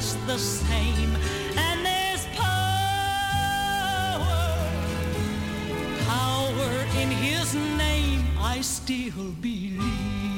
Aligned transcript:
just 0.00 0.26
the 0.26 0.38
same. 0.38 1.14
And 1.58 1.84
there's 1.84 2.24
power, 2.34 4.24
power 6.06 6.70
in 7.02 7.10
his 7.10 7.54
name. 7.54 8.24
I 8.38 8.62
still 8.62 9.32
believe. 9.42 10.29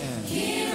am. 0.00 0.71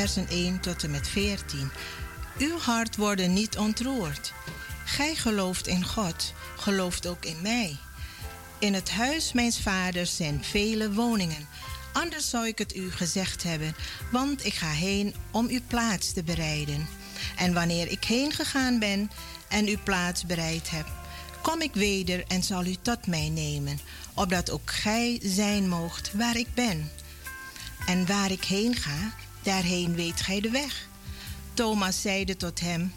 Versen 0.00 0.28
1 0.28 0.60
tot 0.60 0.82
en 0.82 0.90
met 0.90 1.08
14. 1.08 1.70
Uw 2.38 2.58
hart 2.58 2.96
wordt 2.96 3.28
niet 3.28 3.58
ontroerd. 3.58 4.32
Gij 4.84 5.14
gelooft 5.14 5.66
in 5.66 5.84
God, 5.84 6.32
gelooft 6.56 7.06
ook 7.06 7.24
in 7.24 7.36
mij. 7.42 7.76
In 8.58 8.74
het 8.74 8.90
huis 8.90 9.32
mijns 9.32 9.60
vaders 9.60 10.16
zijn 10.16 10.44
vele 10.44 10.92
woningen. 10.92 11.48
Anders 11.92 12.30
zou 12.30 12.46
ik 12.46 12.58
het 12.58 12.76
u 12.76 12.90
gezegd 12.90 13.42
hebben, 13.42 13.74
want 14.10 14.44
ik 14.44 14.54
ga 14.54 14.70
heen 14.70 15.14
om 15.30 15.48
uw 15.48 15.60
plaats 15.66 16.12
te 16.12 16.22
bereiden. 16.22 16.88
En 17.36 17.54
wanneer 17.54 17.90
ik 17.90 18.04
heen 18.04 18.32
gegaan 18.32 18.78
ben 18.78 19.10
en 19.48 19.66
uw 19.66 19.78
plaats 19.84 20.26
bereid 20.26 20.70
heb, 20.70 20.86
kom 21.42 21.60
ik 21.60 21.74
weder 21.74 22.24
en 22.26 22.42
zal 22.42 22.64
u 22.64 22.76
tot 22.82 23.06
mij 23.06 23.28
nemen, 23.28 23.80
opdat 24.14 24.50
ook 24.50 24.70
gij 24.70 25.20
zijn 25.22 25.68
moogt 25.68 26.10
waar 26.12 26.36
ik 26.36 26.54
ben. 26.54 26.90
En 27.86 28.06
waar 28.06 28.30
ik 28.30 28.44
heen 28.44 28.76
ga, 28.76 29.14
daarheen 29.42 29.94
weet 29.94 30.20
gij 30.20 30.40
de 30.40 30.50
weg. 30.50 30.88
Thomas 31.54 32.00
zeide 32.00 32.36
tot 32.36 32.60
hem: 32.60 32.92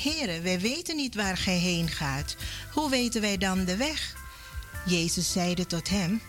Heere, 0.00 0.40
wij 0.40 0.60
weten 0.60 0.96
niet 0.96 1.14
waar 1.14 1.36
gij 1.36 1.58
heen 1.58 1.88
gaat. 1.88 2.36
Hoe 2.72 2.90
weten 2.90 3.20
wij 3.20 3.38
dan 3.38 3.64
de 3.64 3.76
weg? 3.76 4.14
Jezus 4.86 5.32
zeide 5.32 5.66
tot 5.66 5.88
hem: 5.88 6.20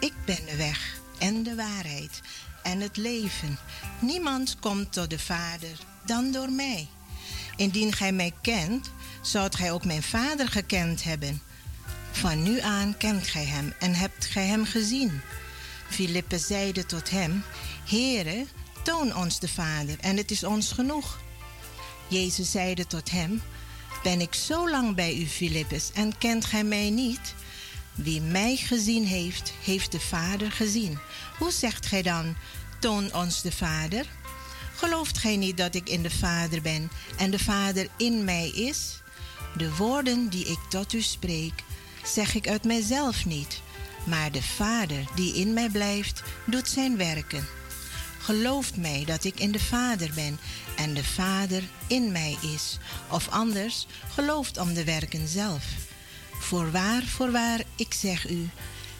Ik 0.00 0.12
ben 0.24 0.46
de 0.46 0.56
weg 0.56 1.00
en 1.18 1.42
de 1.42 1.54
waarheid 1.54 2.20
en 2.62 2.80
het 2.80 2.96
leven. 2.96 3.58
Niemand 4.00 4.56
komt 4.60 4.92
tot 4.92 5.10
de 5.10 5.18
Vader 5.18 5.78
dan 6.04 6.32
door 6.32 6.50
mij. 6.50 6.88
Indien 7.56 7.92
gij 7.92 8.12
mij 8.12 8.32
kent, 8.42 8.90
zoudt 9.22 9.56
gij 9.56 9.72
ook 9.72 9.84
mijn 9.84 10.02
Vader 10.02 10.48
gekend 10.48 11.02
hebben. 11.02 11.42
Van 12.10 12.42
nu 12.42 12.60
aan 12.60 12.96
kent 12.96 13.26
gij 13.26 13.44
hem 13.44 13.72
en 13.78 13.94
hebt 13.94 14.26
gij 14.26 14.46
hem 14.46 14.64
gezien. 14.64 15.20
Filippe 15.88 16.38
zeide 16.38 16.86
tot 16.86 17.10
hem: 17.10 17.44
Heere, 17.84 18.46
toon 18.82 19.16
ons 19.16 19.38
de 19.38 19.48
Vader 19.48 19.96
en 20.00 20.16
het 20.16 20.30
is 20.30 20.44
ons 20.44 20.72
genoeg. 20.72 21.18
Jezus 22.08 22.50
zeide 22.50 22.86
tot 22.86 23.10
hem: 23.10 23.42
Ben 24.02 24.20
ik 24.20 24.34
zo 24.34 24.70
lang 24.70 24.94
bij 24.94 25.16
u, 25.16 25.26
Filippus, 25.26 25.90
en 25.94 26.18
kent 26.18 26.44
gij 26.44 26.64
mij 26.64 26.90
niet? 26.90 27.34
Wie 27.94 28.20
mij 28.20 28.56
gezien 28.56 29.06
heeft, 29.06 29.52
heeft 29.64 29.92
de 29.92 30.00
Vader 30.00 30.52
gezien. 30.52 30.98
Hoe 31.38 31.50
zegt 31.50 31.86
gij 31.86 32.02
dan: 32.02 32.36
Toon 32.80 33.14
ons 33.14 33.42
de 33.42 33.52
Vader? 33.52 34.06
Gelooft 34.76 35.18
gij 35.18 35.36
niet 35.36 35.56
dat 35.56 35.74
ik 35.74 35.88
in 35.88 36.02
de 36.02 36.10
Vader 36.10 36.62
ben 36.62 36.90
en 37.16 37.30
de 37.30 37.38
Vader 37.38 37.88
in 37.96 38.24
mij 38.24 38.48
is? 38.48 39.02
De 39.56 39.76
woorden 39.76 40.28
die 40.28 40.44
ik 40.44 40.58
tot 40.68 40.92
u 40.92 41.00
spreek, 41.00 41.64
zeg 42.04 42.34
ik 42.34 42.48
uit 42.48 42.64
mijzelf 42.64 43.24
niet, 43.24 43.60
maar 44.04 44.32
de 44.32 44.42
Vader 44.42 45.04
die 45.14 45.34
in 45.34 45.52
mij 45.52 45.68
blijft, 45.68 46.22
doet 46.44 46.68
zijn 46.68 46.96
werken. 46.96 47.59
Gelooft 48.30 48.76
mij 48.76 49.04
dat 49.04 49.24
ik 49.24 49.40
in 49.40 49.52
de 49.52 49.58
Vader 49.58 50.10
ben 50.14 50.38
en 50.76 50.94
de 50.94 51.04
Vader 51.04 51.62
in 51.86 52.12
mij 52.12 52.36
is, 52.54 52.78
of 53.08 53.28
anders 53.28 53.86
gelooft 54.08 54.58
om 54.58 54.74
de 54.74 54.84
werken 54.84 55.28
zelf. 55.28 55.64
Voorwaar, 56.30 57.02
voorwaar, 57.02 57.64
ik 57.76 57.94
zeg 57.94 58.30
u, 58.30 58.48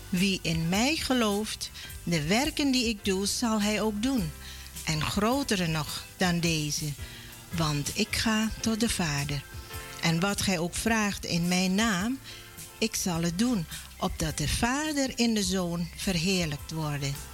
wie 0.08 0.38
in 0.42 0.68
mij 0.68 0.96
gelooft, 0.96 1.70
de 2.02 2.26
werken 2.26 2.70
die 2.70 2.88
ik 2.88 3.04
doe, 3.04 3.26
zal 3.26 3.62
hij 3.62 3.80
ook 3.82 4.02
doen, 4.02 4.30
en 4.84 5.02
grotere 5.02 5.66
nog 5.66 6.04
dan 6.16 6.40
deze, 6.40 6.92
want 7.50 7.90
ik 7.94 8.16
ga 8.16 8.48
tot 8.60 8.80
de 8.80 8.88
Vader. 8.88 9.42
En 10.00 10.20
wat 10.20 10.42
gij 10.42 10.58
ook 10.58 10.74
vraagt 10.74 11.24
in 11.24 11.48
mijn 11.48 11.74
naam, 11.74 12.18
ik 12.78 12.94
zal 12.94 13.22
het 13.22 13.38
doen, 13.38 13.66
opdat 13.98 14.38
de 14.38 14.48
Vader 14.48 15.12
in 15.14 15.34
de 15.34 15.42
Zoon 15.42 15.88
verheerlijkt 15.96 16.72
worden. 16.72 17.29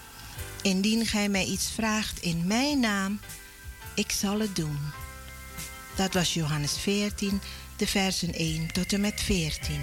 Indien 0.66 1.06
gij 1.06 1.28
mij 1.28 1.44
iets 1.44 1.70
vraagt 1.70 2.22
in 2.22 2.46
mijn 2.46 2.80
naam, 2.80 3.20
ik 3.94 4.10
zal 4.10 4.40
het 4.40 4.56
doen. 4.56 4.78
Dat 5.96 6.14
was 6.14 6.34
Johannes 6.34 6.78
14, 6.78 7.40
de 7.76 7.86
versen 7.86 8.32
1 8.32 8.72
tot 8.72 8.92
en 8.92 9.00
met 9.00 9.20
14. 9.20 9.80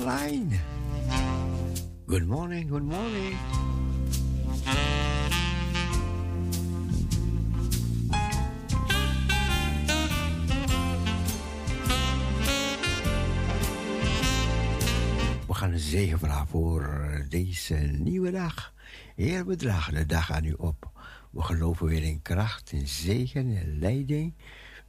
Online. 0.00 0.58
Good 2.06 2.26
morning, 2.26 2.68
good 2.68 2.82
morning. 2.82 3.36
We 15.46 15.54
gaan 15.54 15.72
een 15.72 15.78
zegen 15.78 16.18
vragen 16.18 16.46
voor 16.48 17.24
deze 17.28 17.74
nieuwe 17.74 18.30
dag. 18.30 18.74
Heer, 19.16 19.46
we 19.46 19.56
dragen 19.56 19.94
de 19.94 20.06
dag 20.06 20.32
aan 20.32 20.44
u 20.44 20.52
op. 20.52 20.90
We 21.30 21.42
geloven 21.42 21.86
weer 21.86 22.02
in 22.02 22.22
kracht, 22.22 22.72
in 22.72 22.88
zegen 22.88 23.56
en 23.56 23.78
leiding. 23.78 24.34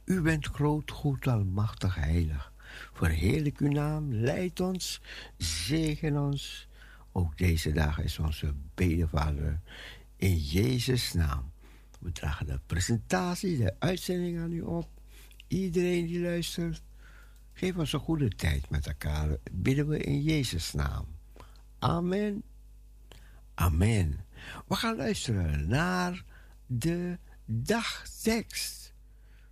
U 0.04 0.20
bent 0.20 0.46
groot, 0.46 0.90
goed, 0.90 1.26
almachtig, 1.26 1.94
heilig. 1.94 2.51
Verheerlijk 2.92 3.58
uw 3.58 3.70
naam, 3.70 4.14
leid 4.14 4.60
ons, 4.60 5.00
zegen 5.36 6.16
ons. 6.16 6.68
Ook 7.12 7.38
deze 7.38 7.72
dag 7.72 7.98
is 7.98 8.18
onze 8.18 8.54
bedevader 8.74 9.60
in 10.16 10.36
Jezus' 10.36 11.12
naam. 11.12 11.52
We 12.00 12.12
dragen 12.12 12.46
de 12.46 12.60
presentatie, 12.66 13.56
de 13.56 13.74
uitzending 13.78 14.38
aan 14.38 14.52
u 14.52 14.60
op. 14.60 14.88
Iedereen 15.48 16.06
die 16.06 16.20
luistert, 16.20 16.82
geef 17.52 17.76
ons 17.76 17.92
een 17.92 18.00
goede 18.00 18.28
tijd 18.28 18.70
met 18.70 18.86
elkaar. 18.86 19.36
Bidden 19.52 19.88
we 19.88 19.98
in 19.98 20.22
Jezus' 20.22 20.72
naam. 20.72 21.06
Amen. 21.78 22.42
Amen. 23.54 24.24
We 24.68 24.74
gaan 24.74 24.96
luisteren 24.96 25.68
naar 25.68 26.24
de 26.66 27.18
dagtekst 27.44 28.94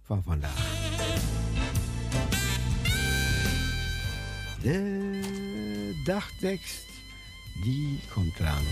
van 0.03 0.23
vandaag. 0.23 1.50
De 4.63 6.01
dagtekst, 6.05 6.85
die 7.63 7.99
komt 8.13 8.39
eraan. 8.39 8.65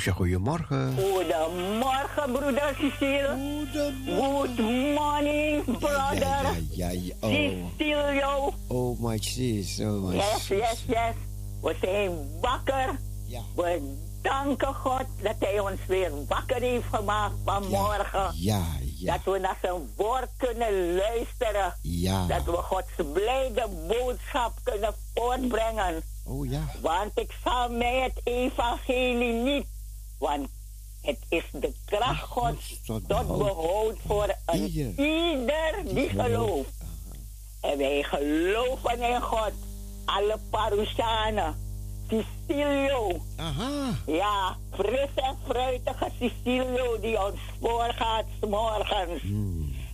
Goedemorgen. 0.00 0.94
Goedemorgen, 0.98 2.32
broeder 2.32 2.74
Cecile. 2.78 3.36
Good 4.06 4.58
morning, 4.94 5.62
Ja, 5.66 5.72
brother. 5.78 6.62
ja, 6.70 6.88
ja. 6.90 7.14
Oh, 7.20 7.30
Cecilio. 7.76 8.52
oh 8.68 8.98
my 9.00 9.18
sis, 9.20 9.80
oh 9.80 10.08
my 10.08 10.14
Yes, 10.16 10.48
yes, 10.48 10.84
yes. 10.86 11.14
We 11.62 11.76
zijn 11.80 12.10
wakker. 12.40 12.98
Ja. 13.26 13.40
We 13.56 13.96
danken 14.22 14.74
God 14.74 15.04
dat 15.22 15.34
Hij 15.38 15.60
ons 15.60 15.80
weer 15.88 16.10
wakker 16.28 16.60
heeft 16.60 16.84
gemaakt 16.92 17.34
vanmorgen. 17.44 18.30
Ja, 18.34 18.62
ja, 18.98 19.12
Dat 19.16 19.34
we 19.34 19.38
naar 19.40 19.58
zijn 19.62 19.88
woord 19.96 20.28
kunnen 20.36 20.94
luisteren. 20.94 21.74
ja. 21.82 22.26
Dat 22.26 22.44
we 22.44 22.52
Gods 22.56 23.12
blijde 23.12 23.68
boodschap 23.88 24.52
kunnen 24.62 24.94
voortbrengen. 25.14 26.02
Oh 26.24 26.50
ja, 26.50 26.60
Want 26.80 27.10
ik 27.18 27.30
zal 27.44 27.70
mij 27.70 28.00
het 28.00 28.20
evangelie 28.24 29.32
niet. 29.32 29.66
Want 30.22 30.48
het 31.00 31.18
is 31.28 31.44
de 31.52 31.72
kracht 31.84 32.22
Gods 32.22 32.80
tot 32.86 33.06
behoud 33.06 33.96
voor 34.06 34.34
een 34.46 34.64
Ieder. 34.68 35.94
die 35.94 36.08
gelooft. 36.08 36.70
En 37.60 37.78
wij 37.78 38.02
geloven 38.02 39.00
in 39.00 39.20
God. 39.22 39.52
Alle 40.04 40.38
Parousanen. 40.50 41.56
Cecilio. 42.08 43.20
aha. 43.36 43.98
Ja, 44.06 44.56
fris 44.72 45.08
en 45.14 45.36
fruitige 45.46 46.10
Cecilio 46.18 47.00
die 47.00 47.24
ons 47.26 47.40
voorgaat 47.60 48.24
's 48.40 48.46
morgens. 48.48 49.22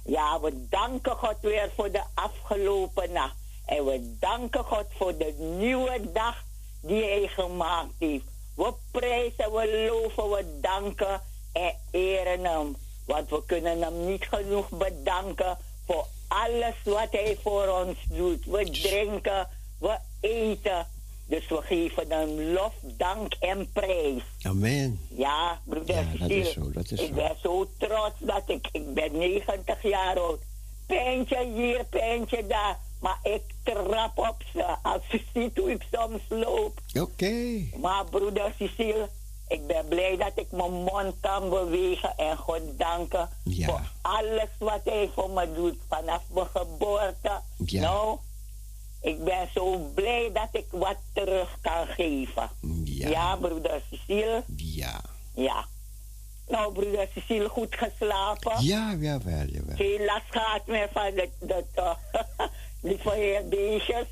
Ja, 0.05 0.41
we 0.41 0.67
danken 0.71 1.17
God 1.17 1.37
weer 1.41 1.71
voor 1.77 1.91
de 1.93 2.03
afgelopen 2.15 3.13
nacht. 3.13 3.35
En 3.67 3.85
we 3.85 4.17
danken 4.21 4.65
God 4.65 4.87
voor 4.99 5.17
de 5.19 5.57
nieuwe 5.59 6.13
dag 6.13 6.45
die 6.83 7.03
hij 7.03 7.29
gemaakt 7.29 7.95
heeft. 7.99 8.25
We 8.59 8.73
prijzen, 8.91 9.53
we 9.53 9.87
loven, 9.89 10.31
we 10.31 10.59
danken 10.61 11.21
en 11.53 11.75
eren 11.91 12.45
hem. 12.45 12.77
Want 13.07 13.31
we 13.31 13.43
kunnen 13.47 13.83
hem 13.83 14.07
niet 14.07 14.27
genoeg 14.31 14.69
bedanken 14.71 15.59
voor 15.87 16.07
alles 16.29 16.75
wat 16.85 17.09
hij 17.11 17.39
voor 17.43 17.69
ons 17.69 17.97
doet. 18.09 18.45
We 18.45 18.71
drinken, 18.71 19.49
we 19.79 19.99
eten. 20.21 20.87
Dus 21.27 21.49
we 21.49 21.63
geven 21.63 22.11
hem 22.11 22.41
lof, 22.41 22.75
dank 22.83 23.35
en 23.41 23.73
prijs. 23.73 24.23
Amen. 24.43 25.01
Ja, 25.09 25.61
broeder 25.65 25.95
Ja, 25.95 26.19
dat 26.19 26.31
is 26.31 26.53
zo, 26.53 26.71
dat 26.71 26.91
is 26.91 27.01
ik 27.01 27.09
zo. 27.09 27.15
ben 27.15 27.37
zo 27.43 27.69
trots 27.79 28.15
dat 28.19 28.43
ik, 28.47 28.69
ik 28.73 28.95
ben 28.95 29.19
90 29.19 29.83
jaar 29.83 30.19
oud. 30.19 30.41
Pijntje 30.87 31.45
hier, 31.55 31.85
pijntje 31.85 32.47
daar. 32.47 32.79
Maar 33.01 33.19
ik 33.23 33.43
trap 33.63 34.19
op 34.19 34.37
ze. 34.53 34.65
Als 34.83 35.03
je 35.11 35.23
ziet 35.35 35.57
hoe 35.59 35.71
ik 35.71 35.83
soms 35.93 36.23
loop. 36.29 36.81
Oké. 37.01 37.65
Maar 37.81 38.05
broeder 38.05 38.53
Cecile, 38.59 39.09
ik 39.49 39.67
ben 39.67 39.89
blij 39.89 40.17
dat 40.17 40.33
ik 40.35 40.51
mijn 40.51 40.73
mond 40.73 41.15
kan 41.21 41.49
bewegen 41.51 42.17
en 42.17 42.37
God 42.37 42.61
danken 42.77 43.29
Ja. 43.45 43.67
voor 43.67 43.81
alles 44.03 44.49
wat 44.59 44.81
hij 44.85 45.11
voor 45.15 45.31
me 45.31 45.53
doet 45.53 45.77
vanaf 45.89 46.23
mijn 46.35 46.47
geboorte. 46.55 47.41
Ja. 47.57 47.81
Nou, 47.81 48.19
ik 49.01 49.25
ben 49.25 49.49
zo 49.55 49.77
blij 49.95 50.31
dat 50.33 50.49
ik 50.53 50.67
wat 50.71 50.97
terug 51.13 51.59
kan 51.61 51.87
geven. 51.87 52.51
Ja. 52.85 53.09
ja 53.09 53.37
broeder 53.37 53.83
Cecile. 53.91 54.43
Ja. 54.57 55.01
Ja. 55.35 55.65
Nou, 56.49 56.73
broeder 56.73 57.09
Cecile, 57.15 57.49
goed 57.49 57.75
geslapen. 57.75 58.65
Ja, 58.65 58.95
jawel, 58.99 59.45
jawel. 59.47 59.77
Geen 59.77 60.05
last 60.05 60.25
gehad 60.31 60.67
meer 60.67 60.89
van 60.93 61.15
dat, 61.15 61.29
dat 61.39 61.65
uh, 61.77 61.95
lieve 62.81 63.11
heer 63.15 63.49
beestjes. 63.49 64.07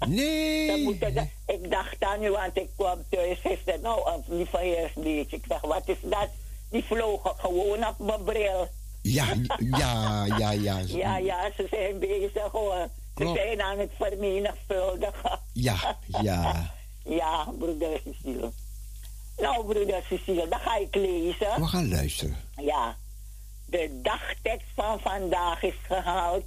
Ze 0.00 0.06
Nee. 0.06 0.98
ik 1.54 1.70
dacht 1.70 2.04
aan 2.04 2.22
u, 2.22 2.30
want 2.30 2.56
ik 2.56 2.68
kwam 2.76 3.04
thuis 3.08 3.38
gisteren. 3.38 3.80
Nou, 3.80 4.10
een 4.10 4.36
lieve 4.36 4.58
heersbeestje. 4.58 5.36
Ik 5.36 5.44
zeg, 5.48 5.60
wat 5.60 5.88
is 5.88 5.96
dat? 6.02 6.28
Die 6.70 6.84
vlogen 6.84 7.34
gewoon 7.36 7.86
op 7.86 7.98
mijn 7.98 8.24
bril. 8.24 8.68
Ja, 9.02 9.34
ja, 9.58 10.24
ja, 10.24 10.50
ja. 10.50 10.78
Ja, 10.86 11.16
ja, 11.16 11.50
ze 11.56 11.66
zijn 11.70 11.98
bezig 11.98 12.50
hoor. 12.52 12.88
Ze 13.16 13.32
zijn 13.34 13.62
aan 13.62 13.78
het 13.78 13.90
vermenigvuldigen. 13.98 15.38
Ja, 15.52 15.98
ja. 16.22 16.52
Ja, 17.04 17.48
broeder 17.58 18.00
Cecile. 18.04 18.52
Nou, 19.38 19.64
broeder 19.64 20.02
Cecile, 20.08 20.48
dan 20.48 20.58
ga 20.58 20.76
ik 20.76 20.94
lezen. 20.94 21.60
We 21.60 21.66
gaan 21.66 21.88
luisteren. 21.88 22.36
Ja, 22.56 22.96
de 23.66 24.00
dagtekst 24.02 24.66
van 24.74 25.00
vandaag 25.00 25.62
is 25.62 25.74
gehaald 25.82 26.44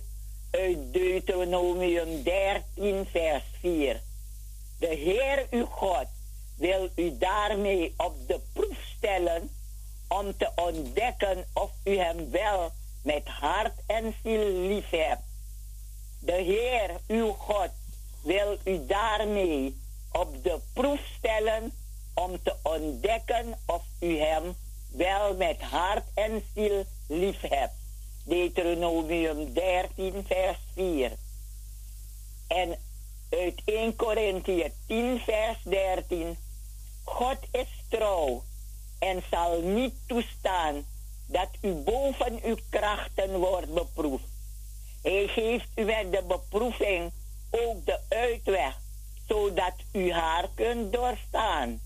uit 0.54 0.94
Deuteronomium 0.94 2.24
13, 2.24 3.06
vers 3.12 3.44
4. 3.60 4.02
De 4.80 4.88
Heer 4.88 5.48
uw 5.50 5.66
God 5.66 6.06
wil 6.58 6.90
u 6.96 7.18
daarmee 7.18 7.94
op 7.98 8.28
de 8.28 8.40
proef 8.54 8.78
stellen 8.98 9.50
om 10.08 10.38
te 10.38 10.50
ontdekken 10.56 11.46
of 11.54 11.72
u 11.84 11.98
hem 11.98 12.32
wel 12.32 12.72
met 13.04 13.28
hart 13.28 13.74
en 13.86 14.16
ziel 14.24 14.68
lief 14.68 14.90
hebt. 14.90 15.22
De 16.20 16.42
Heer 16.42 16.90
uw 17.08 17.32
God 17.32 17.70
wil 18.24 18.58
u 18.64 18.86
daarmee 18.86 19.82
op 20.12 20.44
de 20.44 20.60
proef 20.74 21.00
stellen 21.18 21.74
om 22.14 22.44
te 22.44 22.56
ontdekken 22.64 23.60
of 23.66 23.84
u 24.00 24.18
hem 24.18 24.56
wel 24.92 25.36
met 25.36 25.62
hart 25.62 26.06
en 26.14 26.44
ziel 26.54 26.86
lief 27.08 27.42
hebt. 27.42 27.83
Deuteronomium 28.26 29.54
13, 29.54 30.24
vers 30.28 30.58
4. 30.76 31.12
En 32.48 32.78
uit 33.30 33.62
1 33.66 33.96
Korinthië 33.96 34.72
10, 34.88 35.20
vers 35.20 35.58
13. 35.64 36.38
God 37.04 37.38
is 37.52 37.68
trouw 37.90 38.44
en 39.00 39.24
zal 39.30 39.62
niet 39.62 39.94
toestaan 40.08 40.86
dat 41.26 41.50
u 41.62 41.74
boven 41.74 42.40
uw 42.44 42.58
krachten 42.70 43.40
wordt 43.40 43.74
beproefd. 43.74 44.28
Hij 45.02 45.28
geeft 45.28 45.68
u 45.76 45.84
met 45.84 46.12
de 46.12 46.24
beproeving 46.28 47.12
ook 47.52 47.86
de 47.86 48.00
uitweg, 48.10 48.78
zodat 49.28 49.74
u 49.92 50.12
haar 50.12 50.50
kunt 50.56 50.94
doorstaan. 50.94 51.82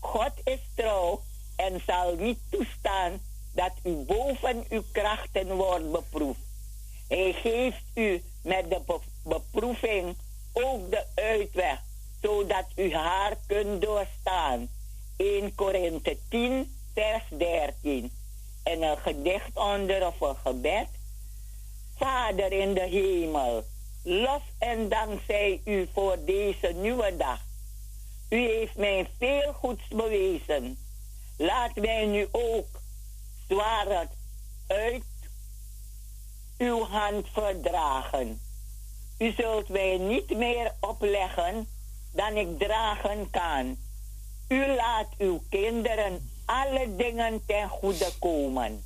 God 0.00 0.32
is 0.44 0.60
trouw 0.74 1.22
en 1.56 1.82
zal 1.86 2.14
niet 2.14 2.38
toestaan 2.50 3.20
dat 3.52 3.72
u 3.82 3.94
boven 3.94 4.64
uw 4.68 4.82
krachten 4.92 5.56
wordt 5.56 5.92
beproefd. 5.92 6.40
Hij 7.08 7.32
geeft 7.32 7.84
u 7.94 8.22
met 8.42 8.70
de 8.70 8.80
be- 8.86 9.00
beproeving 9.24 10.16
ook 10.52 10.90
de 10.90 11.04
uitweg, 11.14 11.78
zodat 12.22 12.66
u 12.76 12.94
haar 12.94 13.36
kunt 13.46 13.82
doorstaan. 13.82 14.68
1 15.16 15.54
Korinthe 15.54 16.18
10, 16.28 16.76
vers 16.94 17.22
13. 17.28 18.12
En 18.62 18.82
een 18.82 18.98
gedicht 18.98 19.56
onder 19.56 20.06
of 20.06 20.20
een 20.20 20.36
gebed. 20.36 20.88
Vader 21.96 22.52
in 22.52 22.74
de 22.74 22.80
hemel, 22.80 23.64
lof 24.02 24.42
en 24.58 24.88
dank 24.88 25.20
zij 25.26 25.60
u 25.64 25.88
voor 25.92 26.16
deze 26.24 26.72
nieuwe 26.76 27.16
dag. 27.16 27.40
U 28.28 28.36
heeft 28.36 28.76
mij 28.76 29.10
veel 29.18 29.52
goeds 29.52 29.88
bewezen. 29.88 30.78
Laat 31.36 31.74
mij 31.74 32.06
nu 32.06 32.28
ook 32.30 32.79
zwaar 33.50 34.08
uit 34.66 35.04
uw 36.58 36.84
hand 36.84 37.26
verdragen. 37.32 38.40
U 39.18 39.32
zult 39.32 39.68
mij 39.68 39.98
niet 39.98 40.36
meer 40.36 40.74
opleggen 40.80 41.68
dan 42.12 42.36
ik 42.36 42.58
dragen 42.58 43.30
kan. 43.30 43.76
U 44.48 44.66
laat 44.66 45.08
uw 45.18 45.42
kinderen 45.48 46.30
alle 46.44 46.96
dingen 46.96 47.42
ten 47.46 47.68
goede 47.68 48.08
komen. 48.18 48.84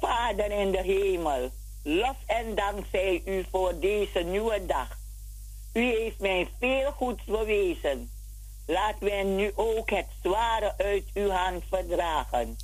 Vader 0.00 0.50
in 0.50 0.70
de 0.70 0.82
hemel, 0.82 1.50
lof 1.82 2.16
en 2.26 2.54
dank 2.54 2.86
zij 2.92 3.22
u 3.24 3.46
voor 3.50 3.78
deze 3.78 4.18
nieuwe 4.18 4.66
dag. 4.66 4.98
U 5.72 5.80
heeft 5.80 6.18
mij 6.18 6.48
veel 6.58 6.92
goeds 6.92 7.24
bewezen. 7.24 8.10
Laat 8.66 9.00
mij 9.00 9.22
nu 9.22 9.52
ook 9.54 9.90
het 9.90 10.06
zware 10.22 10.74
uit 10.76 11.04
uw 11.14 11.30
hand 11.30 11.64
verdragen. 11.68 12.56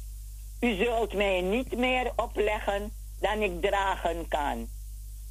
U 0.60 0.74
zult 0.84 1.14
mij 1.14 1.40
niet 1.40 1.76
meer 1.76 2.12
opleggen 2.16 2.92
dan 3.20 3.42
ik 3.42 3.60
dragen 3.60 4.28
kan. 4.28 4.68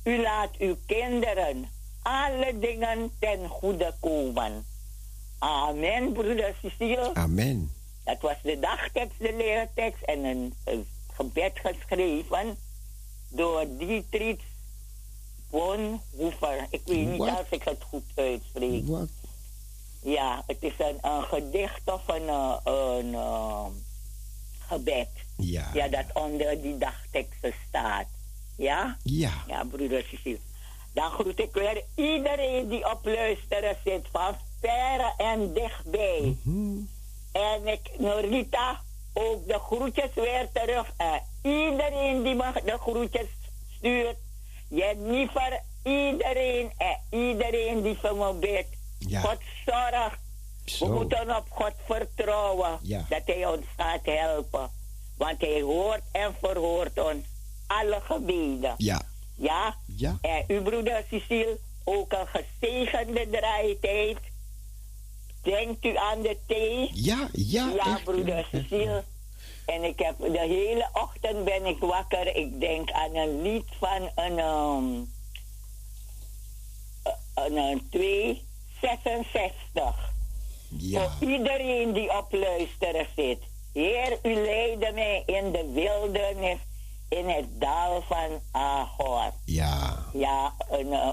U 0.03 0.21
laat 0.21 0.57
uw 0.57 0.77
kinderen 0.85 1.69
alle 2.01 2.59
dingen 2.59 3.11
ten 3.19 3.47
goede 3.47 3.93
komen. 3.99 4.65
Amen, 5.39 6.13
broeder 6.13 6.55
Cecile. 6.61 7.13
Amen. 7.13 7.71
Dat 8.03 8.21
was 8.21 8.35
de 8.43 8.59
dagtekst, 8.59 9.19
de 9.19 9.33
leertekst 9.37 10.03
en 10.03 10.23
een, 10.23 10.53
een 10.63 10.85
gebed 11.13 11.59
geschreven 11.59 12.57
door 13.29 13.65
Dietrich 13.77 14.41
Bonhoeffer. 15.49 16.67
Ik 16.69 16.81
weet 16.85 17.07
niet 17.07 17.19
als 17.21 17.49
ik 17.49 17.63
het 17.63 17.83
goed 17.89 18.03
uitspreek. 18.15 18.83
Ja, 20.01 20.43
het 20.47 20.57
is 20.59 20.73
een, 20.77 20.97
een 21.01 21.23
gedicht 21.23 21.81
of 21.85 22.07
een, 22.07 22.27
eh, 22.27 22.57
een 22.63 23.13
eh, 23.13 23.65
gebed. 24.73 25.09
Ja. 25.37 25.69
Ja, 25.73 25.87
dat 25.87 26.05
onder 26.13 26.61
die 26.61 26.77
dagteksten 26.77 27.53
staat. 27.67 28.07
Ja? 28.57 28.97
Ja. 29.03 29.43
Ja, 29.47 29.63
broeder 29.63 30.03
Cecile. 30.03 30.39
Dan 30.93 31.11
groet 31.11 31.39
ik 31.39 31.53
weer 31.53 31.83
iedereen 31.95 32.67
die 32.67 32.91
op 32.91 33.05
luisteren 33.05 33.77
zit, 33.83 34.07
van 34.11 34.35
verre 34.59 35.13
en 35.17 35.53
dichtbij. 35.53 36.37
Mhm. 36.43 36.77
En 37.31 37.67
ik, 37.67 37.91
Norita, 37.97 38.81
ook 39.13 39.47
de 39.47 39.59
groetjes 39.59 40.13
weer 40.15 40.49
terug. 40.53 40.93
En 40.97 41.21
iedereen 41.41 42.23
die 42.23 42.35
me 42.35 42.51
de 42.65 42.77
groetjes 42.79 43.27
stuurt. 43.77 44.17
Jennifer, 44.69 45.61
iedereen 45.83 46.71
en 46.77 47.19
iedereen 47.19 47.81
die 47.81 47.97
voor 48.01 48.15
me 48.15 48.33
bidt. 48.33 48.67
Ja. 48.99 49.21
God 49.21 49.37
zorgt. 49.65 50.17
Zo. 50.65 50.87
We 50.87 50.93
moeten 50.93 51.35
op 51.35 51.45
God 51.49 51.73
vertrouwen 51.85 52.79
Ja. 52.81 53.05
dat 53.09 53.21
Hij 53.25 53.45
ons 53.47 53.65
gaat 53.77 54.05
helpen. 54.05 54.69
Want 55.17 55.41
Hij 55.41 55.61
hoort 55.61 56.01
en 56.11 56.35
verhoort 56.41 56.99
ons 56.99 57.25
alle 57.67 57.99
gebeden. 58.03 58.73
Ja. 58.77 59.01
Ja? 59.35 59.75
Ja. 59.85 60.17
En 60.21 60.43
uw 60.47 60.61
broeder 60.61 61.05
Cecile, 61.09 61.57
ook 61.83 62.11
een 62.11 62.27
gezegende 62.27 63.29
draaitijd. 63.29 64.17
Denkt 65.41 65.85
u 65.85 65.97
aan 65.97 66.21
de 66.21 66.37
thee? 66.47 66.89
Ja, 66.93 67.29
ja. 67.31 67.71
Ja, 67.75 67.85
echt, 67.85 68.03
broeder 68.03 68.37
ja. 68.37 68.43
Cecile. 68.51 69.03
En 69.65 69.83
ik 69.83 69.99
heb 69.99 70.15
de 70.19 70.39
hele 70.39 70.89
ochtend 70.93 71.43
ben 71.43 71.65
ik 71.65 71.79
wakker. 71.79 72.35
Ik 72.35 72.59
denk 72.59 72.91
aan 72.91 73.15
een 73.15 73.41
lied 73.41 73.65
van 73.79 74.09
een, 74.15 74.39
um, 74.39 75.11
een, 77.35 77.57
een 77.57 77.87
266. 77.89 80.12
Ja. 80.77 81.09
Voor 81.09 81.27
iedereen 81.29 81.93
die 81.93 82.17
op 82.17 82.27
luisteren 82.31 83.07
zit. 83.15 83.39
Heer, 83.73 84.19
u 84.23 84.33
leidde 84.33 84.91
mij 84.93 85.23
in 85.25 85.51
de 85.51 85.71
wildernis, 85.73 86.59
in 87.09 87.29
het 87.29 87.45
dal 87.59 88.01
van 88.01 88.39
Ahor. 88.51 89.31
Ja. 89.45 90.05
Ja, 90.13 90.53
en, 90.69 90.87
uh, 90.87 91.09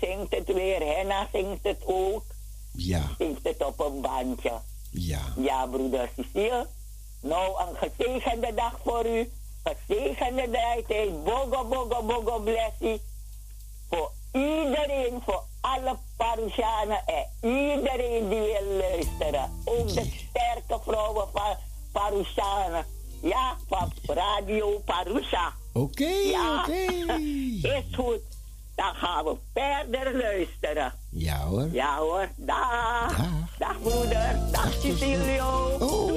zingt 0.00 0.34
het 0.34 0.46
weer? 0.46 0.96
Henna 0.96 1.28
zingt 1.32 1.64
het 1.64 1.82
ook. 1.84 2.24
Ja. 2.72 3.02
Zingt 3.18 3.40
het 3.42 3.64
op 3.64 3.80
een 3.80 4.00
bandje. 4.00 4.60
Ja. 4.90 5.22
Ja, 5.36 5.66
broeder 5.66 6.10
Cecile. 6.16 6.66
Nou, 7.20 7.68
een 7.68 7.76
gezegende 7.76 8.54
dag 8.54 8.80
voor 8.84 9.06
u. 9.06 9.30
Gezegende 9.64 10.50
draaitijd. 10.50 11.24
Bogo, 11.24 11.64
bogo, 11.64 12.02
bogo, 12.02 12.38
blessie. 12.38 13.00
Voor 13.88 14.10
iedereen, 14.36 15.20
voor 15.24 15.42
alle 15.60 15.96
Parushanen 16.16 16.98
en 17.06 17.50
iedereen 17.50 18.28
die 18.28 18.38
wil 18.40 18.76
luisteren. 18.78 19.50
Ook 19.64 19.88
de 19.94 20.12
sterke 20.28 20.78
vrouwen 20.84 21.26
van 21.32 21.56
Parushanen. 21.92 22.86
Ja, 23.22 23.56
van 23.68 23.92
Radio 24.06 24.78
Parusha. 24.84 25.52
Oké, 25.72 26.04
Ja. 26.08 26.60
oké. 26.60 27.12
Is 27.76 27.94
goed. 27.96 28.20
Dan 28.74 28.94
gaan 28.94 29.24
we 29.24 29.36
verder 29.54 30.16
luisteren. 30.16 30.92
Ja 31.10 31.38
hoor. 31.38 31.68
Ja 31.72 31.98
hoor, 31.98 32.28
dag. 32.36 33.16
Dag. 33.16 33.26
Dag 33.58 33.80
broeder. 33.82 34.38
Dag 34.52 34.72
Cecilio. 34.72 35.76
Oh. 35.80 36.15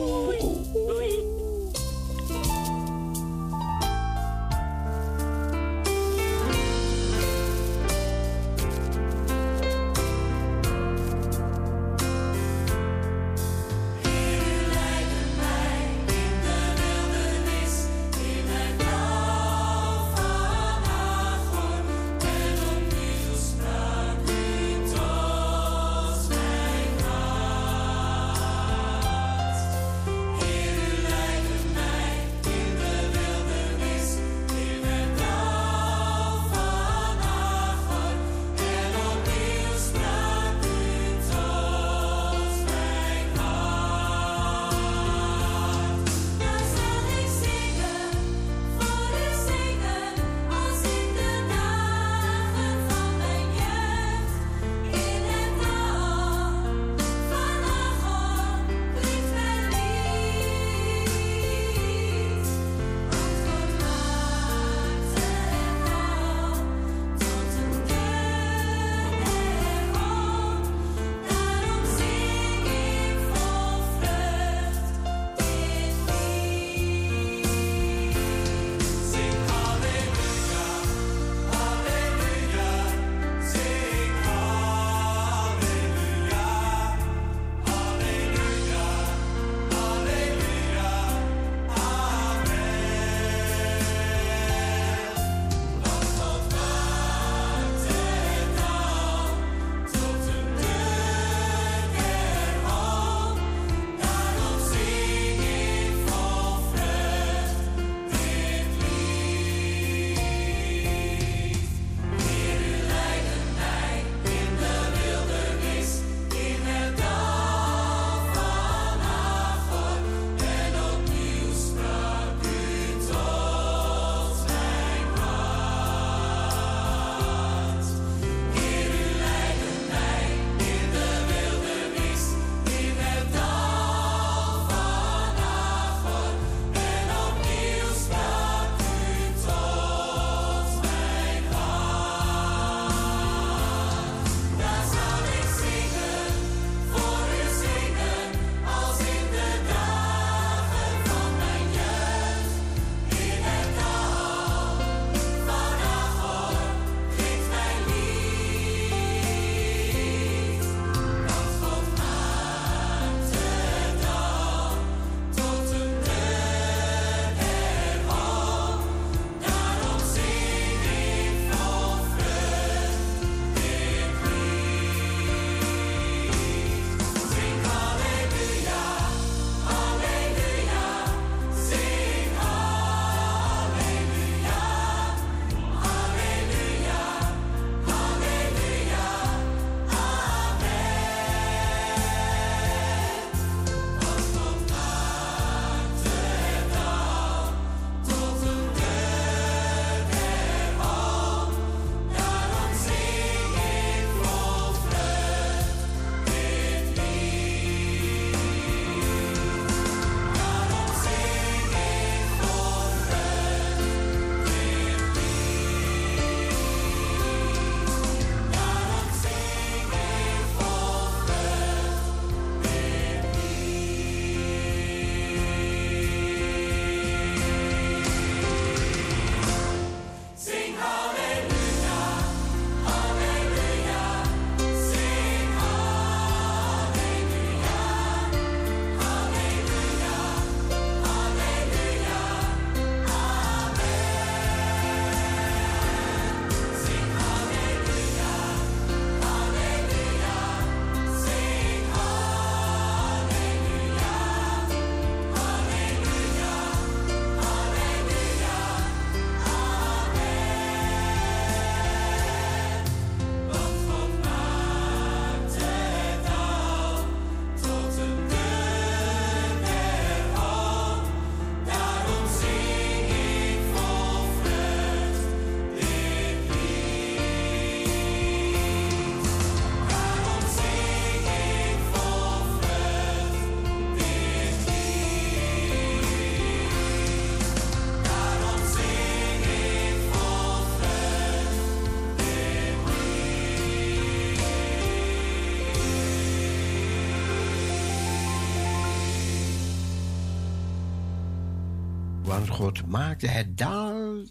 God 302.48 302.86
maakte 302.86 303.28
het 303.28 303.58
dal 303.58 304.26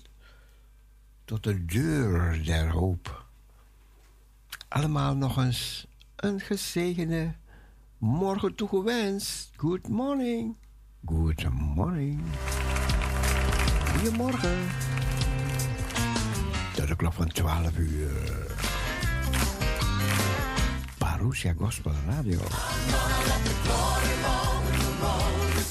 tot 1.24 1.42
de 1.42 1.64
deur 1.64 2.44
der 2.44 2.70
hoop. 2.70 3.26
Allemaal 4.68 5.16
nog 5.16 5.36
eens 5.36 5.86
een 6.16 6.40
gezegende 6.40 7.34
morgen 7.98 8.54
toegewenst. 8.54 9.50
Good 9.56 9.88
morning. 9.88 10.56
Good 11.04 11.48
morning. 11.50 12.20
Goedemorgen. 13.94 14.58
Tot 16.74 16.88
de 16.88 16.96
klok 16.96 17.12
van 17.12 17.28
12 17.28 17.78
uur. 17.78 18.56
Parousia 20.98 21.52
Gospel 21.56 21.92
Radio. 22.06 22.40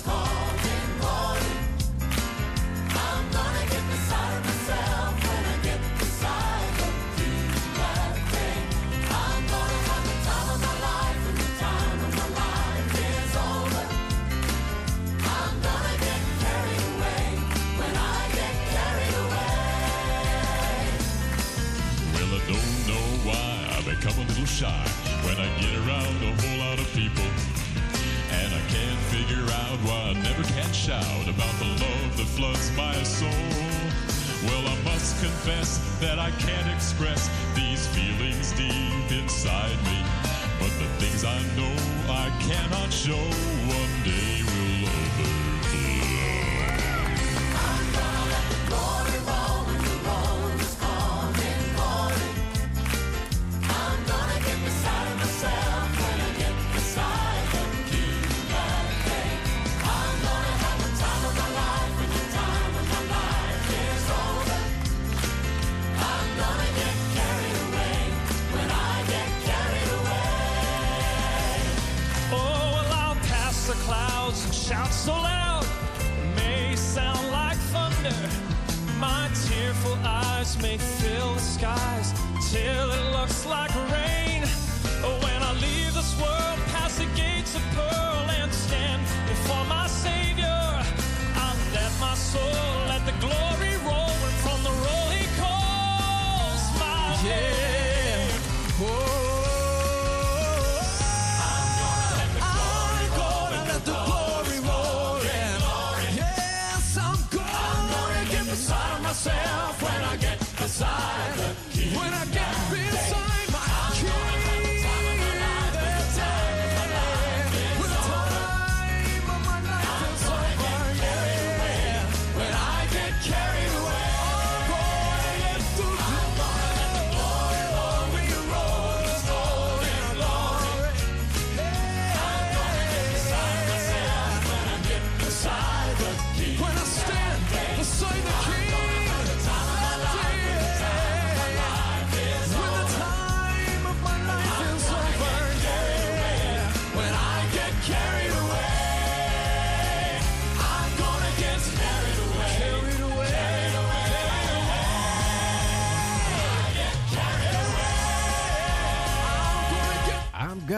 Well, 0.06 0.27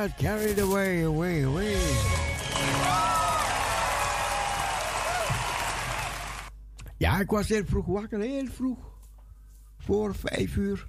got 0.10 0.18
carried 0.18 0.60
away, 0.60 1.04
away, 1.04 1.44
away. 1.44 1.76
Ja, 6.98 7.20
ik 7.20 7.30
was 7.30 7.50
heel 7.50 7.66
vroeg 7.66 7.86
wakker, 7.86 8.20
heel 8.20 8.48
vroeg. 8.48 8.78
Voor 9.78 10.16
vijf 10.16 10.56
uur. 10.56 10.88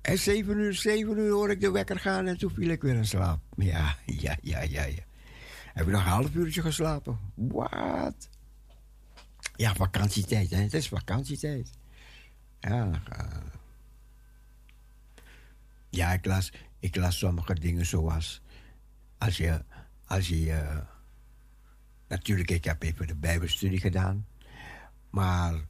En 0.00 0.18
zeven 0.18 0.58
uur, 0.58 0.74
zeven 0.74 1.18
uur 1.18 1.30
hoor 1.30 1.50
ik 1.50 1.60
de 1.60 1.70
wekker 1.70 1.98
gaan 1.98 2.26
en 2.26 2.38
toen 2.38 2.50
viel 2.50 2.68
ik 2.68 2.82
weer 2.82 2.94
in 2.94 3.06
slaap. 3.06 3.40
Ja, 3.56 3.96
ja, 4.06 4.36
ja, 4.42 4.62
ja, 4.62 4.84
ja. 4.84 5.02
Heb 5.74 5.86
ik 5.86 5.92
nog 5.92 6.04
een 6.04 6.10
half 6.10 6.34
uurtje 6.34 6.62
geslapen? 6.62 7.18
Wat? 7.34 8.28
Ja, 9.56 9.74
vakantietijd, 9.74 10.50
hè. 10.50 10.62
Het 10.62 10.74
is 10.74 10.88
vakantietijd. 10.88 11.70
Ja, 12.60 12.90
ja 15.90 16.12
ik, 16.12 16.24
las, 16.24 16.52
ik 16.78 16.96
las 16.96 17.18
sommige 17.18 17.54
dingen 17.54 17.86
zoals... 17.86 18.42
Als 19.18 19.36
je... 19.36 19.64
Als 20.04 20.28
je 20.28 20.52
eh, 20.52 20.78
natuurlijk, 22.08 22.50
ik 22.50 22.64
heb 22.64 22.82
even 22.82 23.06
de 23.06 23.14
bijbelstudie 23.14 23.80
gedaan. 23.80 24.26
Maar 25.10 25.66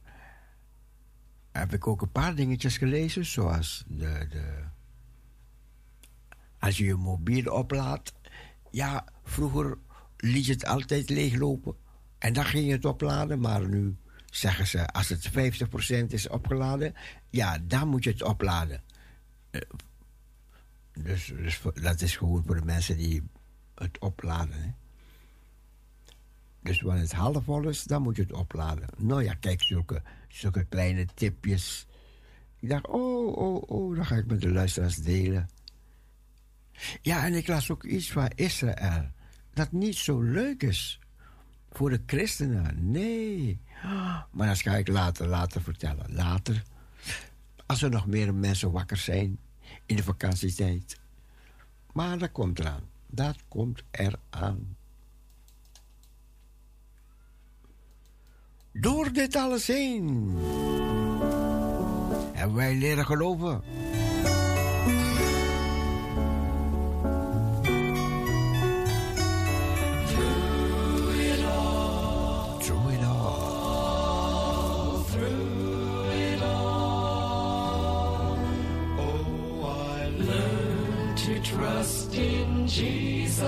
heb 1.51 1.73
ik 1.73 1.87
ook 1.87 2.01
een 2.01 2.11
paar 2.11 2.35
dingetjes 2.35 2.77
gelezen, 2.77 3.25
zoals 3.25 3.83
de, 3.87 4.27
de, 4.29 4.63
als 6.59 6.77
je 6.77 6.85
je 6.85 6.95
mobiel 6.95 7.53
oplaadt. 7.53 8.13
Ja, 8.71 9.05
vroeger 9.23 9.77
liet 10.17 10.45
je 10.45 10.51
het 10.51 10.65
altijd 10.65 11.09
leeglopen 11.09 11.75
en 12.17 12.33
dan 12.33 12.45
ging 12.45 12.65
je 12.65 12.71
het 12.71 12.85
opladen, 12.85 13.39
maar 13.39 13.67
nu 13.67 13.97
zeggen 14.25 14.67
ze 14.67 14.87
als 14.87 15.09
het 15.09 15.29
50% 15.29 16.05
is 16.07 16.27
opgeladen, 16.27 16.93
ja, 17.29 17.57
dan 17.67 17.87
moet 17.87 18.03
je 18.03 18.09
het 18.09 18.23
opladen. 18.23 18.83
Dus, 21.03 21.25
dus 21.25 21.61
dat 21.73 22.01
is 22.01 22.15
gewoon 22.15 22.43
voor 22.45 22.55
de 22.55 22.65
mensen 22.65 22.97
die 22.97 23.23
het 23.75 23.99
opladen. 23.99 24.61
Hè. 24.61 24.69
Dus 26.61 26.81
wanneer 26.81 27.03
het 27.03 27.11
half 27.11 27.43
vol 27.43 27.67
is, 27.67 27.83
dan 27.83 28.01
moet 28.01 28.15
je 28.15 28.21
het 28.21 28.33
opladen. 28.33 28.87
Nou 28.97 29.23
ja, 29.23 29.33
kijk, 29.33 29.63
zulke, 30.27 30.65
kleine 30.69 31.05
tipjes. 31.13 31.87
Ik 32.59 32.69
dacht, 32.69 32.87
oh, 32.87 33.37
oh, 33.37 33.69
oh, 33.69 33.95
dan 33.95 34.05
ga 34.05 34.15
ik 34.15 34.25
met 34.25 34.41
de 34.41 34.51
luisteraars 34.51 34.95
delen. 34.95 35.49
Ja, 37.01 37.25
en 37.25 37.33
ik 37.33 37.47
las 37.47 37.71
ook 37.71 37.83
iets 37.83 38.11
van 38.11 38.31
Israël. 38.35 39.11
Dat 39.53 39.71
niet 39.71 39.95
zo 39.95 40.21
leuk 40.21 40.63
is 40.63 40.99
voor 41.71 41.89
de 41.89 42.01
christenen. 42.05 42.91
Nee. 42.91 43.61
Maar 44.31 44.47
dat 44.47 44.61
ga 44.61 44.75
ik 44.75 44.87
later, 44.87 45.27
later 45.27 45.61
vertellen. 45.61 46.13
Later. 46.13 46.63
Als 47.65 47.81
er 47.81 47.89
nog 47.89 48.07
meer 48.07 48.33
mensen 48.33 48.71
wakker 48.71 48.97
zijn 48.97 49.39
in 49.89 49.95
de 49.95 50.03
vakantietijd. 50.03 50.99
Maar 51.93 52.17
dat 52.17 52.31
komt 52.31 52.59
eraan. 52.59 52.89
Dat 53.07 53.35
komt 53.47 53.83
eraan. 53.91 54.77
Door 58.71 59.11
dit 59.11 59.35
alles 59.35 59.67
heen 59.67 60.35
hebben 62.33 62.55
wij 62.55 62.75
leren 62.75 63.05
geloven. 63.05 63.63
trust 81.59 82.15
in 82.15 82.65
Jesus. 82.65 83.43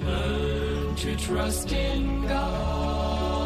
Learn 0.00 0.94
to 0.96 1.16
trust 1.16 1.70
in 1.70 2.26
God. 2.26 3.43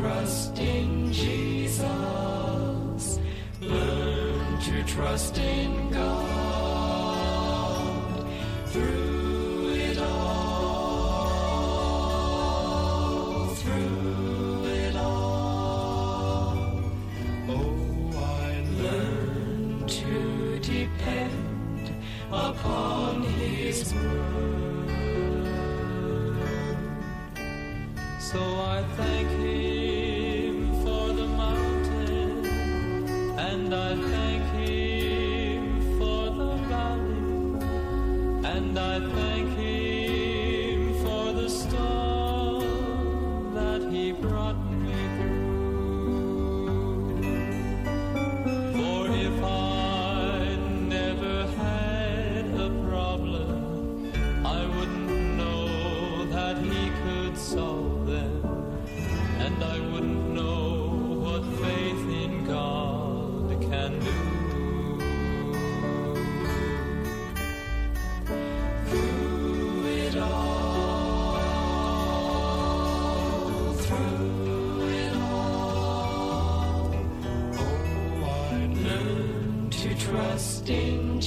trust 0.00 0.58
in 0.58 1.12
Jesus. 1.12 1.84
Learn 3.60 4.60
to 4.60 4.82
trust 4.84 5.36
in 5.36 5.90
God. 5.90 6.19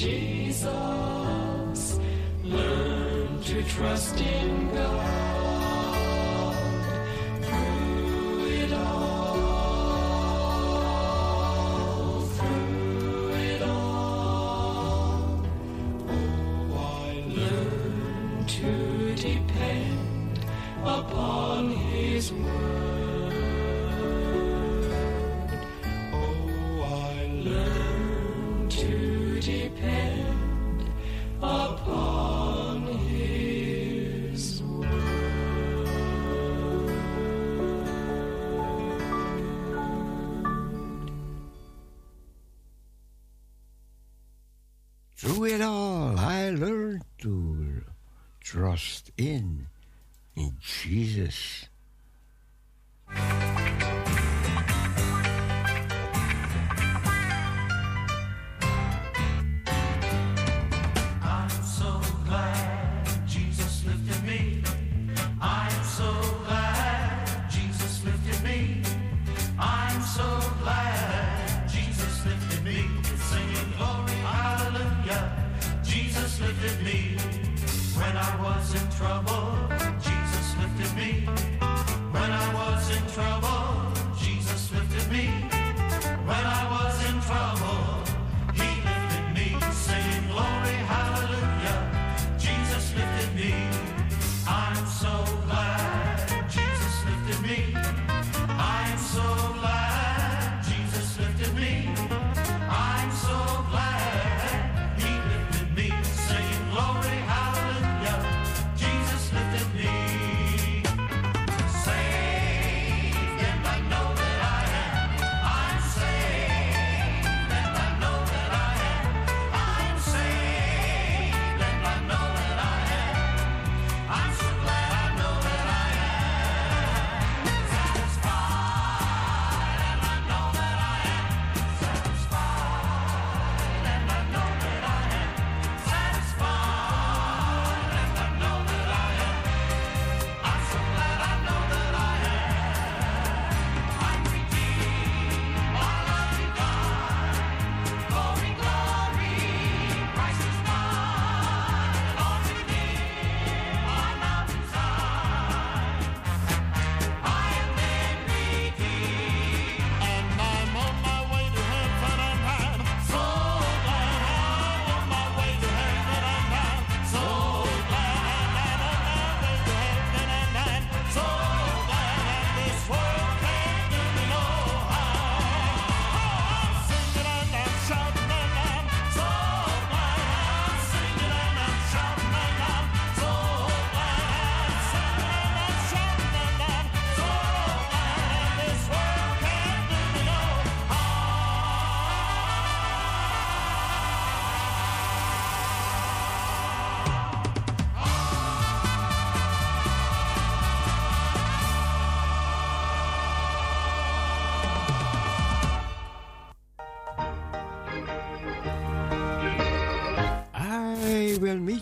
Jesus. 0.04 2.00
Learn 2.44 3.42
to 3.44 3.64
trust 3.64 4.20
in 4.20 4.73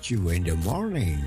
meet 0.02 0.10
you 0.10 0.30
in 0.30 0.44
the 0.44 0.56
morning. 0.58 1.24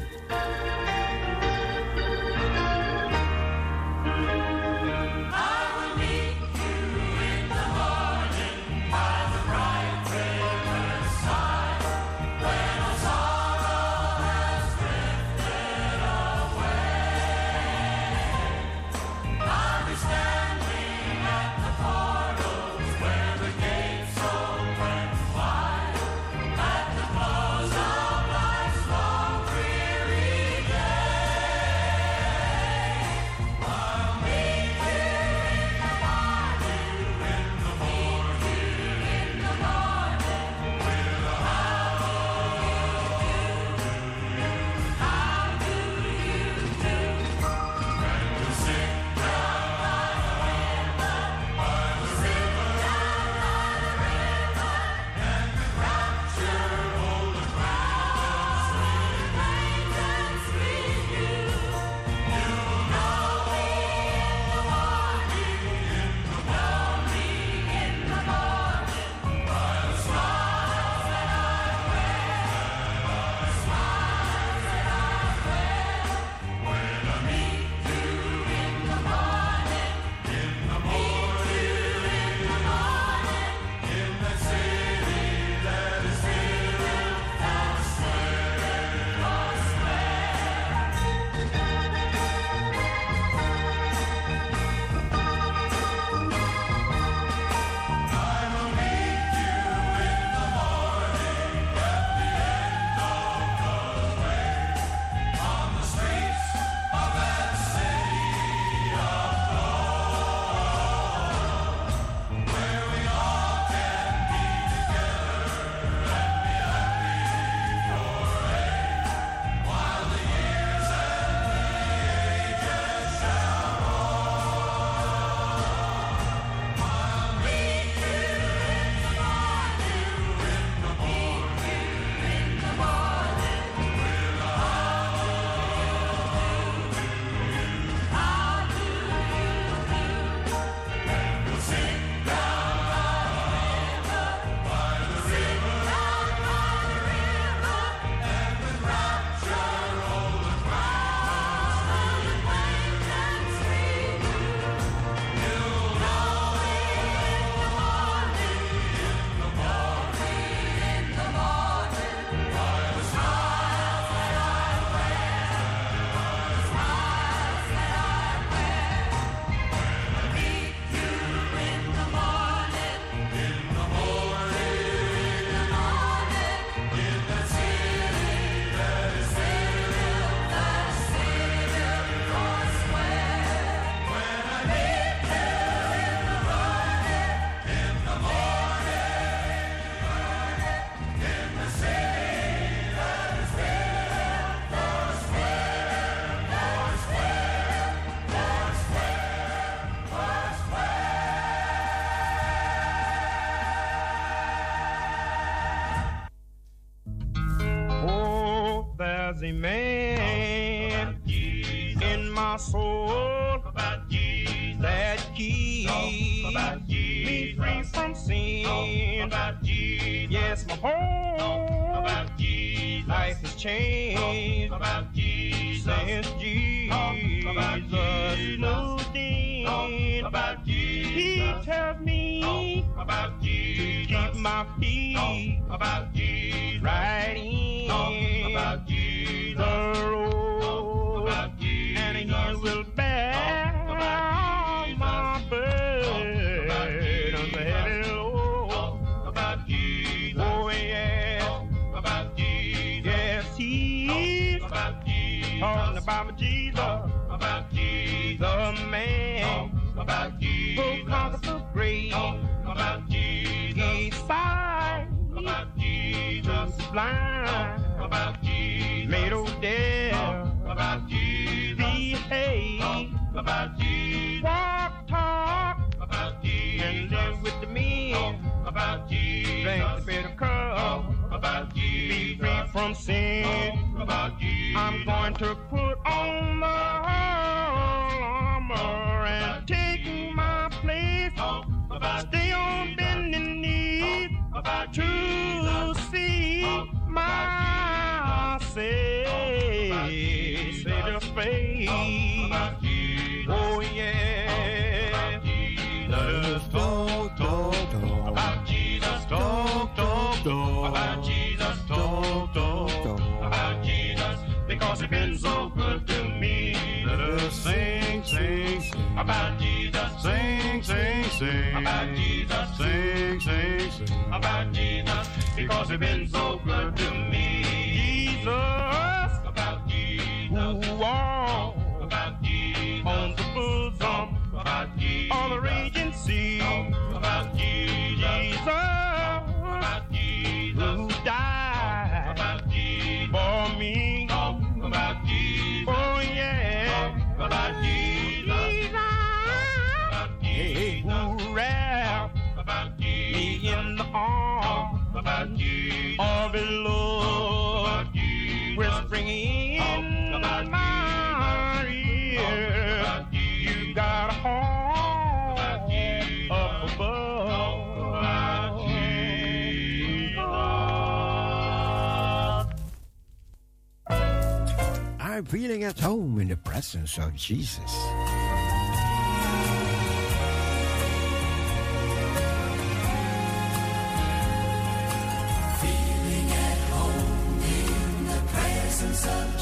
time 375.35 375.45
feeling 375.47 375.83
at 375.83 375.99
home 375.99 376.39
in 376.39 376.47
the 376.47 376.57
presence 376.57 377.19
of 377.19 377.35
Jesus. 377.35 377.93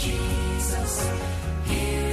Jesus, 0.03 1.11
here 1.67 2.12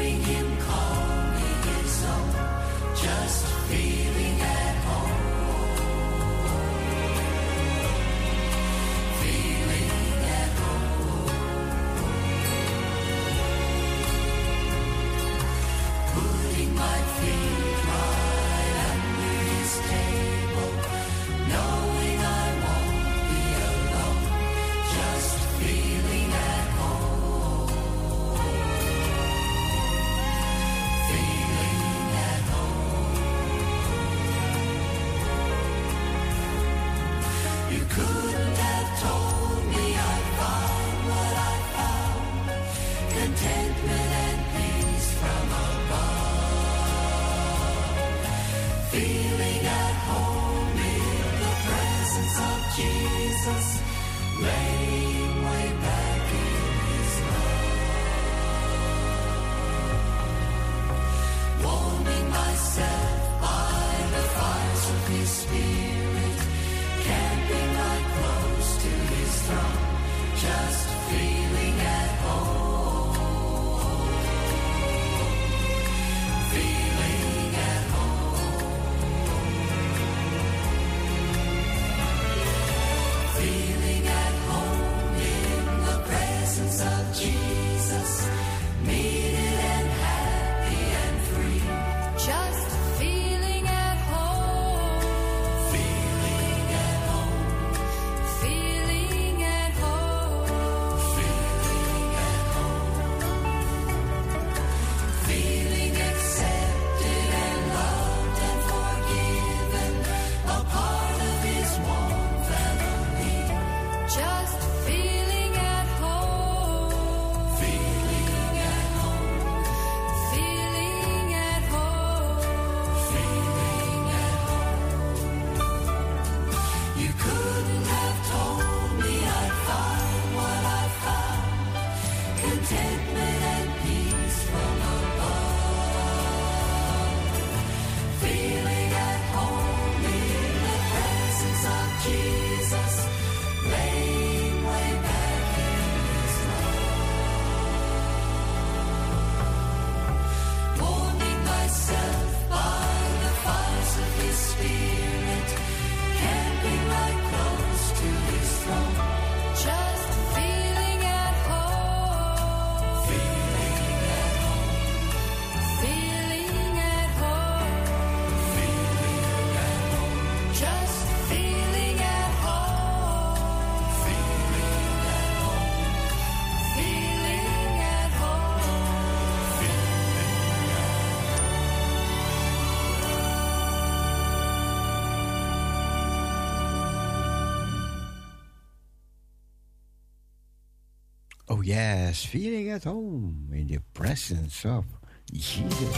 Yes, 191.80 192.26
feeling 192.26 192.72
at 192.72 192.84
home 192.84 193.48
in 193.54 193.68
the 193.68 193.80
presence 193.94 194.66
of 194.66 194.84
Jesus. 195.32 195.96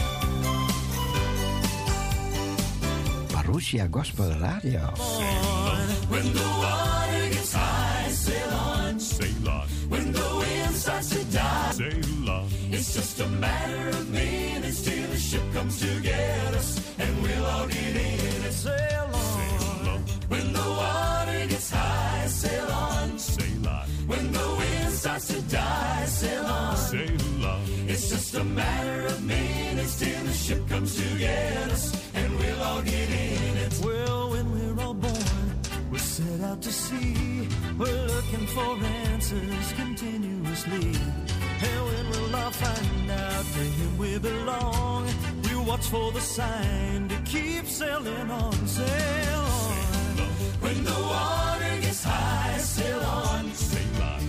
Parousia 3.34 3.90
Gospel 3.90 4.30
Radio. 4.38 4.94
When 6.06 6.26
the 6.38 6.46
water 6.62 7.34
gets 7.34 7.54
high. 7.54 7.71
Watch 45.82 45.90
for 45.90 46.12
the 46.12 46.20
sign 46.20 47.08
to 47.08 47.16
keep 47.24 47.66
sailing 47.66 48.30
on, 48.30 48.52
sail 48.68 49.40
on. 49.40 50.16
When 50.60 50.84
the 50.84 50.92
water 50.92 51.80
gets 51.80 52.04
high, 52.04 52.56
sail 52.58 53.00
on. 53.00 53.46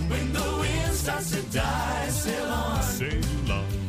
When 0.10 0.34
the 0.34 0.58
wind 0.60 0.94
starts 0.94 1.30
to 1.32 1.42
die, 1.52 2.08
sail 2.10 2.46
on. 2.46 2.80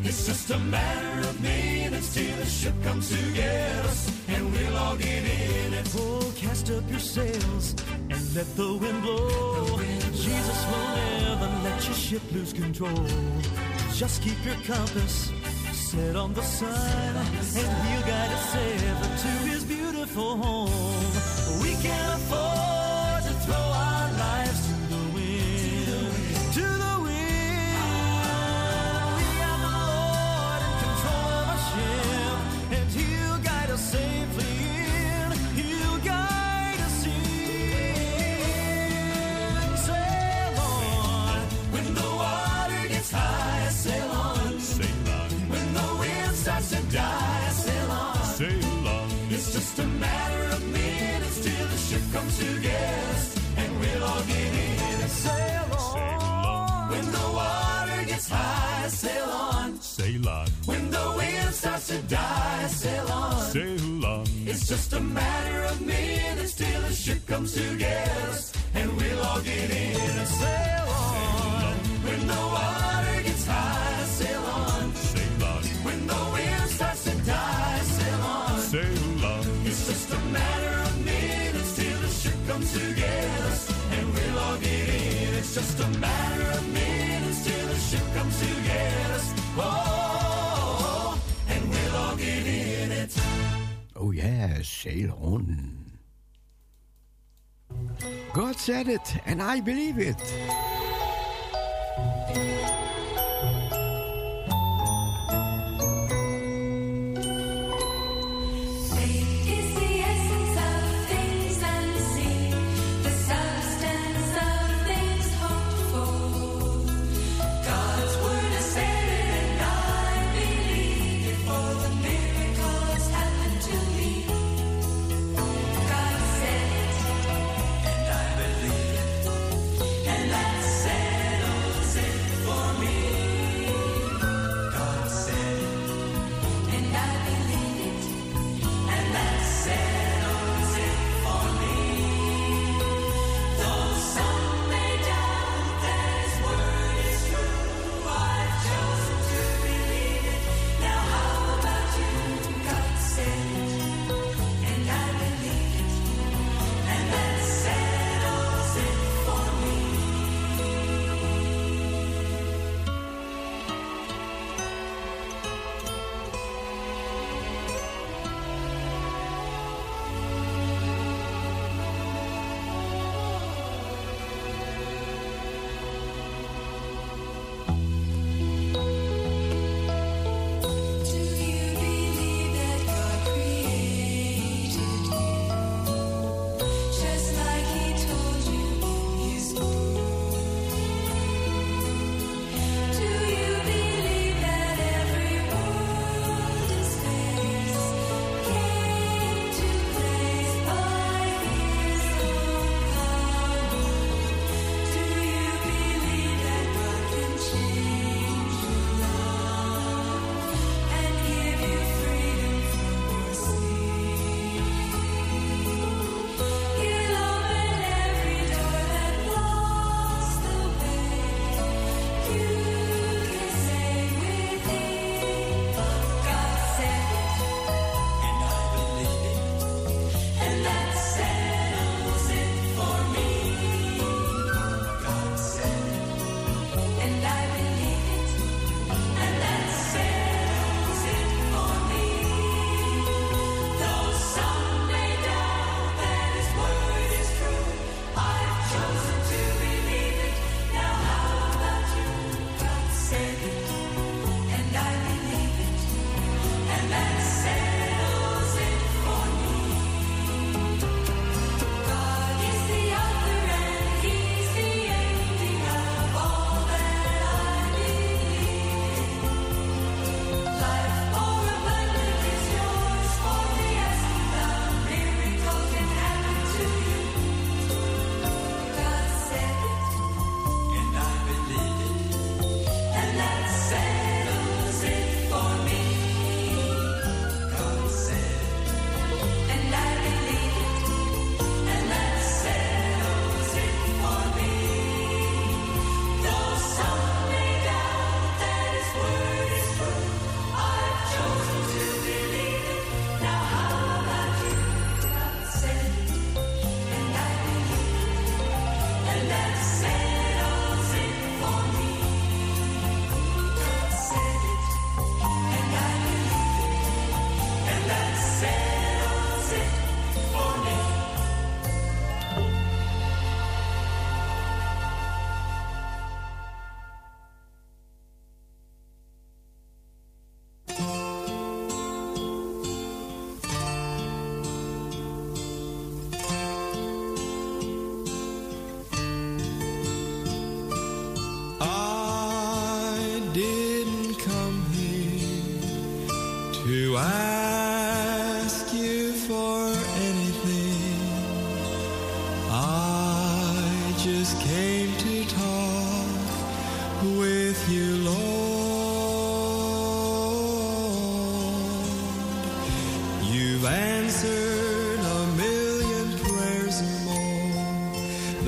It's 0.05 0.27
just 0.27 0.51
a 0.51 0.59
matter 0.59 1.21
of 1.21 1.41
minutes 1.41 2.13
till 2.13 2.37
the 2.37 2.45
ship 2.45 2.75
comes 2.83 3.09
to 3.09 3.33
get 3.33 3.85
us, 3.87 4.13
and 4.29 4.53
we'll 4.53 4.77
all 4.77 4.97
get 4.97 5.25
in 5.25 5.73
it. 5.73 5.95
Oh, 5.97 6.33
cast 6.37 6.71
up 6.71 6.85
your 6.91 6.99
sails 6.99 7.75
and 8.11 8.35
let 8.35 8.57
the 8.57 8.75
wind 8.75 9.03
blow. 9.03 9.65
The 9.65 9.75
wind 9.77 10.15
Jesus 10.15 10.67
will 10.67 10.97
never 10.97 11.49
let 11.65 11.83
your 11.87 11.95
ship 11.95 12.23
lose 12.31 12.53
control. 12.53 13.07
Just 13.95 14.23
keep 14.23 14.45
your 14.45 14.57
compass 14.67 15.34
set 15.95 16.17
on 16.17 16.35
the 16.35 16.43
sun, 16.43 17.17
and 17.17 17.87
he'll 17.87 18.01
guide 18.01 18.31
us 18.31 18.55
ever 18.57 19.09
to 19.23 19.33
his 19.51 19.65
beautiful 19.65 20.37
home. 20.37 21.63
We 21.63 21.75
can 21.83 22.15
afford. 22.15 22.54
God 98.35 98.57
said 98.57 98.89
it, 98.89 99.17
and 99.25 99.41
I 99.41 99.61
believe 99.61 99.99
it. 99.99 100.21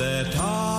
that 0.06 0.36
I 0.38 0.75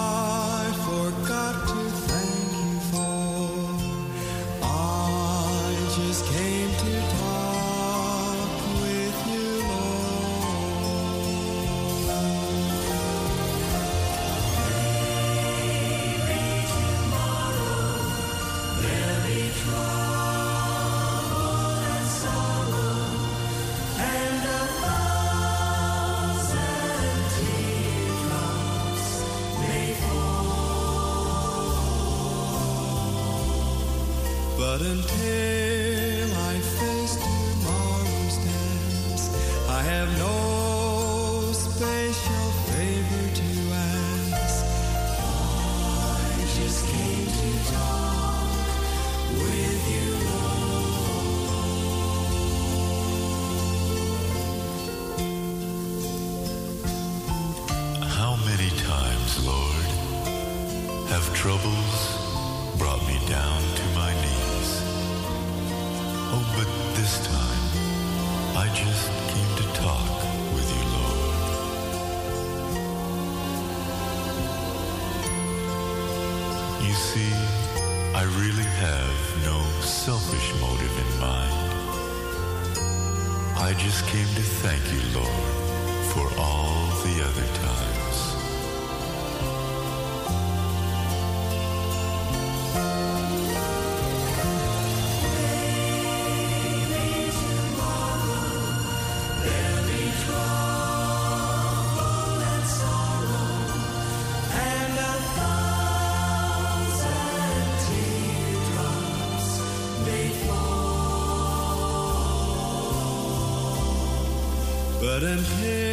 and 115.23 115.39
here. 115.39 115.86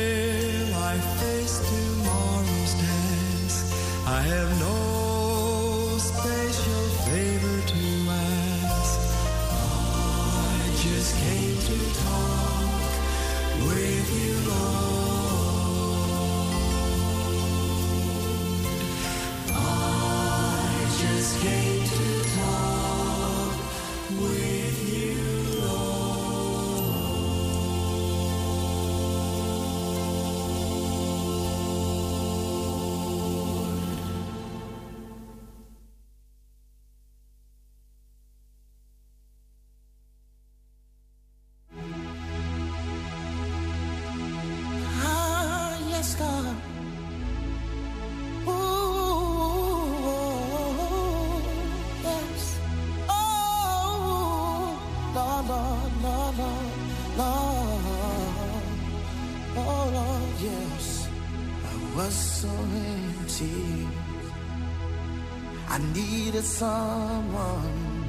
someone 66.44 68.04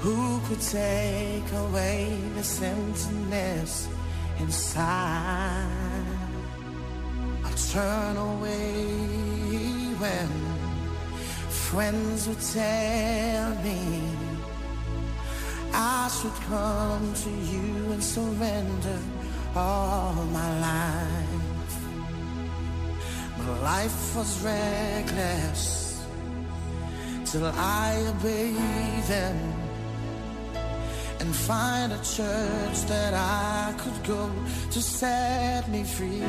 who 0.00 0.40
could 0.46 0.60
take 0.60 1.52
away 1.52 2.18
the 2.34 2.66
emptiness 2.66 3.88
inside. 4.40 5.66
I 7.44 7.50
turn 7.72 8.16
away 8.16 8.72
when 10.02 10.28
friends 11.48 12.28
would 12.28 12.40
tell 12.40 13.54
me 13.62 14.02
I 15.72 16.08
should 16.08 16.38
come 16.48 17.14
to 17.14 17.30
you 17.30 17.92
and 17.92 18.02
surrender 18.02 18.98
all 19.54 20.14
my 20.32 20.60
life. 20.60 21.74
My 23.38 23.58
life 23.60 24.16
was 24.16 24.42
reckless 24.42 25.77
till 27.32 27.44
I 27.44 27.94
obey 28.08 28.52
them 29.06 29.36
and 31.20 31.34
find 31.36 31.92
a 31.92 31.98
church 31.98 32.78
that 32.86 33.12
I 33.12 33.74
could 33.76 34.02
go 34.04 34.30
to 34.70 34.80
set 34.80 35.68
me 35.68 35.84
free. 35.84 36.22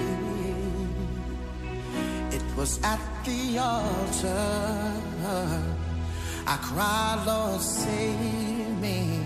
It 2.31 2.43
was 2.57 2.81
at 2.84 2.99
the 3.23 3.59
altar 3.59 4.59
I 6.45 6.57
cried, 6.69 7.23
Lord, 7.26 7.61
save 7.61 8.80
me. 8.81 9.23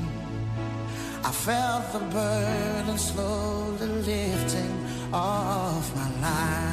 I 1.23 1.31
felt 1.31 1.91
the 1.93 1.99
burden 1.99 2.97
slowly 2.97 3.87
lifting 3.87 4.75
off 5.11 5.95
my 5.95 6.09
life. 6.21 6.72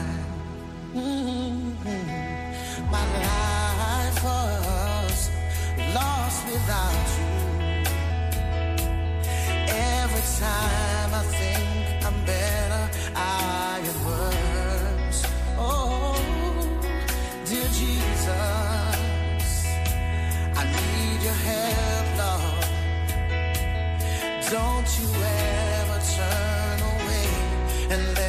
and 27.90 28.19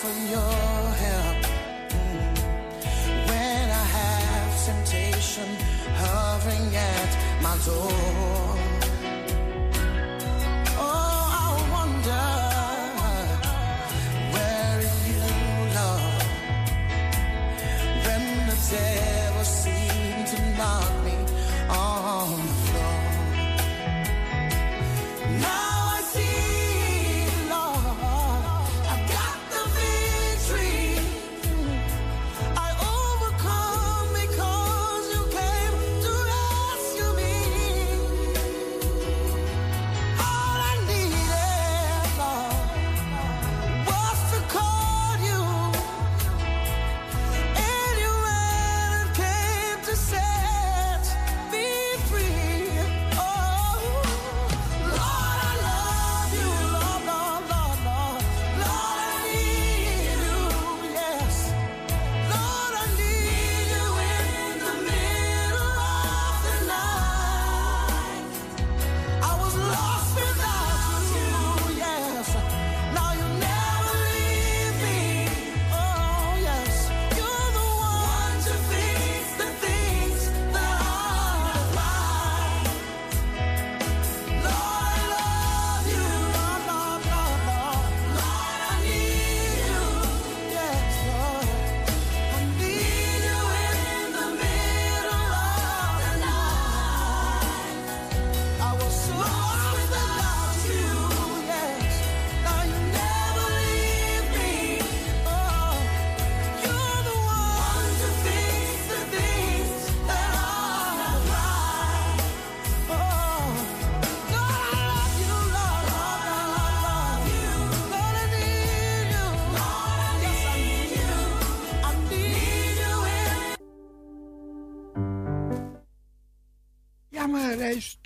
from 0.00 0.28
your 0.28 0.54
help. 1.04 1.42
Mm. 1.90 2.38
When 3.28 3.64
I 3.82 3.84
have 3.98 4.64
temptation 4.64 5.48
hovering 5.96 6.76
at 6.76 7.42
my 7.42 7.56
door. 7.64 8.67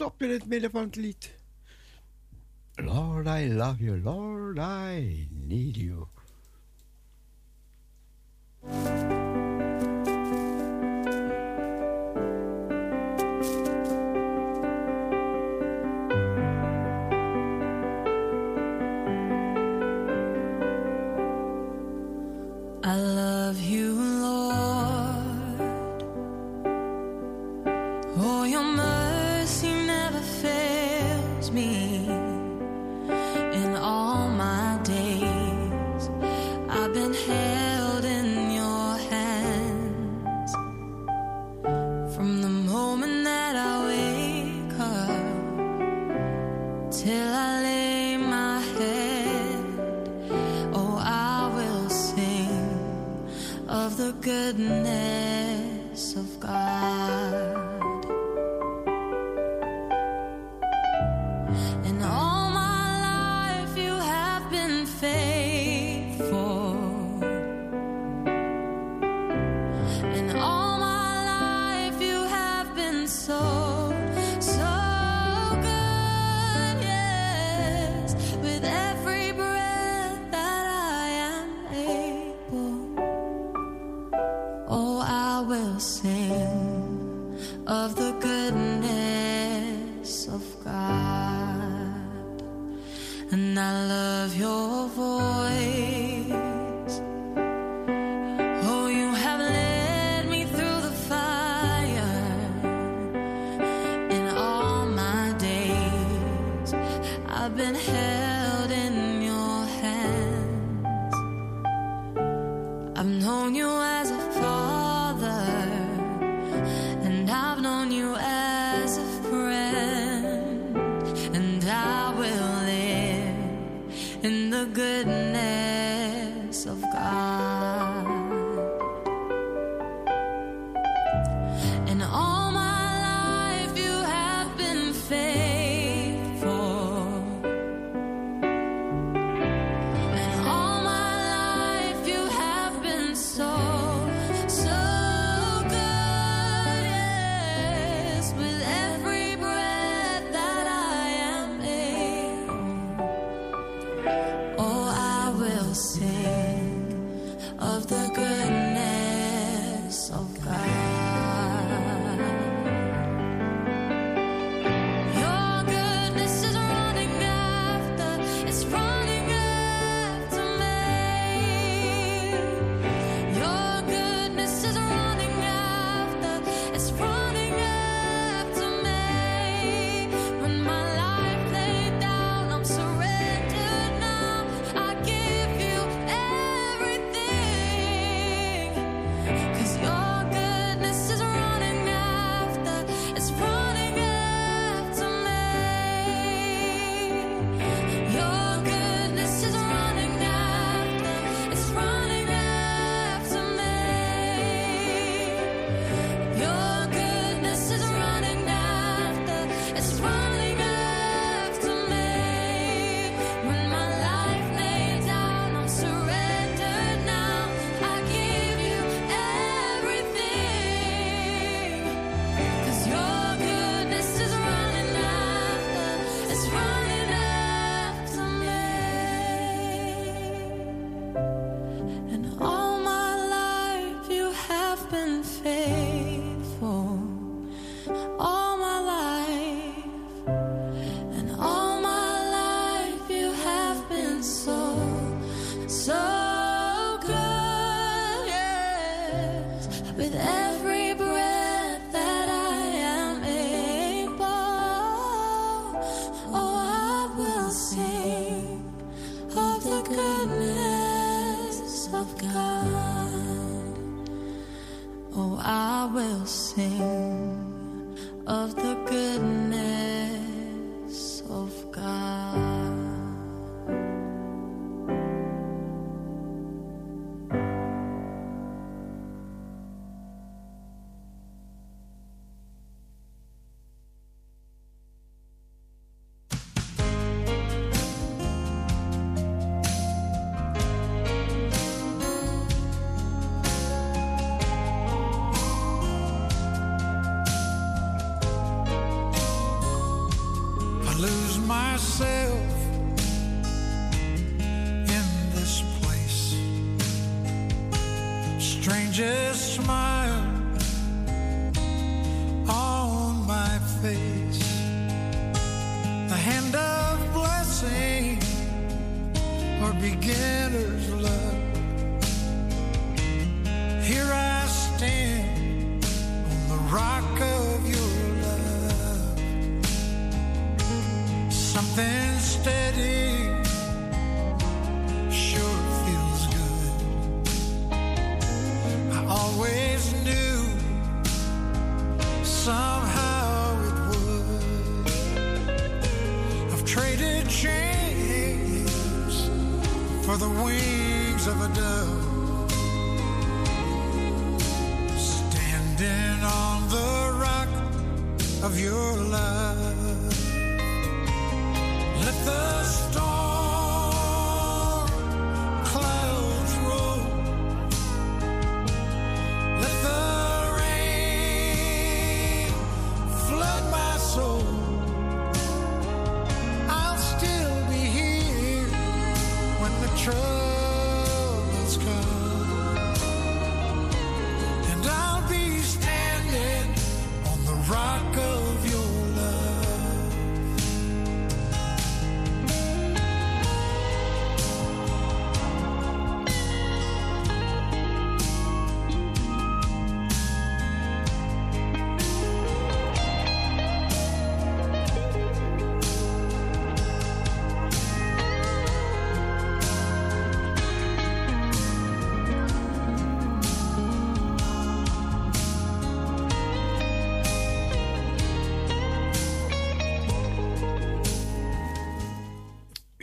stop 0.02 0.22
in 0.22 0.30
het 0.30 0.46
midden 0.46 0.70
van 0.70 0.82
het 0.82 0.96
lied. 0.96 1.34
Lord, 2.74 3.26
I 3.26 3.54
love 3.54 3.84
you. 3.84 4.00
Lord, 4.00 4.58
I 4.58 5.28
need 5.30 5.76
you. 5.76 6.06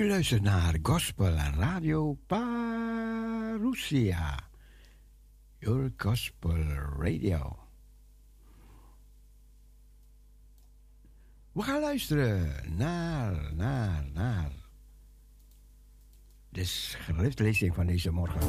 Luistert 0.10 0.42
naar 0.42 0.78
Gospel 0.82 1.36
Radio 1.36 2.18
Parousia. 2.28 2.90
Your 5.60 5.94
Gospel 5.98 6.64
Radio. 7.00 7.60
We 11.52 11.62
gaan 11.62 11.82
luisteren 11.82 12.54
naar, 12.78 13.54
naar, 13.54 14.06
naar 14.14 14.52
de 16.50 16.64
schriftlezing 16.64 17.76
van 17.76 17.86
deze 17.86 18.12
morgen. 18.12 18.42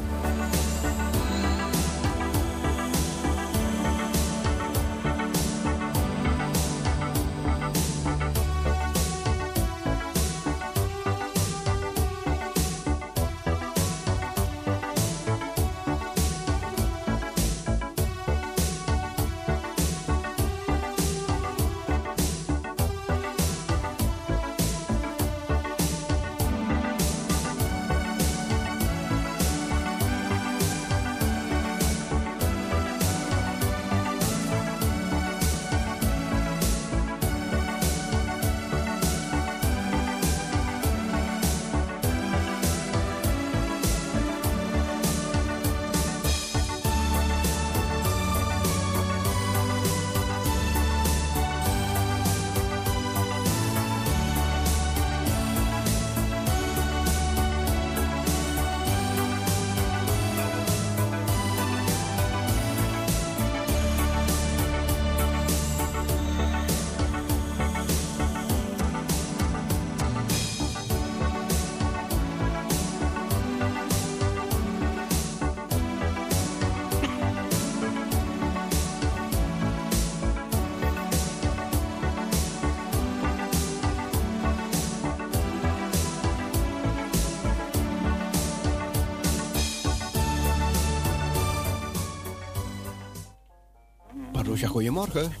Parousia, 94.41 94.67
goedemorgen. 94.67 95.33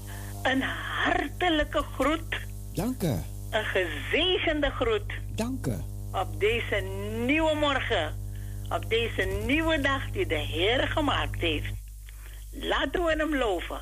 Een 0.43 0.61
hartelijke 0.61 1.83
groet. 1.97 2.35
Dank 2.73 3.03
u. 3.03 3.15
Een 3.49 3.65
gezegende 3.65 4.69
groet. 4.69 5.13
Dank 5.35 5.67
u. 5.67 5.75
Op 6.11 6.39
deze 6.39 6.75
nieuwe 7.25 7.55
morgen. 7.55 8.15
Op 8.69 8.89
deze 8.89 9.21
nieuwe 9.45 9.81
dag 9.81 10.11
die 10.11 10.25
de 10.27 10.35
Heer 10.35 10.87
gemaakt 10.87 11.39
heeft. 11.39 11.73
Laten 12.51 13.03
we 13.03 13.15
hem 13.17 13.35
loven. 13.35 13.81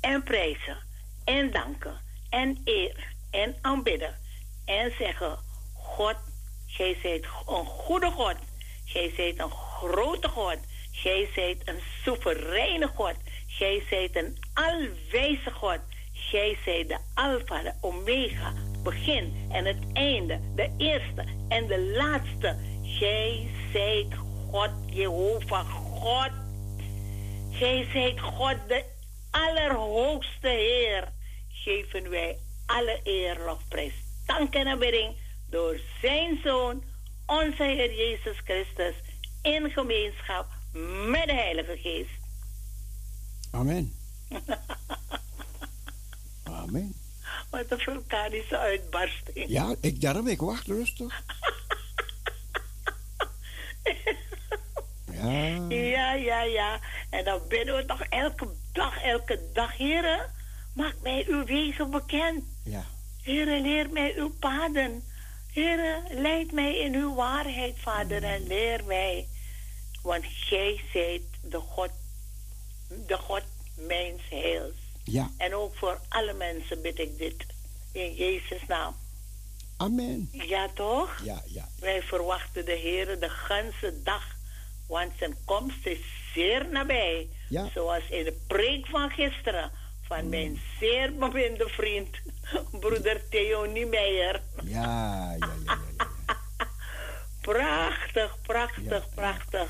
En 0.00 0.22
prijzen. 0.22 0.76
En 1.24 1.50
danken. 1.50 2.00
En 2.30 2.60
eer. 2.64 3.14
En 3.30 3.54
aanbidden. 3.60 4.14
En 4.64 4.92
zeggen. 4.98 5.38
God, 5.74 6.16
gij 6.66 6.98
zijt 7.02 7.24
een 7.46 7.66
goede 7.66 8.10
God. 8.10 8.36
Gij 8.84 9.12
zijt 9.16 9.38
een 9.38 9.50
grote 9.50 10.28
God. 10.28 10.58
Gij 10.90 11.28
zijt 11.34 11.58
een 11.64 11.80
soevereine 12.04 12.86
God. 12.94 13.14
Gij 13.58 13.82
zijt 13.88 14.16
een 14.16 14.38
alwijze 14.54 15.50
God. 15.52 15.78
Gij 16.12 16.58
zijt 16.64 16.88
de 16.88 16.98
Alpha, 17.14 17.62
de 17.62 17.72
Omega, 17.80 18.52
begin 18.82 19.46
en 19.50 19.64
het 19.64 19.92
einde, 19.92 20.40
de 20.54 20.74
eerste 20.78 21.24
en 21.48 21.66
de 21.66 21.80
laatste. 21.80 22.56
Gij 22.82 23.50
zijt 23.72 24.14
God, 24.50 24.70
Jehovah, 24.86 25.70
God. 25.70 26.30
Gij 27.50 27.88
zijt 27.92 28.20
God, 28.20 28.56
de 28.68 28.84
Allerhoogste 29.30 30.48
Heer. 30.48 31.12
Geven 31.48 32.10
wij 32.10 32.36
alle 32.66 33.00
eer, 33.04 33.38
lofprijs, 33.44 33.94
dank 34.26 34.54
en 34.54 34.66
aanbidding 34.66 35.16
door 35.50 35.80
zijn 36.00 36.40
Zoon, 36.44 36.82
onze 37.26 37.62
Heer 37.62 37.94
Jezus 37.94 38.36
Christus, 38.44 38.94
in 39.42 39.70
gemeenschap 39.70 40.46
met 41.06 41.26
de 41.26 41.34
Heilige 41.34 41.76
Geest. 41.76 42.15
Amen. 43.56 43.92
Amen. 46.62 46.94
Wat 47.50 47.64
een 47.68 47.78
vulkanische 47.78 48.58
uitbarsting. 48.58 49.48
Ja, 49.48 49.74
ik 49.80 50.00
daarom, 50.00 50.26
ik 50.26 50.40
wacht 50.40 50.66
rustig. 50.66 51.22
Ja. 55.12 55.66
Ja, 55.68 56.12
ja, 56.14 56.42
ja. 56.42 56.80
En 57.10 57.24
dan 57.24 57.40
bidden 57.48 57.76
we 57.76 57.84
toch 57.84 58.00
elke 58.00 58.48
dag, 58.72 59.02
elke 59.02 59.40
dag, 59.52 59.76
heren. 59.76 60.30
Maak 60.72 60.94
mij 61.02 61.24
uw 61.28 61.44
wezen 61.44 61.90
bekend. 61.90 62.44
Ja. 62.64 62.84
Heren, 63.22 63.62
leer 63.62 63.90
mij 63.90 64.14
uw 64.16 64.30
paden. 64.38 65.02
Heren, 65.52 66.02
leid 66.10 66.52
mij 66.52 66.78
in 66.78 66.94
uw 66.94 67.14
waarheid, 67.14 67.74
vader, 67.78 68.22
en 68.22 68.46
leer 68.46 68.84
mij. 68.84 69.28
Want 70.02 70.24
gij 70.26 70.80
zijt 70.92 71.22
de 71.42 71.58
God, 71.58 71.90
de 72.88 73.16
God 73.16 73.42
mijns 73.74 74.22
heils. 74.30 74.74
Ja. 75.04 75.30
En 75.38 75.54
ook 75.54 75.76
voor 75.76 76.00
alle 76.08 76.32
mensen 76.32 76.82
bid 76.82 76.98
ik 76.98 77.18
dit. 77.18 77.46
In 77.92 78.14
Jezus' 78.14 78.66
naam. 78.68 78.96
Amen. 79.76 80.28
Ja, 80.32 80.68
toch? 80.74 81.20
Ja, 81.24 81.42
ja. 81.46 81.68
Wij 81.80 82.02
verwachten 82.02 82.64
de 82.64 82.72
Heer 82.72 83.20
de 83.20 83.28
ganse 83.28 84.02
dag. 84.02 84.24
Want 84.88 85.12
zijn 85.18 85.36
komst 85.44 85.86
is 85.86 85.98
zeer 86.34 86.68
nabij. 86.70 87.28
Ja. 87.48 87.68
Zoals 87.74 88.08
in 88.08 88.24
de 88.24 88.36
preek 88.46 88.86
van 88.86 89.10
gisteren. 89.10 89.70
Van 90.02 90.28
mijn 90.28 90.60
zeer 90.80 91.14
beminde 91.14 91.68
vriend. 91.68 92.16
Broeder 92.80 93.28
Theo 93.28 93.64
Niemeyer. 93.64 94.42
Ja, 94.62 95.36
ja, 95.38 95.48
ja. 95.66 95.78
Prachtig, 97.40 98.36
prachtig, 98.42 99.08
prachtig. 99.14 99.68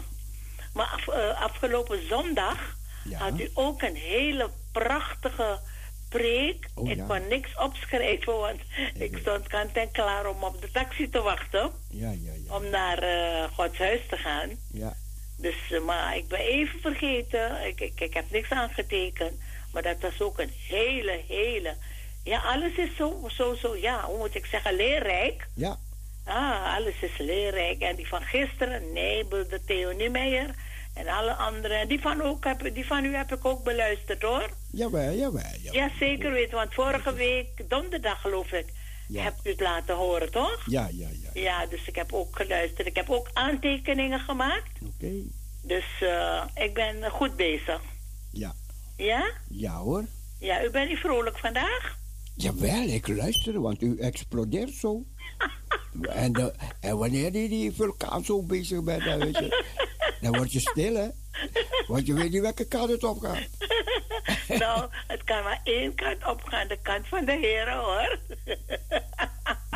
Maar 0.73 0.87
af- 0.87 1.09
eh, 1.09 1.41
afgelopen 1.43 2.09
zondag 2.09 2.77
had 3.13 3.41
u 3.41 3.51
ook 3.55 3.83
een 3.83 3.97
hele 3.97 4.51
prachtige 4.73 5.61
preek. 6.09 6.69
Oh, 6.75 6.91
ik 6.91 6.97
ja. 6.97 7.05
kon 7.07 7.29
niks 7.29 7.57
opschrijven, 7.57 8.39
want 8.39 8.61
ik 8.95 9.19
stond 9.21 9.47
kant 9.47 9.77
en 9.77 9.91
klaar 9.91 10.27
om 10.27 10.45
op 10.45 10.61
de 10.61 10.71
taxi 10.71 11.09
te 11.09 11.23
wachten. 11.23 11.71
Ja, 11.91 12.11
ja, 12.11 12.33
ja. 12.47 12.57
Om 12.57 12.71
naar 12.71 12.99
eh, 12.99 13.45
Gods 13.55 13.79
huis 13.79 14.01
te 14.09 14.17
gaan. 14.17 14.51
Ja. 14.73 14.97
Dus, 15.37 15.71
eh, 15.71 15.81
maar 15.81 16.17
ik 16.17 16.29
ben 16.29 16.39
even 16.39 16.81
vergeten. 16.81 17.67
Ik, 17.67 17.81
ik, 17.81 18.01
ik 18.01 18.15
heb 18.15 18.31
niks 18.31 18.51
aangetekend. 18.51 19.41
Maar 19.73 19.83
dat 19.83 20.01
was 20.01 20.21
ook 20.21 20.39
een 20.39 20.53
hele, 20.69 21.21
hele... 21.29 21.75
Ja, 22.25 22.41
alles 22.41 22.77
is 22.77 22.97
zo, 22.97 23.29
zo, 23.29 23.55
zo, 23.55 23.77
ja, 23.77 24.05
hoe 24.05 24.19
moet 24.19 24.35
ik 24.35 24.47
zeggen, 24.47 24.75
leerrijk. 24.75 25.47
Ja. 25.55 25.79
Ah, 26.25 26.77
alles 26.77 26.95
is 27.01 27.19
leerrijk. 27.19 27.81
En 27.81 27.97
die 27.97 28.09
van 28.09 28.23
gisteren, 28.23 28.93
nee, 28.93 29.29
de 29.29 29.61
Theo 29.67 29.93
Niemeyer. 29.93 30.55
En 30.97 31.09
alle 31.09 31.35
anderen. 31.35 31.89
Die 31.89 32.01
van, 32.01 32.23
ook 32.23 32.45
heb, 32.45 32.75
die 32.75 32.87
van 32.87 33.05
u 33.05 33.15
heb 33.17 33.33
ik 33.33 33.45
ook 33.45 33.65
beluisterd, 33.65 34.23
hoor. 34.23 34.51
Jawel, 34.71 35.13
jawel. 35.15 35.43
jawel. 35.63 35.73
Ja, 35.83 35.91
zeker 35.99 36.33
weten. 36.33 36.55
Want 36.57 36.75
vorige 36.75 37.13
week, 37.15 37.49
donderdag 37.71 38.21
geloof 38.21 38.53
ik, 38.53 38.67
Ja. 39.09 39.23
hebt 39.23 39.47
u 39.47 39.51
het 39.51 39.61
laten 39.61 39.95
horen, 39.97 40.31
toch? 40.31 40.63
Ja, 40.67 40.89
ja, 40.93 41.09
ja. 41.23 41.31
Ja, 41.41 41.67
dus 41.67 41.87
ik 41.89 41.95
heb 41.95 42.13
ook 42.13 42.37
geluisterd. 42.37 42.87
Ik 42.87 42.97
heb 42.97 43.11
ook 43.11 43.31
aantekeningen 43.33 44.21
gemaakt. 44.21 44.71
Oké. 44.95 45.13
Dus 45.63 45.85
eh, 46.01 46.43
ik 46.55 46.75
ben 46.75 47.11
goed 47.11 47.37
bezig. 47.37 47.81
Ja. 48.33 48.55
Ja? 48.97 49.31
Ja 49.49 49.73
hoor. 49.77 50.05
Ja, 50.39 50.65
u 50.65 50.71
bent 50.71 50.89
niet 50.89 50.99
vrolijk 50.99 51.39
vandaag? 51.39 51.97
Jawel, 52.35 52.83
ik 52.89 53.09
luister, 53.09 53.61
want 53.61 53.83
u 53.83 53.99
explodeert 53.99 54.75
zo. 54.75 55.05
En, 56.09 56.33
de, 56.33 56.53
en 56.81 56.99
wanneer 56.99 57.33
die, 57.33 57.49
die 57.49 57.73
vulkaan 57.73 58.25
zo 58.25 58.43
bezig 58.43 58.83
bent, 58.83 59.05
dan, 59.05 59.19
weet 59.19 59.39
je, 59.39 59.65
dan 60.21 60.37
word 60.37 60.53
je 60.53 60.61
stil, 60.61 60.95
hè? 60.95 61.09
Want 61.87 62.07
je 62.07 62.15
weet 62.15 62.31
niet 62.31 62.41
welke 62.43 62.65
kant 62.69 62.91
het 62.91 63.05
op 63.05 63.19
gaat. 63.21 63.49
nou, 64.61 64.89
het 65.07 65.25
kan 65.25 65.43
maar 65.43 65.61
één 65.65 65.95
kant 65.95 66.27
opgaan, 66.27 66.69
de 66.69 66.79
kant 66.83 67.09
van 67.09 67.25
de 67.25 67.33
heren, 67.33 67.77
hoor. 67.79 68.19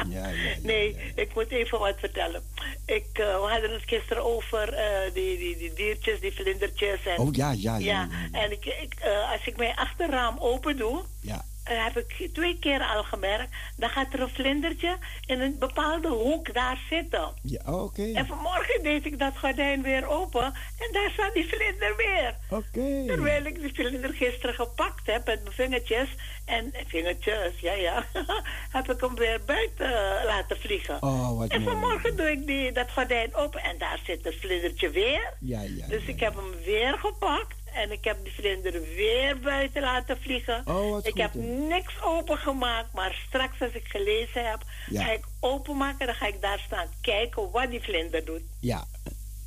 Ja, 0.08 0.28
ja, 0.28 0.54
nee, 0.62 0.96
ik 1.14 1.34
moet 1.34 1.50
even 1.50 1.78
wat 1.78 1.94
vertellen. 1.98 2.42
Ik, 2.86 3.06
eh, 3.12 3.40
we 3.40 3.46
hadden 3.50 3.72
het 3.72 3.82
gisteren 3.86 4.24
over 4.24 4.72
eh, 4.72 5.14
die, 5.14 5.38
die, 5.38 5.56
die 5.56 5.72
diertjes, 5.72 6.20
die 6.20 6.32
vlindertjes. 6.32 7.06
En, 7.06 7.18
Oh, 7.18 7.34
ja, 7.34 7.50
ja, 7.52 7.76
ja, 7.76 7.78
ja. 7.78 8.08
En 8.40 8.50
ik, 8.52 8.64
ik, 8.64 8.94
eh, 9.00 9.30
als 9.32 9.46
ik 9.46 9.56
mijn 9.56 9.76
achterraam 9.76 10.38
open 10.38 10.76
doe, 10.76 11.02
Ja. 11.20 11.34
eh, 11.34 11.59
heb 11.76 11.96
ik 11.96 12.30
twee 12.32 12.58
keer 12.58 12.80
al 12.80 13.02
gemerkt, 13.02 13.54
dan 13.76 13.90
gaat 13.90 14.12
er 14.12 14.20
een 14.20 14.28
vlindertje 14.28 14.96
in 15.26 15.40
een 15.40 15.58
bepaalde 15.58 16.08
hoek 16.08 16.54
daar 16.54 16.78
zitten. 16.88 17.32
Ja, 17.42 17.60
oh, 17.66 17.82
oké. 17.82 18.12
En 18.12 18.26
vanmorgen 18.26 18.82
deed 18.82 19.06
ik 19.06 19.18
dat 19.18 19.38
gordijn 19.38 19.82
weer 19.82 20.06
open 20.06 20.44
en 20.78 20.92
daar 20.92 21.10
staat 21.12 21.34
die 21.34 21.48
vlinder 21.48 21.96
weer. 21.96 22.34
Oké. 22.50 23.06
Terwijl 23.06 23.44
ik 23.44 23.60
die 23.60 23.74
vlinder 23.74 24.12
gisteren 24.12 24.54
gepakt 24.54 25.06
heb 25.06 25.26
met 25.26 25.42
mijn 25.42 25.54
vingertjes. 25.54 26.08
En 26.44 26.72
vingertjes, 26.86 27.60
ja, 27.60 27.72
ja. 27.72 28.04
heb 28.76 28.90
ik 28.90 29.00
hem 29.00 29.14
weer 29.14 29.40
buiten 29.46 29.86
eh, 29.86 30.24
laten 30.24 30.56
vliegen. 30.60 31.02
Oh, 31.02 31.38
wat 31.38 31.48
en 31.50 31.62
mooi. 31.62 31.76
vanmorgen 31.76 32.16
doe 32.16 32.30
ik 32.30 32.46
die, 32.46 32.72
dat 32.72 32.90
gordijn 32.90 33.34
open 33.34 33.62
en 33.62 33.78
daar 33.78 34.00
zit 34.04 34.24
het 34.24 34.34
vlindertje 34.40 34.90
weer. 34.90 35.34
Ja, 35.40 35.62
ja. 35.62 35.86
Dus 35.86 36.04
ik 36.04 36.20
heb 36.20 36.34
hem 36.34 36.64
weer 36.64 36.98
gepakt. 36.98 37.56
En 37.74 37.90
ik 37.92 38.04
heb 38.04 38.16
die 38.24 38.32
vlinder 38.32 38.72
weer 38.72 39.38
buiten 39.40 39.82
laten 39.82 40.18
vliegen. 40.20 40.62
Oh, 40.66 40.98
ik 40.98 41.04
goed, 41.12 41.20
heb 41.20 41.34
niks 41.68 42.02
opengemaakt, 42.02 42.92
maar 42.92 43.22
straks 43.28 43.60
als 43.60 43.72
ik 43.72 43.86
gelezen 43.86 44.48
heb, 44.50 44.62
Ja. 44.88 45.02
ga 45.04 45.12
ik 45.12 45.24
openmaken. 45.40 46.06
Dan 46.06 46.14
ga 46.14 46.26
ik 46.26 46.40
daar 46.40 46.58
staan 46.66 46.88
kijken 47.00 47.50
wat 47.50 47.70
die 47.70 47.80
vlinder 47.82 48.24
doet. 48.24 48.42
Ja. 48.60 48.84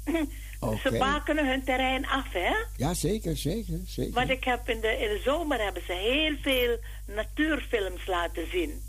Oké. 0.59 0.77
Ze 0.77 0.97
bakenen 0.97 1.47
hun 1.47 1.63
terrein 1.63 2.07
af, 2.07 2.31
hè? 2.33 2.53
Ja, 2.77 2.93
zeker, 2.93 3.37
zeker, 3.37 3.79
zeker. 3.85 4.13
Want 4.13 4.29
ik 4.29 4.43
heb 4.43 4.69
in 4.69 4.79
de, 4.81 4.87
in 4.87 5.09
de 5.09 5.21
zomer 5.23 5.61
hebben 5.63 5.83
ze 5.85 5.93
heel 5.93 6.35
veel 6.41 6.77
natuurfilms 7.15 8.05
laten 8.07 8.49
zien. 8.51 8.81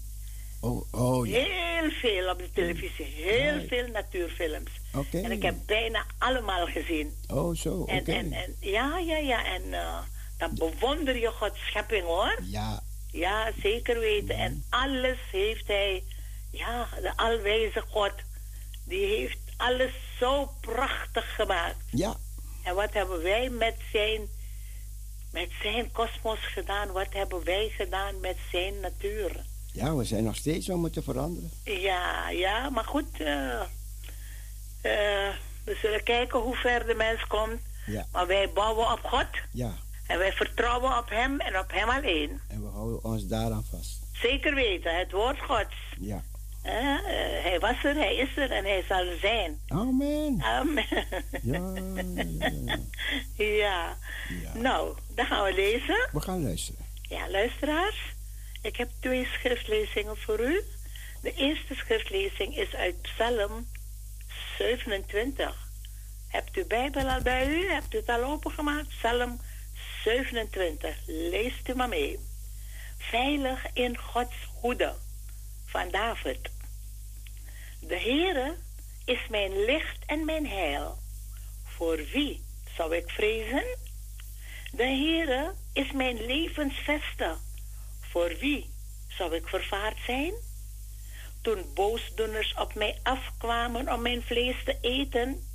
Oh, 0.64 0.92
oh 0.92 1.26
ja. 1.26 1.38
Heel 1.38 1.90
veel 1.90 2.30
op 2.30 2.38
de 2.38 2.50
televisie. 2.52 3.04
Heel 3.04 3.52
Right. 3.54 3.68
veel 3.68 3.86
natuurfilms. 3.86 4.70
En 5.12 5.32
ik 5.32 5.42
heb 5.42 5.54
bijna 5.66 6.04
allemaal 6.18 6.66
gezien. 6.66 7.14
Oh, 7.28 7.56
zo. 7.56 7.84
En, 7.84 8.04
en, 8.04 8.32
en, 8.32 8.56
ja, 8.60 8.98
ja, 8.98 9.16
ja. 9.16 9.44
En 9.44 9.74
eh, 9.74 9.98
dan 10.38 10.54
bewonder 10.54 11.16
je 11.18 11.28
Gods 11.30 11.58
schepping, 11.66 12.04
hoor. 12.04 12.38
Ja, 12.42 12.82
Ja, 13.10 13.52
zeker 13.62 13.98
weten. 13.98 14.36
En 14.36 14.64
alles 14.70 15.18
heeft 15.32 15.66
hij... 15.66 16.04
Ja, 16.50 16.88
de 17.02 17.16
alwijze 17.16 17.80
God... 17.90 18.12
Die 18.86 19.06
heeft 19.06 19.38
alles 19.56 19.92
zo 20.18 20.50
prachtig 20.60 21.34
gemaakt. 21.34 21.76
ja. 21.90 22.16
En 22.64 22.74
wat 22.74 22.92
hebben 22.92 23.22
wij 23.22 23.48
met 23.48 23.74
zijn, 23.92 24.28
met 25.32 25.48
zijn 25.62 25.92
kosmos 25.92 26.38
gedaan? 26.40 26.92
Wat 26.92 27.06
hebben 27.12 27.44
wij 27.44 27.68
gedaan 27.76 28.20
met 28.20 28.36
zijn 28.50 28.80
natuur? 28.80 29.44
Ja, 29.74 29.94
we 29.94 30.04
zijn 30.04 30.24
nog 30.24 30.36
steeds 30.36 30.66
het 30.66 30.92
te 30.92 31.02
veranderen. 31.02 31.50
Ja, 31.64 32.30
ja, 32.30 32.70
maar 32.70 32.84
goed. 32.84 33.06
eh, 33.20 33.60
eh, 33.60 35.34
we 35.64 35.74
zullen 35.82 36.02
kijken 36.02 36.38
hoe 36.40 36.54
ver 36.56 36.86
de 36.86 36.94
mens 36.94 37.26
komt. 37.26 37.60
Ja. 37.86 38.06
Maar 38.12 38.26
wij 38.26 38.50
bouwen 38.52 38.92
op 38.92 39.00
God. 39.02 39.26
Ja. 39.52 39.72
En 40.06 40.18
wij 40.18 40.32
vertrouwen 40.32 40.98
op 40.98 41.08
hem 41.10 41.40
en 41.40 41.58
op 41.58 41.70
hem 41.72 41.88
alleen. 41.88 42.40
En 42.48 42.62
we 42.62 42.68
houden 42.68 43.04
ons 43.04 43.26
daaraan 43.26 43.64
vast. 43.70 44.02
Zeker 44.12 44.54
weten, 44.54 44.98
het 44.98 45.12
woord 45.12 45.40
Gods. 45.40 45.74
Ja. 46.00 46.22
Eh, 46.62 46.72
hij 47.42 47.56
was 47.60 47.84
er, 47.84 47.94
hij 47.94 48.16
is 48.16 48.36
er 48.36 48.50
en 48.50 48.64
hij 48.64 48.84
zal 48.88 48.98
er 49.06 49.18
zijn. 49.20 49.60
Amen. 49.68 50.42
Amen. 50.42 50.86
Ja, 53.36 53.96
ja. 54.42 54.52
Nou, 54.68 54.96
dan 55.14 55.26
gaan 55.26 55.44
we 55.44 55.54
lezen. 55.54 56.08
We 56.12 56.20
gaan 56.20 56.42
luisteren. 56.42 56.84
Ja, 57.02 57.30
luisteraars. 57.30 58.13
Ik 58.64 58.76
heb 58.76 58.90
twee 59.00 59.26
schriftlezingen 59.26 60.16
voor 60.16 60.40
u. 60.40 60.64
De 61.22 61.34
eerste 61.34 61.74
schriftlezing 61.74 62.56
is 62.56 62.74
uit 62.74 63.02
Psalm 63.02 63.68
27. 64.58 65.68
Hebt 66.28 66.56
u 66.56 66.64
Bijbel 66.64 67.08
al 67.08 67.22
bij 67.22 67.48
u? 67.48 67.70
Hebt 67.70 67.94
u 67.94 67.96
het 67.96 68.08
al 68.08 68.24
opengemaakt? 68.24 68.88
Psalm 68.88 69.40
27. 70.04 70.96
Leest 71.06 71.68
u 71.68 71.74
maar 71.74 71.88
mee. 71.88 72.18
Veilig 72.98 73.66
in 73.72 73.98
Gods 73.98 74.36
hoede 74.60 74.94
van 75.66 75.90
David. 75.90 76.38
De 77.80 78.00
Heere 78.00 78.56
is 79.04 79.28
mijn 79.28 79.64
licht 79.64 80.04
en 80.06 80.24
mijn 80.24 80.46
heil. 80.46 80.98
Voor 81.64 81.96
wie 81.96 82.44
zou 82.76 82.96
ik 82.96 83.10
vrezen? 83.10 83.64
De 84.72 84.86
Heere 84.86 85.54
is 85.72 85.92
mijn 85.92 86.26
levensveste. 86.26 87.36
Voor 88.14 88.36
wie 88.38 88.70
zou 89.08 89.34
ik 89.34 89.48
vervaard 89.48 89.96
zijn? 90.06 90.32
Toen 91.42 91.64
boosdoeners 91.74 92.54
op 92.54 92.74
mij 92.74 92.98
afkwamen 93.02 93.92
om 93.92 94.02
mijn 94.02 94.22
vlees 94.22 94.64
te 94.64 94.78
eten, 94.80 95.48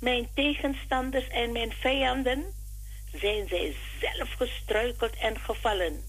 mijn 0.00 0.28
tegenstanders 0.34 1.28
en 1.28 1.52
mijn 1.52 1.72
vijanden, 1.72 2.44
zijn 3.12 3.48
zij 3.48 3.76
zelf 4.00 4.32
gestruikeld 4.32 5.16
en 5.16 5.38
gevallen. 5.38 6.04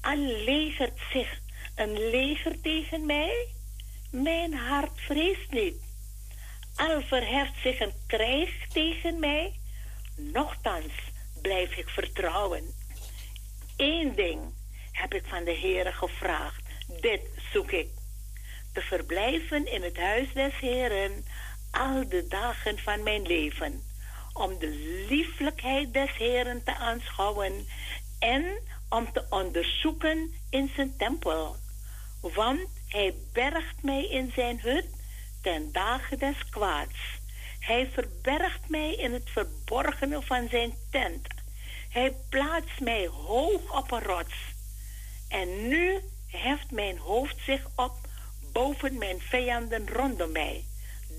Al 0.00 0.16
legert 0.16 0.98
zich 1.12 1.40
een 1.74 2.10
leger 2.10 2.60
tegen 2.60 3.06
mij, 3.06 3.48
mijn 4.10 4.54
hart 4.54 5.00
vreest 5.00 5.50
niet. 5.50 5.82
Al 6.76 7.02
verheft 7.02 7.56
zich 7.62 7.80
een 7.80 7.94
krijg 8.06 8.68
tegen 8.68 9.18
mij, 9.18 9.60
nochtans 10.16 10.92
blijf 11.42 11.76
ik 11.76 11.88
vertrouwen. 11.88 12.74
Eén 13.76 14.14
ding 14.14 14.60
heb 15.02 15.14
ik 15.14 15.24
van 15.26 15.44
de 15.44 15.58
Heere 15.58 15.92
gevraagd, 15.92 16.62
dit 17.00 17.20
zoek 17.52 17.70
ik. 17.70 17.88
Te 18.72 18.80
verblijven 18.80 19.72
in 19.72 19.82
het 19.82 19.96
huis 19.96 20.32
des 20.32 20.58
Heeren 20.58 21.24
al 21.70 22.08
de 22.08 22.26
dagen 22.28 22.78
van 22.78 23.02
mijn 23.02 23.22
leven, 23.22 23.82
om 24.32 24.58
de 24.58 24.68
lieflijkheid 25.08 25.92
des 25.92 26.16
Heeren 26.16 26.64
te 26.64 26.74
aanschouwen 26.74 27.66
en 28.18 28.60
om 28.88 29.12
te 29.12 29.26
onderzoeken 29.28 30.34
in 30.50 30.70
zijn 30.74 30.96
tempel. 30.96 31.56
Want 32.20 32.68
hij 32.88 33.14
bergt 33.32 33.82
mij 33.82 34.08
in 34.08 34.32
zijn 34.34 34.60
hut 34.60 34.86
ten 35.40 35.72
dagen 35.72 36.18
des 36.18 36.48
kwaads. 36.50 37.20
Hij 37.58 37.90
verbergt 37.92 38.68
mij 38.68 38.94
in 38.94 39.12
het 39.12 39.30
verborgene 39.30 40.22
van 40.22 40.48
zijn 40.48 40.74
tent. 40.90 41.26
Hij 41.88 42.16
plaatst 42.28 42.80
mij 42.80 43.06
hoog 43.06 43.78
op 43.78 43.90
een 43.90 44.02
rots. 44.02 44.51
En 45.32 45.68
nu 45.68 46.00
heft 46.26 46.70
mijn 46.70 46.98
hoofd 46.98 47.36
zich 47.44 47.66
op 47.76 47.92
boven 48.52 48.98
mijn 48.98 49.20
vijanden 49.20 49.88
rondom 49.88 50.32
mij. 50.32 50.64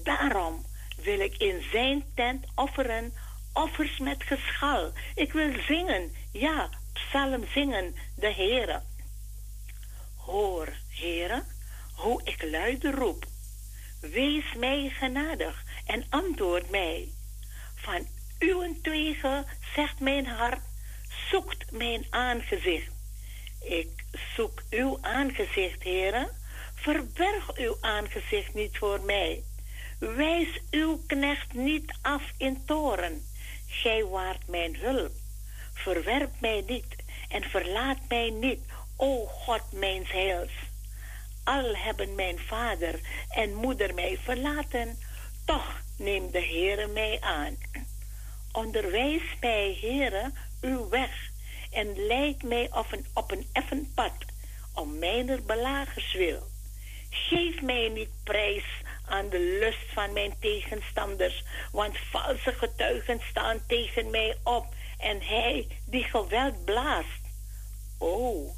Daarom 0.03 0.65
wil 0.97 1.19
ik 1.19 1.37
in 1.37 1.63
zijn 1.71 2.03
tent 2.15 2.45
offeren 2.55 3.13
offers 3.53 3.97
met 3.97 4.23
geschal. 4.23 4.91
Ik 5.15 5.33
wil 5.33 5.53
zingen, 5.67 6.11
ja, 6.31 6.69
psalm 6.93 7.45
zingen, 7.47 7.95
de 8.15 8.33
Heere. 8.33 8.81
Hoor, 10.15 10.73
Heere, 10.89 11.43
hoe 11.95 12.21
ik 12.23 12.43
luide 12.43 12.91
roep. 12.91 13.25
Wees 14.01 14.53
mij 14.57 14.89
genadig 14.89 15.63
en 15.85 16.05
antwoord 16.09 16.69
mij. 16.69 17.11
Van 17.75 18.07
uwentwege, 18.39 19.45
zegt 19.75 19.99
mijn 19.99 20.25
hart, 20.25 20.61
zoekt 21.31 21.71
mijn 21.71 22.05
aangezicht. 22.09 22.92
Ik 23.63 23.89
zoek 24.35 24.63
uw 24.69 24.97
aangezicht, 25.01 25.83
heren. 25.83 26.29
Verberg 26.75 27.57
uw 27.57 27.77
aangezicht 27.81 28.53
niet 28.53 28.77
voor 28.77 29.01
mij. 29.01 29.43
Wijs 29.99 30.61
uw 30.71 31.01
knecht 31.07 31.53
niet 31.53 31.97
af 32.01 32.23
in 32.37 32.63
toren. 32.65 33.25
Gij 33.67 34.05
waart 34.05 34.47
mijn 34.47 34.75
hulp. 34.75 35.11
Verwerp 35.73 36.31
mij 36.39 36.63
niet 36.67 36.95
en 37.29 37.43
verlaat 37.43 37.97
mij 38.07 38.29
niet, 38.29 38.59
o 38.97 39.25
God 39.25 39.71
mijns 39.71 40.11
heils. 40.11 40.51
Al 41.43 41.75
hebben 41.75 42.15
mijn 42.15 42.39
vader 42.39 42.99
en 43.29 43.53
moeder 43.53 43.93
mij 43.93 44.19
verlaten, 44.23 44.97
toch 45.45 45.81
neemt 45.97 46.31
de 46.31 46.41
Heere 46.41 46.87
mij 46.87 47.17
aan. 47.21 47.57
Onderwijs 48.51 49.23
mij, 49.39 49.77
Heere, 49.81 50.31
uw 50.61 50.89
weg 50.89 51.31
en 51.73 52.05
leid 52.05 52.43
mij 52.43 52.69
op 52.71 52.91
een, 52.91 53.05
op 53.13 53.35
effen 53.51 53.91
pad, 53.95 54.13
om 54.73 54.99
mijner 54.99 55.43
belagers 55.43 56.13
wil. 56.13 56.47
Geef 57.09 57.61
mij 57.61 57.89
niet 57.89 58.09
prijs 58.23 58.65
aan 59.05 59.29
de 59.29 59.39
lust 59.39 59.93
van 59.93 60.13
mijn 60.13 60.33
tegenstanders, 60.39 61.43
want 61.71 61.97
valse 61.97 62.53
getuigen 62.53 63.21
staan 63.29 63.61
tegen 63.67 64.09
mij 64.09 64.37
op 64.43 64.65
en 64.97 65.21
hij 65.21 65.67
die 65.85 66.03
geweld 66.03 66.65
blaast. 66.65 67.21
O, 67.97 68.51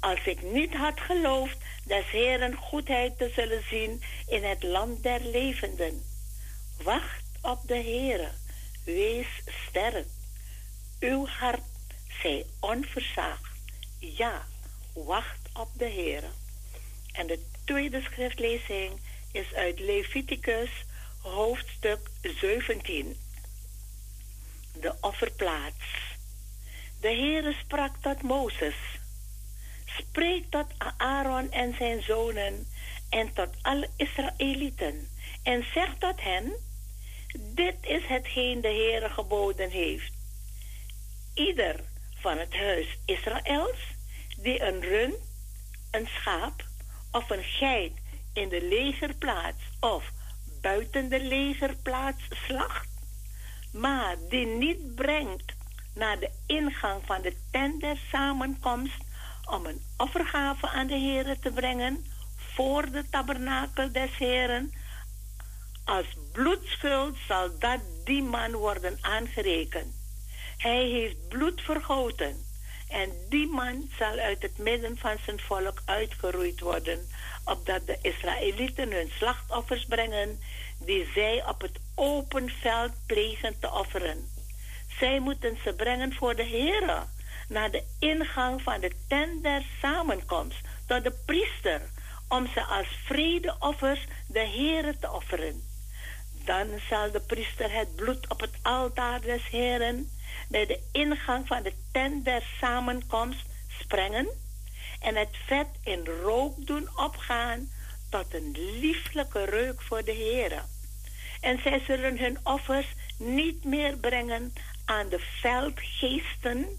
als 0.00 0.24
ik 0.24 0.42
niet 0.42 0.74
had 0.74 1.00
geloofd 1.00 1.56
des 1.84 2.10
Heeren 2.10 2.54
goedheid 2.56 3.18
te 3.18 3.30
zullen 3.34 3.62
zien 3.68 4.02
in 4.26 4.44
het 4.44 4.62
land 4.62 5.02
der 5.02 5.20
levenden. 5.20 6.02
Wacht 6.82 7.24
op 7.42 7.58
de 7.66 7.76
Heere, 7.76 8.30
wees 8.84 9.42
sterk. 9.68 10.06
Uw 11.00 11.26
hart 11.26 11.77
zij 12.22 12.46
onversaagd. 12.60 13.56
Ja, 13.98 14.46
wacht 14.92 15.48
op 15.52 15.68
de 15.72 15.90
Heere. 15.90 16.30
En 17.12 17.26
de 17.26 17.44
tweede 17.64 18.00
schriftlezing 18.02 19.00
is 19.32 19.54
uit 19.54 19.80
Leviticus 19.80 20.70
hoofdstuk 21.22 22.10
17. 22.22 23.16
De 24.72 24.94
offerplaats. 25.00 26.16
De 27.00 27.08
Heere 27.08 27.52
sprak 27.52 27.96
tot 28.00 28.22
Mozes. 28.22 28.74
Spreek 29.84 30.50
tot 30.50 30.66
Aaron 30.96 31.50
en 31.50 31.74
zijn 31.76 32.02
zonen 32.02 32.66
en 33.08 33.32
tot 33.32 33.48
alle 33.62 33.88
Israëlieten. 33.96 35.08
En 35.42 35.64
zeg 35.74 35.94
tot 35.98 36.20
hen, 36.20 36.52
dit 37.54 37.76
is 37.80 38.06
hetgeen 38.06 38.60
de 38.60 38.68
Heere 38.68 39.08
geboden 39.08 39.70
heeft. 39.70 40.12
Ieder 41.34 41.80
van 42.20 42.38
het 42.38 42.54
huis 42.54 42.98
Israëls 43.04 43.96
die 44.36 44.62
een 44.62 44.80
rund, 44.80 45.14
een 45.90 46.06
schaap 46.06 46.64
of 47.12 47.30
een 47.30 47.44
geit 47.44 47.92
in 48.32 48.48
de 48.48 48.62
legerplaats 48.62 49.62
of 49.80 50.10
buiten 50.60 51.08
de 51.08 51.20
legerplaats 51.20 52.22
slacht, 52.30 52.88
maar 53.72 54.16
die 54.28 54.46
niet 54.46 54.94
brengt 54.94 55.52
naar 55.94 56.18
de 56.18 56.30
ingang 56.46 57.02
van 57.06 57.22
de 57.22 57.36
tent 57.50 57.80
der 57.80 57.98
samenkomst 58.10 59.06
om 59.50 59.66
een 59.66 59.82
offergave 59.96 60.68
aan 60.68 60.86
de 60.86 60.98
Heere 60.98 61.38
te 61.38 61.50
brengen 61.50 62.04
voor 62.36 62.90
de 62.90 63.08
tabernakel 63.10 63.92
des 63.92 64.16
Heeren. 64.16 64.72
Als 65.84 66.06
bloedschuld 66.32 67.16
zal 67.26 67.58
dat 67.58 67.80
die 68.04 68.22
man 68.22 68.52
worden 68.52 68.98
aangerekend. 69.00 69.97
Hij 70.58 70.84
heeft 70.84 71.28
bloed 71.28 71.60
vergoten 71.60 72.44
en 72.88 73.12
die 73.28 73.46
man 73.46 73.90
zal 73.98 74.18
uit 74.18 74.42
het 74.42 74.58
midden 74.58 74.98
van 74.98 75.16
zijn 75.24 75.40
volk 75.40 75.82
uitgeroeid 75.84 76.60
worden, 76.60 77.08
opdat 77.44 77.86
de 77.86 77.98
Israëlieten 78.02 78.92
hun 78.92 79.10
slachtoffers 79.10 79.84
brengen 79.84 80.40
die 80.78 81.10
zij 81.14 81.46
op 81.48 81.60
het 81.60 81.78
open 81.94 82.50
veld 82.50 82.92
plegen 83.06 83.58
te 83.60 83.70
offeren. 83.72 84.28
Zij 84.98 85.20
moeten 85.20 85.58
ze 85.64 85.72
brengen 85.72 86.14
voor 86.14 86.36
de 86.36 86.44
Heere, 86.46 87.02
naar 87.48 87.70
de 87.70 87.82
ingang 87.98 88.62
van 88.62 88.80
de 88.80 88.92
tent 89.08 89.42
der 89.42 89.62
samenkomst, 89.80 90.60
tot 90.86 91.04
de 91.04 91.12
priester, 91.26 91.80
om 92.28 92.46
ze 92.46 92.64
als 92.64 92.88
vredeoffers 93.04 94.06
de 94.26 94.46
Heere 94.46 94.98
te 95.00 95.10
offeren. 95.12 95.62
Dan 96.44 96.66
zal 96.88 97.10
de 97.10 97.20
priester 97.20 97.72
het 97.72 97.96
bloed 97.96 98.28
op 98.28 98.40
het 98.40 98.54
altaar 98.62 99.20
des 99.20 99.48
Heeren 99.48 100.10
bij 100.48 100.66
de 100.66 100.80
ingang 100.92 101.46
van 101.46 101.62
de 101.62 101.72
tent 101.92 102.24
der 102.24 102.42
samenkomst 102.60 103.46
sprengen 103.80 104.28
en 105.00 105.16
het 105.16 105.36
vet 105.46 105.68
in 105.82 106.04
rook 106.06 106.66
doen 106.66 106.88
opgaan 106.96 107.70
tot 108.10 108.34
een 108.34 108.56
lieflijke 108.80 109.44
reuk 109.44 109.82
voor 109.82 110.04
de 110.04 110.12
Heere. 110.12 110.62
En 111.40 111.60
zij 111.62 111.80
zullen 111.86 112.18
hun 112.18 112.38
offers 112.42 112.86
niet 113.18 113.64
meer 113.64 113.96
brengen 113.96 114.52
aan 114.84 115.08
de 115.08 115.18
veldgeesten 115.18 116.78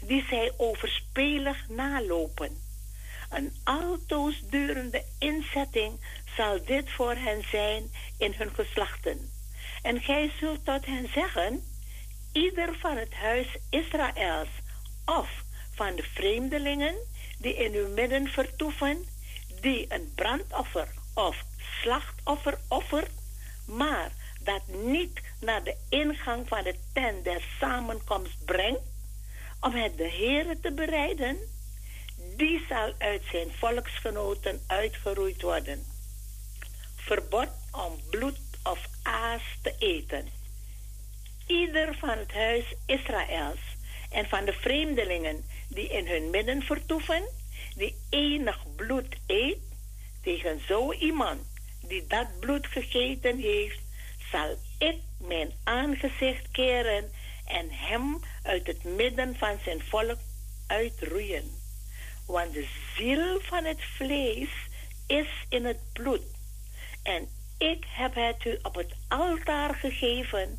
die 0.00 0.24
zij 0.28 0.52
overspelig 0.56 1.68
nalopen. 1.68 2.56
Een 3.30 3.52
altoos 3.64 4.42
durende 4.50 5.04
inzetting 5.18 6.00
zal 6.36 6.64
dit 6.64 6.90
voor 6.90 7.14
hen 7.14 7.42
zijn 7.50 7.90
in 8.18 8.32
hun 8.36 8.50
geslachten. 8.54 9.30
En 9.82 10.00
gij 10.00 10.32
zult 10.40 10.64
tot 10.64 10.86
hen 10.86 11.08
zeggen, 11.12 11.62
ieder 12.32 12.76
van 12.78 12.96
het 12.96 13.14
huis 13.14 13.56
Israëls 13.70 14.48
of 15.04 15.28
van 15.74 15.96
de 15.96 16.02
vreemdelingen 16.02 16.94
die 17.38 17.54
in 17.54 17.74
uw 17.74 17.88
midden 17.88 18.26
vertoeven, 18.26 19.06
die 19.60 19.86
een 19.88 20.12
brandoffer 20.14 20.88
of 21.14 21.36
slachtoffer 21.82 22.58
offert, 22.68 23.10
maar 23.64 24.12
dat 24.40 24.66
niet 24.66 25.20
naar 25.40 25.64
de 25.64 25.76
ingang 25.88 26.48
van 26.48 26.62
de 26.62 26.74
tent 26.92 27.24
der 27.24 27.44
samenkomst 27.58 28.44
brengt, 28.44 28.80
om 29.60 29.74
het 29.74 29.96
de 29.96 30.10
Heere 30.10 30.60
te 30.60 30.72
bereiden, 30.72 31.38
die 32.36 32.64
zal 32.68 32.94
uit 32.98 33.22
zijn 33.30 33.52
volksgenoten 33.58 34.62
uitgeroeid 34.66 35.42
worden. 35.42 35.84
Verbod 36.96 37.48
om 37.70 38.00
bloed 38.10 38.38
of 38.62 38.88
aas 39.02 39.42
te 39.62 39.74
eten. 39.78 40.39
Ieder 41.50 41.94
van 41.94 42.18
het 42.18 42.32
huis 42.32 42.74
Israëls 42.86 43.60
en 44.10 44.28
van 44.28 44.44
de 44.44 44.52
vreemdelingen 44.52 45.44
die 45.68 45.88
in 45.88 46.06
hun 46.06 46.30
midden 46.30 46.62
vertoeven, 46.62 47.22
die 47.76 47.96
enig 48.10 48.74
bloed 48.76 49.16
eet, 49.26 49.58
tegen 50.22 50.60
zo 50.66 50.92
iemand 50.92 51.40
die 51.82 52.06
dat 52.06 52.40
bloed 52.40 52.66
gegeten 52.66 53.38
heeft, 53.38 53.80
zal 54.30 54.56
ik 54.78 54.96
mijn 55.18 55.52
aangezicht 55.64 56.50
keren 56.50 57.10
en 57.46 57.70
hem 57.70 58.20
uit 58.42 58.66
het 58.66 58.84
midden 58.84 59.36
van 59.36 59.58
zijn 59.64 59.80
volk 59.80 60.18
uitroeien. 60.66 61.50
Want 62.26 62.52
de 62.54 62.68
ziel 62.96 63.40
van 63.40 63.64
het 63.64 63.84
vlees 63.96 64.50
is 65.06 65.28
in 65.48 65.64
het 65.64 65.80
bloed. 65.92 66.22
En 67.02 67.28
ik 67.58 67.84
heb 67.88 68.14
het 68.14 68.44
u 68.44 68.58
op 68.62 68.74
het 68.74 68.94
altaar 69.08 69.74
gegeven 69.74 70.58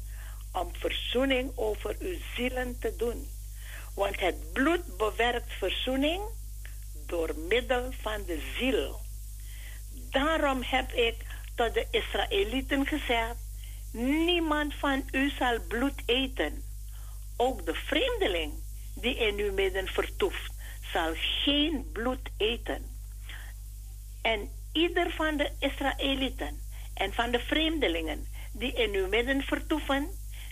om 0.51 0.71
verzoening 0.73 1.51
over 1.55 1.95
uw 1.99 2.17
zielen 2.35 2.79
te 2.79 2.95
doen. 2.97 3.29
Want 3.95 4.19
het 4.19 4.53
bloed 4.53 4.97
bewerkt 4.97 5.53
verzoening 5.57 6.21
door 7.05 7.35
middel 7.35 7.91
van 8.01 8.23
de 8.25 8.41
ziel. 8.57 8.99
Daarom 10.09 10.61
heb 10.61 10.91
ik 10.91 11.15
tot 11.55 11.73
de 11.73 11.87
Israëlieten 11.91 12.87
gezegd: 12.87 13.35
Niemand 13.91 14.75
van 14.75 15.03
u 15.11 15.29
zal 15.29 15.59
bloed 15.67 16.01
eten. 16.05 16.63
Ook 17.37 17.65
de 17.65 17.73
vreemdeling 17.73 18.53
die 18.95 19.15
in 19.15 19.37
uw 19.37 19.53
midden 19.53 19.87
vertoeft, 19.87 20.53
zal 20.93 21.13
geen 21.15 21.89
bloed 21.91 22.29
eten. 22.37 22.85
En 24.21 24.49
ieder 24.71 25.11
van 25.11 25.37
de 25.37 25.51
Israëlieten 25.59 26.59
en 26.93 27.13
van 27.13 27.31
de 27.31 27.39
vreemdelingen 27.39 28.27
die 28.51 28.73
in 28.73 28.93
uw 28.93 29.07
midden 29.07 29.41
vertoeven, 29.41 30.09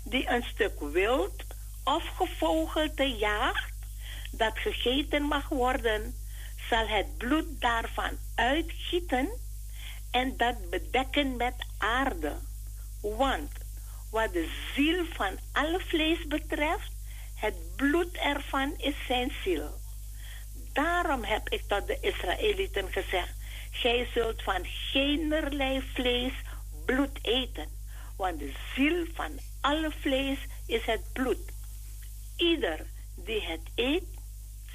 die 0.09 0.29
een 0.29 0.43
stuk 0.43 0.79
wild 0.79 1.43
of 1.83 2.07
gevogelte 2.07 3.03
jaagt, 3.03 3.73
dat 4.31 4.57
gegeten 4.57 5.23
mag 5.23 5.49
worden, 5.49 6.15
zal 6.69 6.87
het 6.87 7.17
bloed 7.17 7.61
daarvan 7.61 8.17
uitgieten 8.35 9.29
en 10.11 10.37
dat 10.37 10.69
bedekken 10.69 11.35
met 11.35 11.53
aarde. 11.77 12.35
Want 13.01 13.51
wat 14.11 14.33
de 14.33 14.49
ziel 14.75 15.05
van 15.05 15.37
alle 15.51 15.79
vlees 15.79 16.27
betreft, 16.27 16.91
het 17.35 17.75
bloed 17.75 18.17
ervan 18.17 18.73
is 18.77 18.95
zijn 19.07 19.31
ziel. 19.43 19.79
Daarom 20.73 21.23
heb 21.23 21.49
ik 21.49 21.61
tot 21.67 21.87
de 21.87 21.97
Israëlieten 22.01 22.91
gezegd: 22.91 23.33
Gij 23.71 24.07
zult 24.13 24.43
van 24.43 24.65
geenerlei 24.65 25.81
vlees 25.93 26.33
bloed 26.85 27.19
eten, 27.21 27.67
want 28.15 28.39
de 28.39 28.53
ziel 28.75 29.05
van 29.13 29.39
alle 29.61 29.91
vlees 29.99 30.37
is 30.65 30.85
het 30.85 31.13
bloed. 31.13 31.51
Ieder 32.35 32.85
die 33.15 33.41
het 33.41 33.61
eet, 33.75 34.03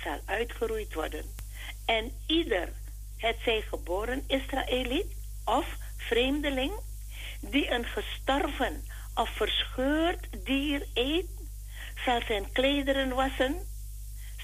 zal 0.02 0.20
uitgeroeid 0.24 0.94
worden. 0.94 1.24
En 1.84 2.12
ieder, 2.26 2.72
het 3.16 3.36
zij 3.44 3.60
geboren 3.60 4.24
Israëliet 4.26 5.12
of 5.44 5.66
vreemdeling, 5.96 6.72
die 7.40 7.70
een 7.70 7.84
gestorven 7.84 8.84
of 9.14 9.28
verscheurd 9.28 10.26
dier 10.44 10.86
eet, 10.94 11.26
zal 12.04 12.20
zijn 12.26 12.52
klederen 12.52 13.14
wassen, 13.14 13.66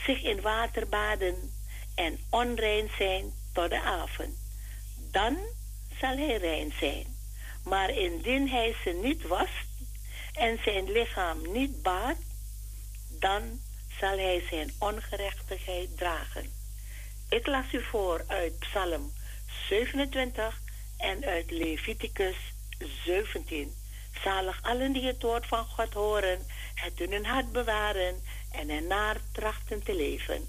zich 0.07 0.23
in 0.23 0.41
water 0.41 0.89
baden 0.89 1.53
en 1.95 2.19
onrein 2.31 2.91
zijn 2.99 3.33
tot 3.53 3.71
de 3.71 3.81
avond. 3.81 4.39
Dan 5.11 5.37
zal 6.01 6.17
hij 6.17 6.37
rein 6.37 6.73
zijn. 6.79 7.19
Maar 7.65 7.91
indien 7.91 8.49
hij 8.49 8.77
ze 8.85 8.91
niet 8.91 9.23
wast 9.27 9.70
en 10.33 10.59
zijn 10.65 10.93
lichaam 10.93 11.53
niet 11.53 11.83
baat, 11.83 12.17
dan 13.09 13.61
zal 13.99 14.19
hij 14.19 14.45
zijn 14.49 14.73
ongerechtigheid 14.79 15.97
dragen. 15.97 16.53
Ik 17.29 17.47
las 17.47 17.73
u 17.73 17.83
voor 17.83 18.25
uit 18.27 18.59
Psalm 18.59 19.13
27 19.69 20.61
en 20.97 21.25
uit 21.25 21.51
Leviticus 21.51 22.37
17. 23.05 23.75
Zalig 24.23 24.63
allen 24.63 24.93
die 24.93 25.07
het 25.07 25.23
woord 25.23 25.47
van 25.47 25.67
God 25.67 25.95
horen, 25.95 26.47
het 26.75 27.01
in 27.01 27.13
hun 27.13 27.27
hart 27.27 27.53
bewaren 27.53 28.23
en 28.51 28.69
ernaar 28.69 29.17
trachten 29.33 29.83
te 29.83 29.95
leven. 29.95 30.49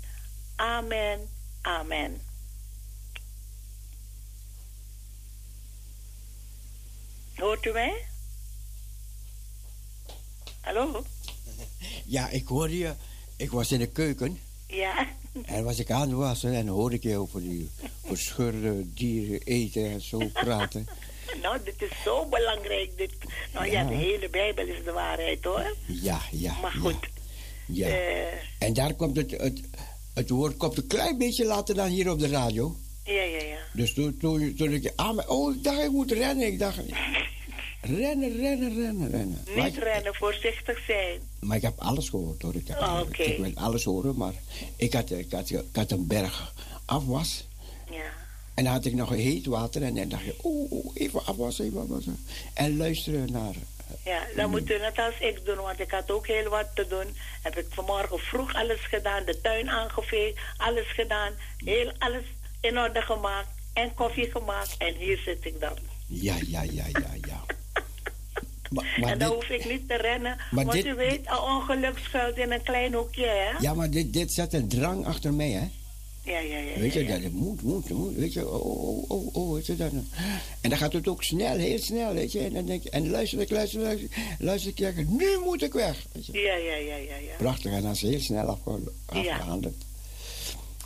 Amen, 0.55 1.29
amen. 1.61 2.21
Hoort 7.35 7.65
u 7.65 7.71
mij? 7.71 8.10
Hallo? 10.61 11.03
Ja, 12.05 12.29
ik 12.29 12.47
hoorde 12.47 12.77
je. 12.77 12.93
Ik 13.37 13.51
was 13.51 13.71
in 13.71 13.79
de 13.79 13.87
keuken. 13.87 14.39
Ja. 14.67 15.07
En 15.45 15.63
was 15.63 15.79
ik 15.79 15.91
aan 15.91 16.01
het 16.09 16.11
wassen 16.17 16.53
en 16.53 16.67
hoorde 16.67 16.95
ik 16.95 17.03
je 17.03 17.17
over 17.17 17.41
die 17.41 17.69
verscheurde 18.05 18.93
dieren 18.93 19.41
eten 19.43 19.85
en 19.91 20.01
zo 20.01 20.17
praten. 20.33 20.87
Nou, 21.41 21.57
dit 21.63 21.81
is 21.81 21.89
zo 22.03 22.25
belangrijk. 22.25 22.97
Dit. 22.97 23.11
Nou 23.53 23.65
ja, 23.65 23.71
Ja. 23.81 23.87
de 23.87 23.95
hele 23.95 24.29
Bijbel 24.29 24.65
is 24.67 24.83
de 24.83 24.91
waarheid 24.91 25.43
hoor. 25.43 25.75
Ja, 25.87 26.21
ja. 26.31 26.59
Maar 26.61 26.71
goed. 26.71 26.95
Ja. 27.67 27.87
Eh, 27.87 28.23
En 28.59 28.73
daar 28.73 28.93
komt 28.93 29.15
het, 29.15 29.31
het, 29.31 29.61
het 30.13 30.29
woord 30.29 30.57
komt 30.57 30.77
een 30.77 30.87
klein 30.87 31.17
beetje 31.17 31.45
later 31.45 31.75
dan 31.75 31.87
hier 31.87 32.11
op 32.11 32.19
de 32.19 32.27
radio. 32.27 32.75
ja, 33.05 33.21
ja, 33.21 33.41
ja. 33.43 33.57
Dus 33.73 33.93
toen, 33.93 34.17
toen, 34.17 34.53
toen 34.55 34.71
ik, 34.71 34.91
ah, 34.95 35.15
maar, 35.15 35.27
oh, 35.27 35.55
ik 35.55 35.63
dacht 35.63 35.79
ik 35.81 35.91
moet 35.91 36.11
rennen. 36.11 36.47
Ik 36.47 36.59
dacht, 36.59 36.77
rennen, 37.81 38.37
rennen, 38.37 38.75
rennen, 38.75 39.09
rennen. 39.09 39.43
Maar 39.55 39.65
Niet 39.65 39.75
ik, 39.77 39.83
rennen, 39.83 40.15
voorzichtig 40.15 40.85
zijn. 40.87 41.19
maar 41.39 41.57
ik 41.57 41.63
heb 41.63 41.79
alles 41.79 42.09
gehoord 42.09 42.41
hoor. 42.41 42.55
Ik, 42.55 42.67
heb, 42.67 42.79
Oh, 42.79 42.99
oké. 42.99 43.21
ik 43.23 43.37
wil 43.37 43.51
alles 43.55 43.83
horen, 43.83 44.15
maar 44.17 44.33
ik 44.75 44.93
had, 44.93 45.11
ik, 45.11 45.31
had, 45.31 45.49
ik 45.49 45.63
had 45.73 45.91
een 45.91 46.07
berg 46.07 46.53
afwas. 46.85 47.47
Ja. 47.89 48.19
En 48.53 48.63
dan 48.63 48.73
had 48.73 48.85
ik 48.85 48.93
nog 48.93 49.09
heet 49.09 49.45
water 49.45 49.83
en 49.83 49.95
dan 49.95 50.09
dacht 50.09 50.23
je, 50.23 50.35
oh 50.41 50.91
even 50.93 51.25
afwassen, 51.25 51.65
even 51.65 51.81
afwassen. 51.81 52.25
En 52.53 52.77
luisteren 52.77 53.31
naar, 53.31 53.55
Ja, 54.05 54.21
dan 54.35 54.49
moet 54.49 54.69
u 54.71 54.77
net 54.77 54.97
als 54.99 55.19
ik 55.19 55.45
doen, 55.45 55.55
want 55.57 55.79
ik 55.79 55.91
had 55.91 56.11
ook 56.11 56.27
heel 56.27 56.49
wat 56.49 56.67
te 56.75 56.87
doen. 56.87 57.05
Heb 57.41 57.57
ik 57.57 57.65
vanmorgen 57.69 58.19
vroeg 58.19 58.53
alles 58.53 58.79
gedaan, 58.79 59.25
de 59.25 59.41
tuin 59.41 59.69
aangeveegd, 59.69 60.37
alles 60.57 60.87
gedaan, 60.93 61.33
heel 61.57 61.91
alles 61.97 62.23
in 62.61 62.77
orde 62.79 63.01
gemaakt 63.01 63.47
en 63.73 63.93
koffie 63.93 64.31
gemaakt. 64.31 64.75
En 64.77 64.95
hier 64.95 65.17
zit 65.17 65.45
ik 65.45 65.59
dan. 65.59 65.77
ja, 66.07 66.35
ja, 66.47 66.61
ja, 66.61 66.85
ja, 66.91 67.13
ja. 67.27 67.43
Maar, 68.71 68.97
maar 68.99 69.11
en 69.11 69.19
dan 69.19 69.29
dit- 69.29 69.37
hoef 69.37 69.49
ik 69.49 69.69
niet 69.69 69.87
te 69.87 69.95
rennen, 69.95 70.37
want 70.51 70.71
dit- 70.71 70.85
u 70.85 70.93
weet, 70.95 71.19
een 71.27 71.39
ongeluk 71.39 71.97
schuilt 71.97 72.37
in 72.37 72.51
een 72.51 72.63
klein 72.63 72.93
hoekje, 72.93 73.25
hè? 73.25 73.57
ja, 73.59 73.73
maar 73.73 73.89
dit, 73.89 74.13
dit 74.13 74.31
zet 74.33 74.53
een 74.53 74.67
drang 74.67 75.05
achter 75.05 75.33
mij, 75.33 75.49
hè. 75.49 75.67
Ja, 76.23 76.39
ja, 76.39 76.57
ja. 76.57 76.79
Weet 76.79 76.93
je, 76.93 77.05
dat 77.05 77.31
moet, 77.31 77.61
moet, 77.61 77.89
moet, 77.89 78.15
weet 78.15 78.33
je, 78.33 78.47
oh, 78.47 78.65
oh, 78.65 79.09
oh, 79.11 79.35
oh, 79.35 79.53
weet 79.53 79.65
je 79.65 79.75
dat. 79.75 79.91
En 80.61 80.69
dan 80.69 80.77
gaat 80.77 80.93
het 80.93 81.07
ook 81.07 81.23
snel, 81.23 81.57
heel 81.57 81.79
snel, 81.79 82.13
weet 82.13 82.31
je. 82.31 82.39
En 82.39 82.53
dan 82.53 82.65
denk 82.65 82.83
je, 82.83 82.89
en 82.89 83.09
luister 83.09 83.39
ik, 83.39 83.49
luister, 83.49 83.79
luister, 83.79 84.09
luister 84.39 84.87
ik, 84.97 85.07
nu 85.09 85.39
moet 85.43 85.61
ik 85.63 85.73
weg. 85.73 86.05
Weet 86.11 86.25
je. 86.25 86.33
Ja, 86.41 86.55
ja, 86.55 86.75
ja, 86.75 86.95
ja, 86.95 87.15
ja. 87.15 87.35
Prachtig, 87.37 87.71
en 87.71 87.81
dan 87.81 87.91
is 87.91 88.01
het 88.01 88.11
heel 88.11 88.19
snel 88.19 88.59
afgehandeld. 89.05 89.75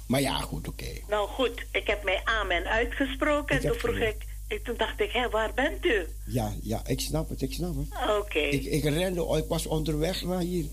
Maar 0.07 0.21
ja, 0.21 0.37
goed, 0.37 0.67
oké. 0.67 0.85
Nou 1.09 1.27
goed, 1.29 1.65
ik 1.71 1.87
heb 1.87 2.03
mijn 2.03 2.21
amen 2.23 2.65
uitgesproken 2.65 3.55
en 3.55 3.61
toen 3.69 3.79
vroeg 3.79 3.97
ik, 3.97 4.25
ik, 4.47 4.63
toen 4.63 4.77
dacht 4.77 4.99
ik, 4.99 5.11
hé, 5.11 5.29
waar 5.29 5.53
bent 5.53 5.85
u? 5.85 6.07
Ja, 6.25 6.53
ja, 6.61 6.81
ik 6.85 6.99
snap 6.99 7.29
het, 7.29 7.41
ik 7.41 7.53
snap 7.53 7.75
het. 7.75 8.17
Oké. 8.19 8.39
Ik, 8.39 8.63
ik 8.63 8.83
rende, 8.83 9.23
oh, 9.23 9.37
ik 9.37 9.45
was 9.47 9.65
onderweg 9.65 10.21
naar 10.23 10.39
hier. 10.39 10.65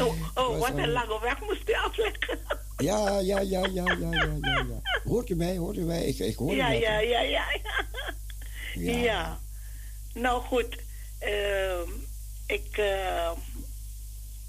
Oh, 0.00 0.14
oh 0.34 0.58
wat 0.58 0.76
een 0.76 0.90
lange 0.92 1.20
weg 1.20 1.40
moest 1.40 1.68
u 1.68 1.72
afleggen. 1.72 2.38
Ja, 2.76 3.18
ja, 3.18 3.40
ja, 3.40 3.40
ja, 3.40 3.66
ja, 3.74 3.84
ja, 4.00 4.12
ja, 4.40 4.66
ja. 4.68 5.00
Hoort 5.04 5.28
u 5.28 5.34
mij, 5.34 5.56
hoort 5.56 5.76
u 5.76 5.80
mij? 5.80 6.04
Ik, 6.04 6.18
ik 6.18 6.36
hoor 6.36 6.54
ja, 6.54 6.66
het. 6.66 6.80
ja, 6.80 6.98
ja, 6.98 7.20
ja, 7.20 7.44
ja. 7.62 7.84
Ja. 8.74 8.96
Ja. 8.96 9.40
Nou 10.14 10.42
goed, 10.42 10.78
ehm, 11.18 11.90
ik, 12.46 12.78
eh, 12.78 13.30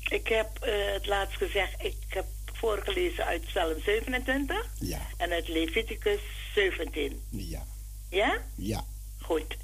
ik 0.09 0.27
heb 0.27 0.57
eh, 0.61 0.93
het 0.93 1.05
laatst 1.05 1.37
gezegd, 1.37 1.83
ik 1.83 1.95
heb 2.07 2.25
voorgelezen 2.53 3.25
uit 3.25 3.45
Psalm 3.45 3.79
27 3.81 4.69
Ja, 4.79 5.01
en 5.17 5.31
uit 5.31 5.47
Leviticus 5.47 6.19
17. 6.53 7.21
ja, 7.29 7.65
Ja? 8.15 8.41
ja. 8.55 8.83
Goed. 9.21 9.57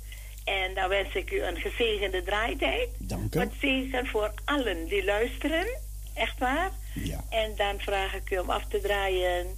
En 0.44 0.73
dan 0.73 0.90
wens 0.90 1.15
ik 1.15 1.32
u 1.32 1.41
een 1.41 1.57
gezegende 1.57 2.23
draaitijd. 2.23 2.90
Dank 2.98 3.36
u. 3.36 3.40
Wat 3.40 3.52
zegen 3.61 4.07
voor 4.07 4.34
allen 4.45 4.88
die 4.88 5.03
luisteren. 5.03 5.68
Echt 6.14 6.40
waar. 6.40 6.72
Ja. 6.94 7.23
En 7.30 7.56
dan 7.56 7.80
vraag 7.80 8.14
ik 8.14 8.30
u 8.30 8.38
om 8.38 8.49
af 8.49 8.65
te 8.68 8.82
draaien 8.82 9.57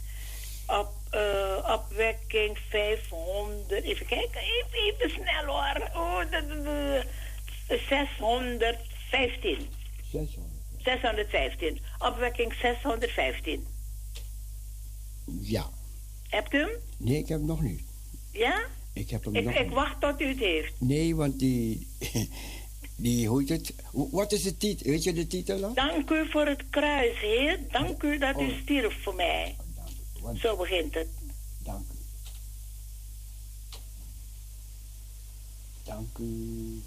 op 0.67 0.91
eh, 1.09 1.69
opwekking 1.71 2.57
500. 2.69 3.83
Even 3.83 4.05
kijken, 4.05 4.41
even, 4.41 4.73
even 4.73 5.09
snel 5.09 5.45
hoor. 5.45 5.89
Oh, 5.93 6.31
de, 6.31 7.03
615. 7.67 9.69
600. 10.11 10.51
615. 10.83 11.79
Opwekking 11.99 12.53
615. 12.53 13.67
Ja. 15.25 15.69
Hebt 16.29 16.53
u 16.53 16.57
hem? 16.57 16.69
Nee, 16.97 17.17
ik 17.17 17.27
heb 17.27 17.37
hem 17.37 17.47
nog 17.47 17.61
niet. 17.61 17.81
Ja? 18.31 18.65
Ik 18.93 19.09
heb 19.09 19.23
hem 19.23 19.35
Ik, 19.35 19.43
nog 19.43 19.53
ik 19.53 19.63
niet. 19.65 19.73
wacht 19.73 20.01
tot 20.01 20.21
u 20.21 20.27
het 20.27 20.39
heeft. 20.39 20.73
Nee, 20.77 21.15
want 21.15 21.39
die, 21.39 21.87
die, 22.95 23.27
hoe 23.27 23.43
het? 23.45 23.73
Wat 23.91 24.31
is 24.31 24.43
de 24.43 24.57
titel? 24.57 24.89
Weet 24.91 25.03
je 25.03 25.13
de 25.13 25.27
titel 25.27 25.59
dan? 25.59 25.73
Dank 25.73 26.09
u 26.09 26.29
voor 26.29 26.45
het 26.47 26.63
kruis, 26.69 27.19
Heer. 27.19 27.59
Dank 27.71 28.03
u 28.03 28.17
dat 28.17 28.39
u 28.41 28.45
Oh. 28.51 28.61
stierf 28.61 29.03
voor 29.03 29.15
mij. 29.15 29.55
Want- 30.19 30.39
Zo 30.39 30.55
begint 30.57 30.93
het. 30.93 31.07
Dank 31.63 31.85
u. 31.91 31.95
Dank 35.83 36.17
u 36.17 36.81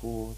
voor... 0.00 0.34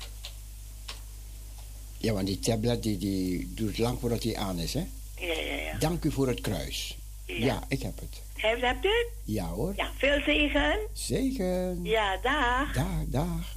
Ja, 1.99 2.13
want 2.13 2.27
die 2.27 2.39
tablet 2.39 2.83
die, 2.83 2.99
die 2.99 3.55
duurt 3.55 3.79
lang 3.79 4.01
voordat 4.01 4.23
hij 4.23 4.37
aan 4.37 4.59
is, 4.59 4.75
hè? 4.75 4.87
Ja, 5.19 5.33
ja, 5.33 5.55
ja. 5.55 5.79
Dank 5.79 6.05
u 6.05 6.13
voor 6.13 6.29
het 6.29 6.41
kruis. 6.41 6.97
Ja. 7.25 7.35
Ja, 7.35 7.65
ik 7.69 7.83
heb 7.83 8.01
het. 8.01 8.23
Heeft, 8.39 8.61
hebt 8.63 8.85
u 8.85 8.89
het? 8.89 9.09
Ja 9.25 9.45
hoor. 9.47 9.73
Ja, 9.77 9.91
veel 9.97 10.21
zegen. 10.21 10.79
Zegen. 10.93 11.85
Ja, 11.85 12.17
dag. 12.23 12.73
Dag, 12.73 13.05
dag. 13.07 13.57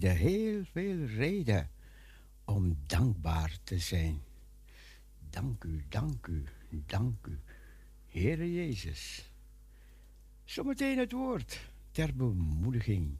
reden, 0.00 0.16
heel 0.16 0.64
veel 0.64 1.04
reden 1.04 1.70
om 2.44 2.78
dankbaar 2.86 3.58
te 3.64 3.78
zijn. 3.78 4.22
Dank 5.30 5.64
u, 5.64 5.84
dank 5.88 6.26
u, 6.26 6.44
dank 6.86 7.26
u, 7.26 7.38
Heere 8.06 8.52
Jezus. 8.52 9.30
Zometeen 10.44 10.98
het 10.98 11.12
woord 11.12 11.60
ter 11.90 12.14
bemoediging. 12.16 13.16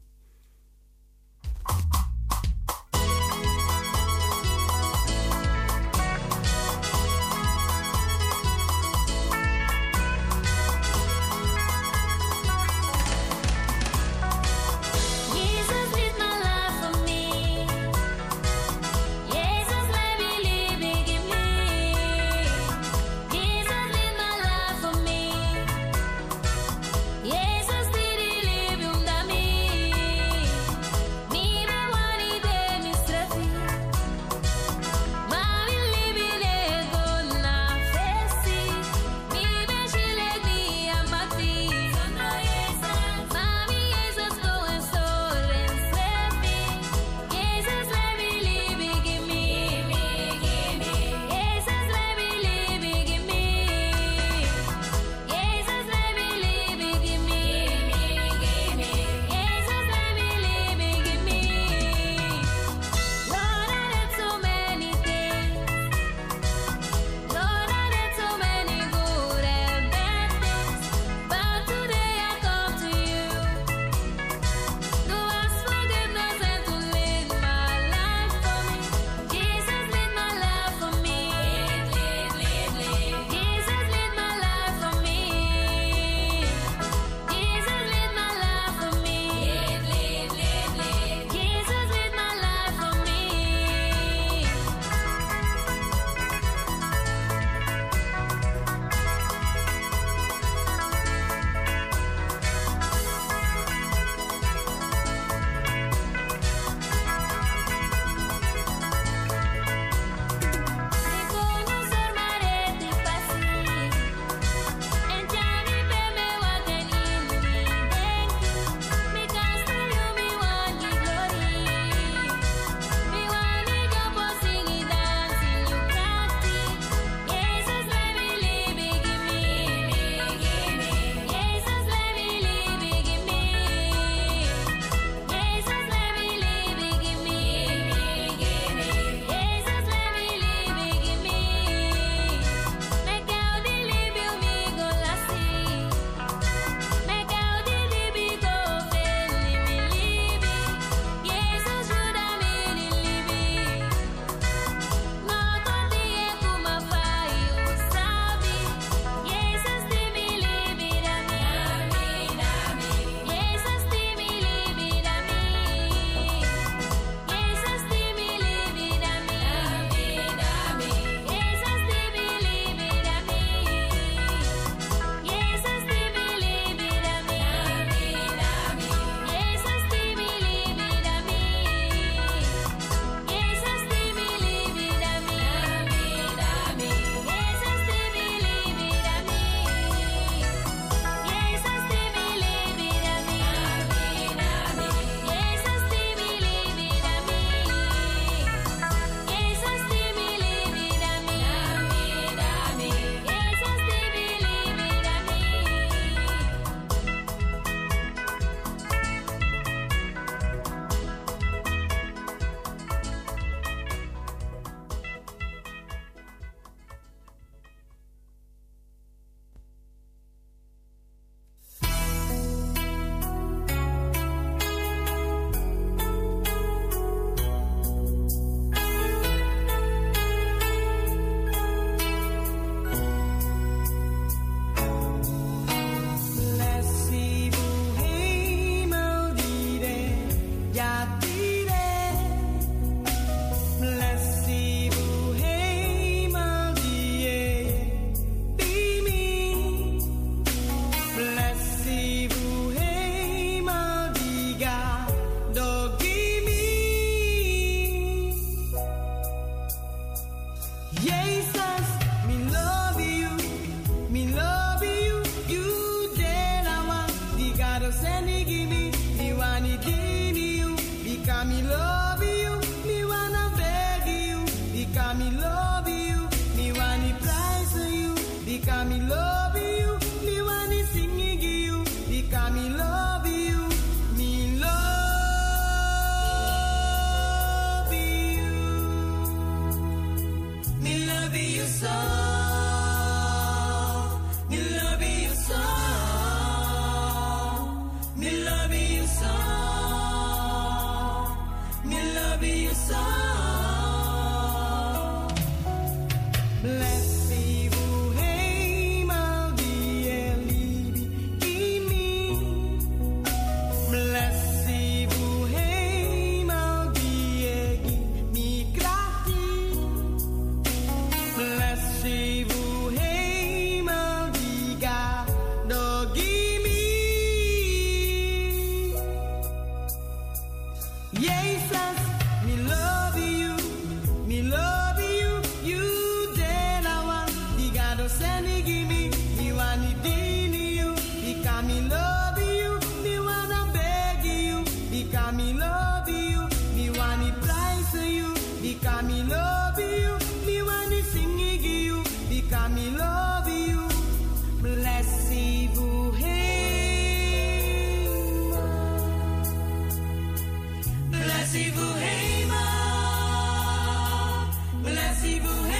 si 365.21 365.39
vous. 365.39 365.70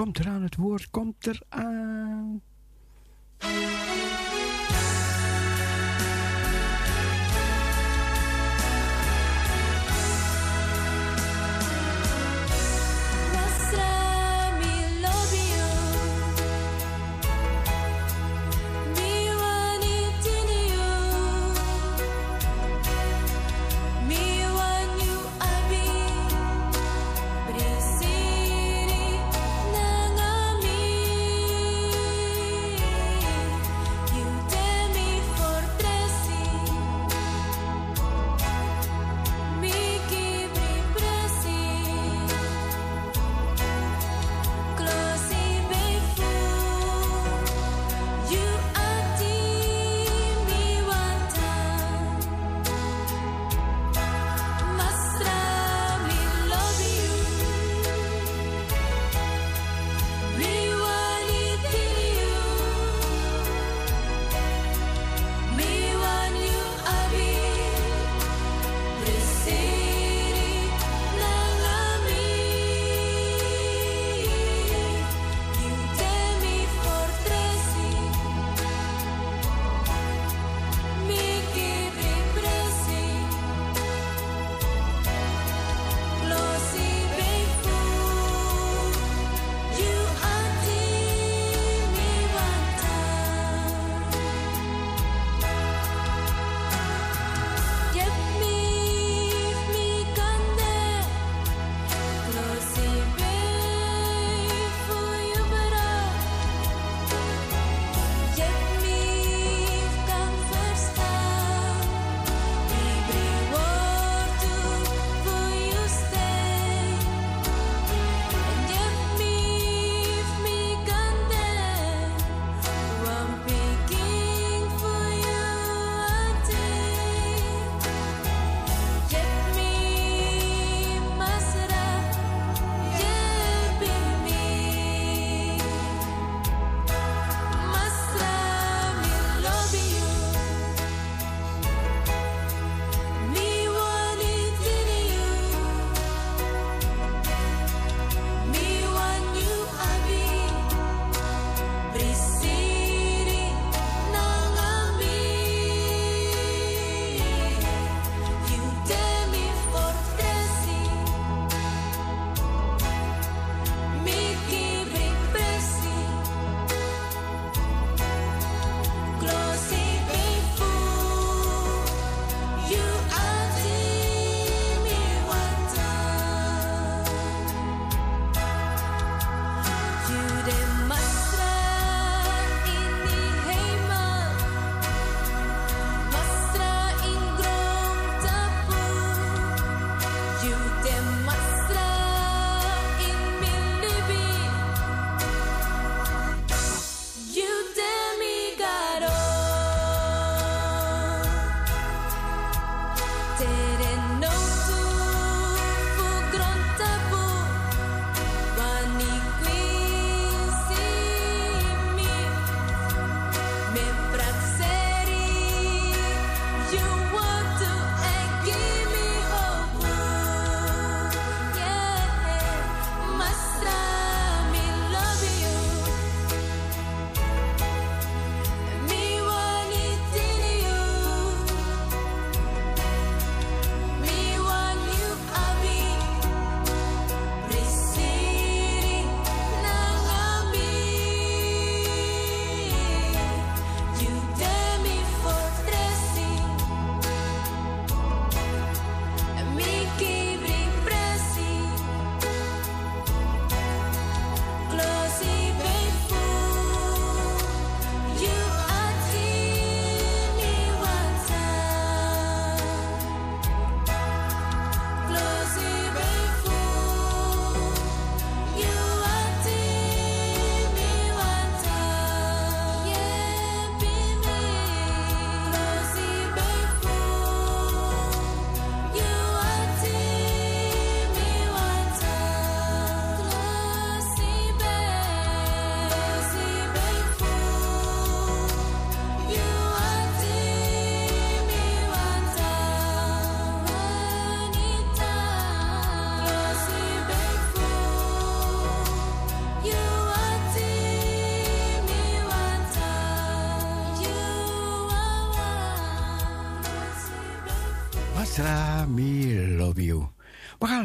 Komt 0.00 0.18
eraan, 0.18 0.42
het 0.42 0.56
woord 0.56 0.90
komt 0.90 1.26
eraan. 1.26 1.59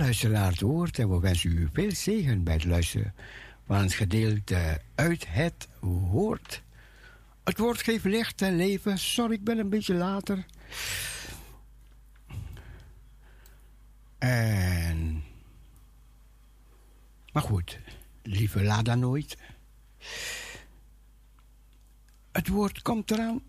Naar 0.05 0.51
het 0.51 0.61
woord 0.61 0.99
en 0.99 1.09
we 1.09 1.19
wensen 1.19 1.51
u 1.51 1.69
veel 1.73 1.91
zegen 1.91 2.43
bij 2.43 2.53
het 2.53 2.63
luisteren 2.63 3.13
van 3.65 3.77
het 3.77 3.93
gedeelte 3.93 4.81
uit 4.95 5.25
het 5.27 5.67
woord. 5.79 6.61
Het 7.43 7.57
woord 7.57 7.81
geeft 7.81 8.03
licht 8.03 8.41
en 8.41 8.55
leven. 8.55 8.97
Sorry, 8.97 9.33
ik 9.33 9.43
ben 9.43 9.57
een 9.57 9.69
beetje 9.69 9.93
later. 9.93 10.45
En. 14.17 15.23
Maar 17.31 17.43
goed, 17.43 17.79
liever 18.23 18.63
laat 18.63 18.85
dan 18.85 18.99
nooit. 18.99 19.37
Het 22.31 22.47
woord 22.47 22.81
komt 22.81 23.11
eraan. 23.11 23.41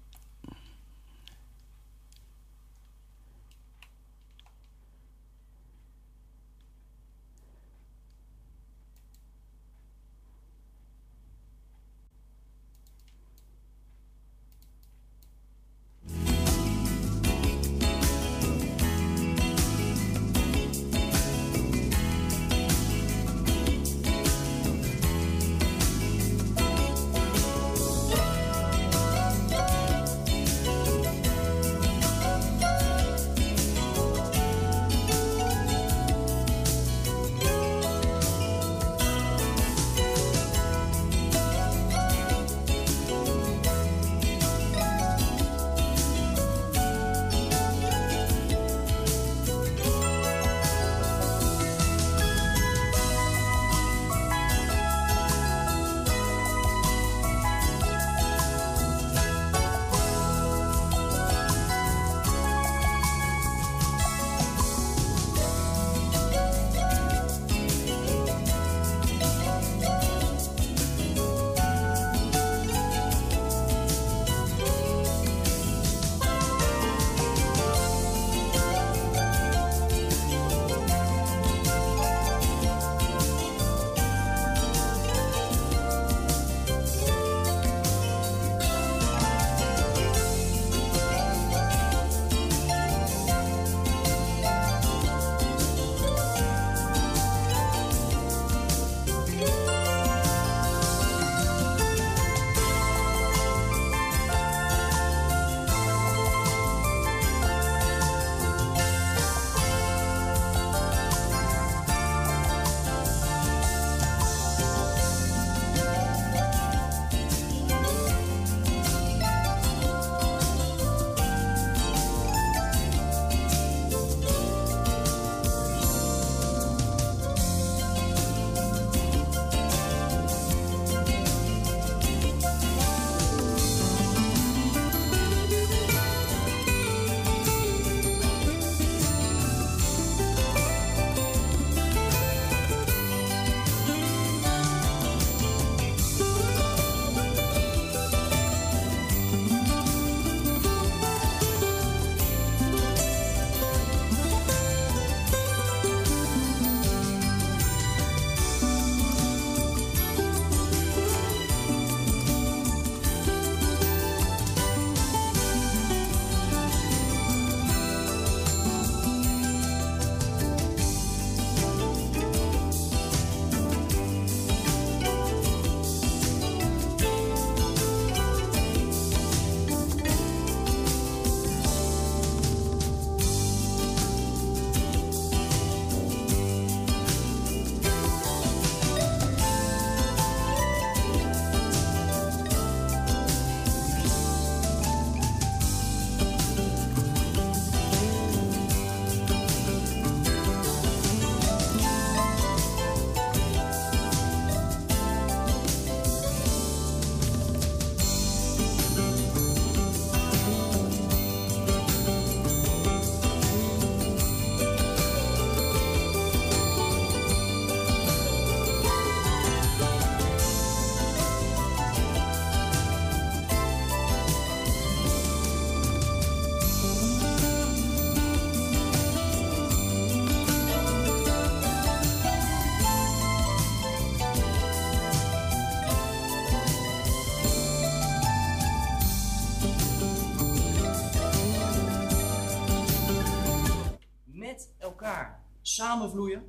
Samenvloeien. 245.96 246.42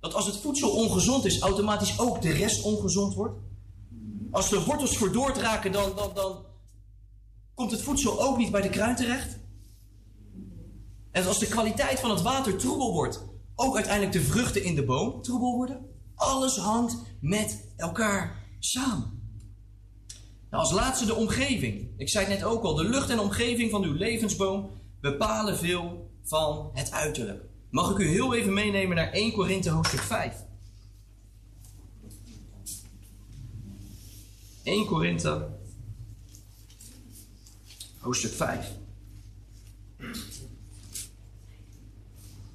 Dat 0.00 0.14
als 0.14 0.26
het 0.26 0.36
voedsel 0.36 0.70
ongezond 0.70 1.24
is, 1.24 1.40
automatisch 1.40 1.98
ook 1.98 2.22
de 2.22 2.32
rest 2.32 2.62
ongezond 2.62 3.14
wordt. 3.14 3.38
Als 4.30 4.48
de 4.48 4.64
wortels 4.64 4.96
verdoord 4.96 5.36
raken, 5.36 5.72
dan, 5.72 5.92
dan, 5.96 6.14
dan 6.14 6.44
komt 7.54 7.70
het 7.70 7.82
voedsel 7.82 8.22
ook 8.22 8.36
niet 8.36 8.50
bij 8.50 8.60
de 8.60 8.68
kruin 8.68 8.96
terecht. 8.96 9.38
En 11.10 11.26
als 11.26 11.38
de 11.38 11.48
kwaliteit 11.48 12.00
van 12.00 12.10
het 12.10 12.22
water 12.22 12.56
troebel 12.56 12.92
wordt, 12.92 13.24
ook 13.54 13.74
uiteindelijk 13.74 14.12
de 14.12 14.22
vruchten 14.22 14.64
in 14.64 14.74
de 14.74 14.84
boom 14.84 15.22
troebel 15.22 15.54
worden. 15.54 15.86
Alles 16.14 16.56
hangt 16.56 16.96
met 17.20 17.72
elkaar 17.76 18.46
samen. 18.58 19.22
Nou, 20.50 20.62
als 20.62 20.72
laatste 20.72 21.06
de 21.06 21.14
omgeving. 21.14 21.88
Ik 21.96 22.08
zei 22.08 22.26
het 22.26 22.34
net 22.34 22.44
ook 22.44 22.62
al, 22.62 22.74
de 22.74 22.84
lucht 22.84 23.10
en 23.10 23.18
omgeving 23.18 23.70
van 23.70 23.82
uw 23.82 23.92
levensboom 23.92 24.70
bepalen 25.00 25.56
veel 25.56 26.10
van 26.22 26.70
het 26.72 26.90
uiterlijk. 26.90 27.53
Mag 27.74 27.90
ik 27.90 27.98
u 27.98 28.06
heel 28.06 28.34
even 28.34 28.52
meenemen 28.52 28.96
naar 28.96 29.12
1 29.12 29.32
Korinthe 29.32 29.70
hoofdstuk 29.70 30.00
5? 30.00 30.44
1 34.62 34.86
Korinthe 34.86 35.48
hoofdstuk 37.98 38.32
5. 38.32 38.72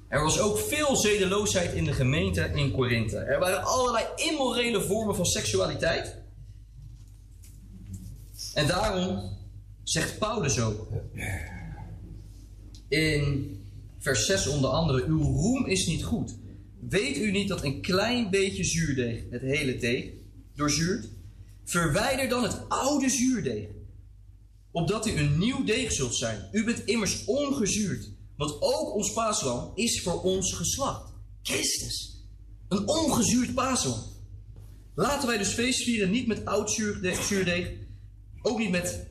Er 0.08 0.22
was 0.22 0.40
ook 0.40 0.58
veel 0.58 0.96
zedeloosheid 0.96 1.72
in 1.72 1.84
de 1.84 1.92
gemeente 1.92 2.50
in 2.54 2.70
Korinthe. 2.70 3.18
Er 3.18 3.38
waren 3.38 3.64
allerlei 3.64 4.06
immorele 4.16 4.82
vormen 4.82 5.16
van 5.16 5.26
seksualiteit. 5.26 6.16
En 8.54 8.66
daarom 8.66 9.36
zegt 9.82 10.18
Paulus 10.18 10.60
ook 10.60 10.88
in 12.88 13.58
vers 14.00 14.26
6 14.26 14.46
onder 14.46 14.70
andere: 14.70 15.04
Uw 15.06 15.22
roem 15.22 15.66
is 15.66 15.86
niet 15.86 16.04
goed. 16.04 16.36
Weet 16.88 17.16
u 17.16 17.30
niet 17.30 17.48
dat 17.48 17.64
een 17.64 17.80
klein 17.80 18.30
beetje 18.30 18.64
zuurdeeg 18.64 19.22
het 19.30 19.42
hele 19.42 19.76
deeg 19.76 20.10
doorzuurt? 20.54 21.08
Verwijder 21.64 22.28
dan 22.28 22.42
het 22.42 22.68
oude 22.68 23.08
zuurdeeg, 23.08 23.68
opdat 24.70 25.06
u 25.06 25.10
een 25.10 25.38
nieuw 25.38 25.64
deeg 25.64 25.92
zult 25.92 26.14
zijn. 26.14 26.48
U 26.52 26.64
bent 26.64 26.84
immers 26.84 27.24
ongezuurd, 27.24 28.10
want 28.36 28.62
ook 28.62 28.94
ons 28.94 29.12
paaslam 29.12 29.72
is 29.74 30.02
voor 30.02 30.22
ons 30.22 30.52
geslacht. 30.52 31.12
Christus, 31.42 32.24
een 32.68 32.88
ongezuurd 32.88 33.54
paaslam. 33.54 33.98
Laten 34.94 35.28
wij 35.28 35.38
dus 35.38 35.52
feest 35.52 35.82
vieren 35.82 36.10
niet 36.10 36.26
met 36.26 36.44
oud 36.44 36.70
zuurdeeg, 36.70 37.22
zuurdeeg 37.22 37.72
ook 38.42 38.58
niet 38.58 38.70
met 38.70 39.09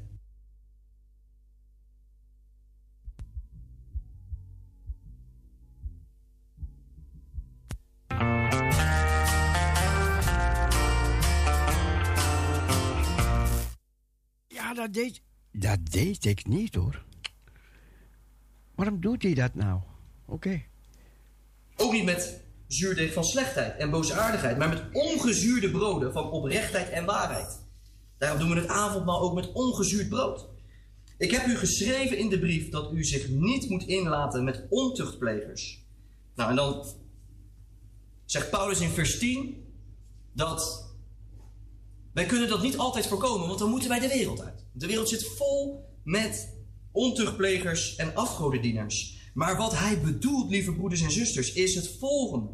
Dat 14.75 14.93
deed, 14.93 15.21
dat 15.51 15.79
deed 15.91 16.25
ik 16.25 16.47
niet 16.47 16.75
hoor. 16.75 17.03
Waarom 18.75 19.01
doet 19.01 19.23
hij 19.23 19.33
dat 19.33 19.55
nou? 19.55 19.81
Oké. 20.25 20.61
Ook 21.75 21.91
niet 21.91 22.03
met 22.03 22.41
zuurdeeg 22.67 23.13
van 23.13 23.23
slechtheid 23.23 23.77
en 23.77 23.89
boosaardigheid, 23.89 24.57
maar 24.57 24.69
met 24.69 24.83
ongezuurde 24.91 25.71
broden 25.71 26.13
van 26.13 26.31
oprechtheid 26.31 26.89
en 26.89 27.05
waarheid. 27.05 27.67
Daarom 28.17 28.39
doen 28.39 28.49
we 28.49 28.55
het 28.59 28.69
avondmaal 28.69 29.21
ook 29.21 29.35
met 29.35 29.51
ongezuurd 29.51 30.09
brood. 30.09 30.47
Ik 31.17 31.31
heb 31.31 31.45
u 31.45 31.55
geschreven 31.55 32.17
in 32.17 32.29
de 32.29 32.39
brief 32.39 32.69
dat 32.69 32.93
u 32.93 33.03
zich 33.03 33.29
niet 33.29 33.69
moet 33.69 33.83
inlaten 33.83 34.43
met 34.43 34.65
ontuchtplegers. 34.69 35.85
Nou, 36.35 36.49
en 36.49 36.55
dan 36.55 36.85
zegt 38.25 38.49
Paulus 38.49 38.79
in 38.79 38.89
vers 38.89 39.19
10 39.19 39.65
dat 40.33 40.88
wij 42.19 42.27
kunnen 42.27 42.49
dat 42.49 42.61
niet 42.61 42.77
altijd 42.77 43.07
voorkomen, 43.07 43.47
want 43.47 43.59
dan 43.59 43.69
moeten 43.69 43.89
wij 43.89 43.99
de 43.99 44.07
wereld 44.07 44.41
uit. 44.41 44.65
De 44.71 44.87
wereld 44.87 45.09
zit 45.09 45.27
vol 45.27 45.85
met 46.03 46.55
ontuchtplegers 46.91 47.95
en 47.95 48.15
afgodendieners. 48.15 49.17
Maar 49.33 49.57
wat 49.57 49.77
hij 49.77 50.01
bedoelt, 50.01 50.49
lieve 50.49 50.73
broeders 50.73 51.01
en 51.01 51.11
zusters, 51.11 51.53
is 51.53 51.75
het 51.75 51.95
volgende. 51.99 52.49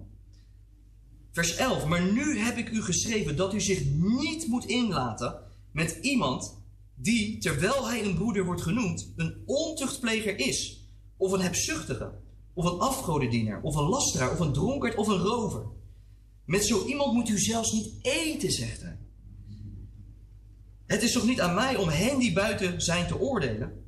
Vers 1.32 1.56
11. 1.56 1.86
Maar 1.86 2.12
nu 2.12 2.40
heb 2.40 2.58
ik 2.58 2.70
u 2.70 2.82
geschreven 2.82 3.36
dat 3.36 3.54
u 3.54 3.62
zich 3.62 3.86
niet 3.96 4.48
moet 4.48 4.66
inlaten 4.66 5.40
met 5.72 5.98
iemand 6.02 6.58
die, 6.96 7.38
terwijl 7.38 7.88
hij 7.88 8.04
een 8.04 8.16
broeder 8.16 8.46
wordt 8.46 8.62
genoemd, 8.62 9.14
een 9.16 9.44
ontuchtpleger 9.46 10.40
is. 10.40 10.84
Of 11.18 11.32
een 11.32 11.42
hebzuchtige, 11.42 12.12
of 12.54 12.66
een 12.66 12.80
afgodendienaar, 12.80 13.62
of 13.62 13.76
een 13.76 13.90
lasteraar, 13.90 14.32
of 14.32 14.40
een 14.40 14.54
dronkaard, 14.54 14.96
of 14.96 15.08
een 15.08 15.22
rover. 15.22 15.66
Met 16.46 16.66
zo 16.66 16.86
iemand 16.86 17.14
moet 17.14 17.30
u 17.30 17.40
zelfs 17.40 17.72
niet 17.72 17.94
eten, 18.02 18.52
zegt 18.52 18.82
hij. 18.82 19.04
Het 20.88 21.04
is 21.04 21.12
toch 21.12 21.26
niet 21.26 21.42
aan 21.42 21.56
mij 21.56 21.76
om 21.76 21.90
hen 21.90 22.20
die 22.20 22.34
buiten 22.34 22.82
zijn 22.82 23.08
te 23.08 23.20
oordelen? 23.20 23.84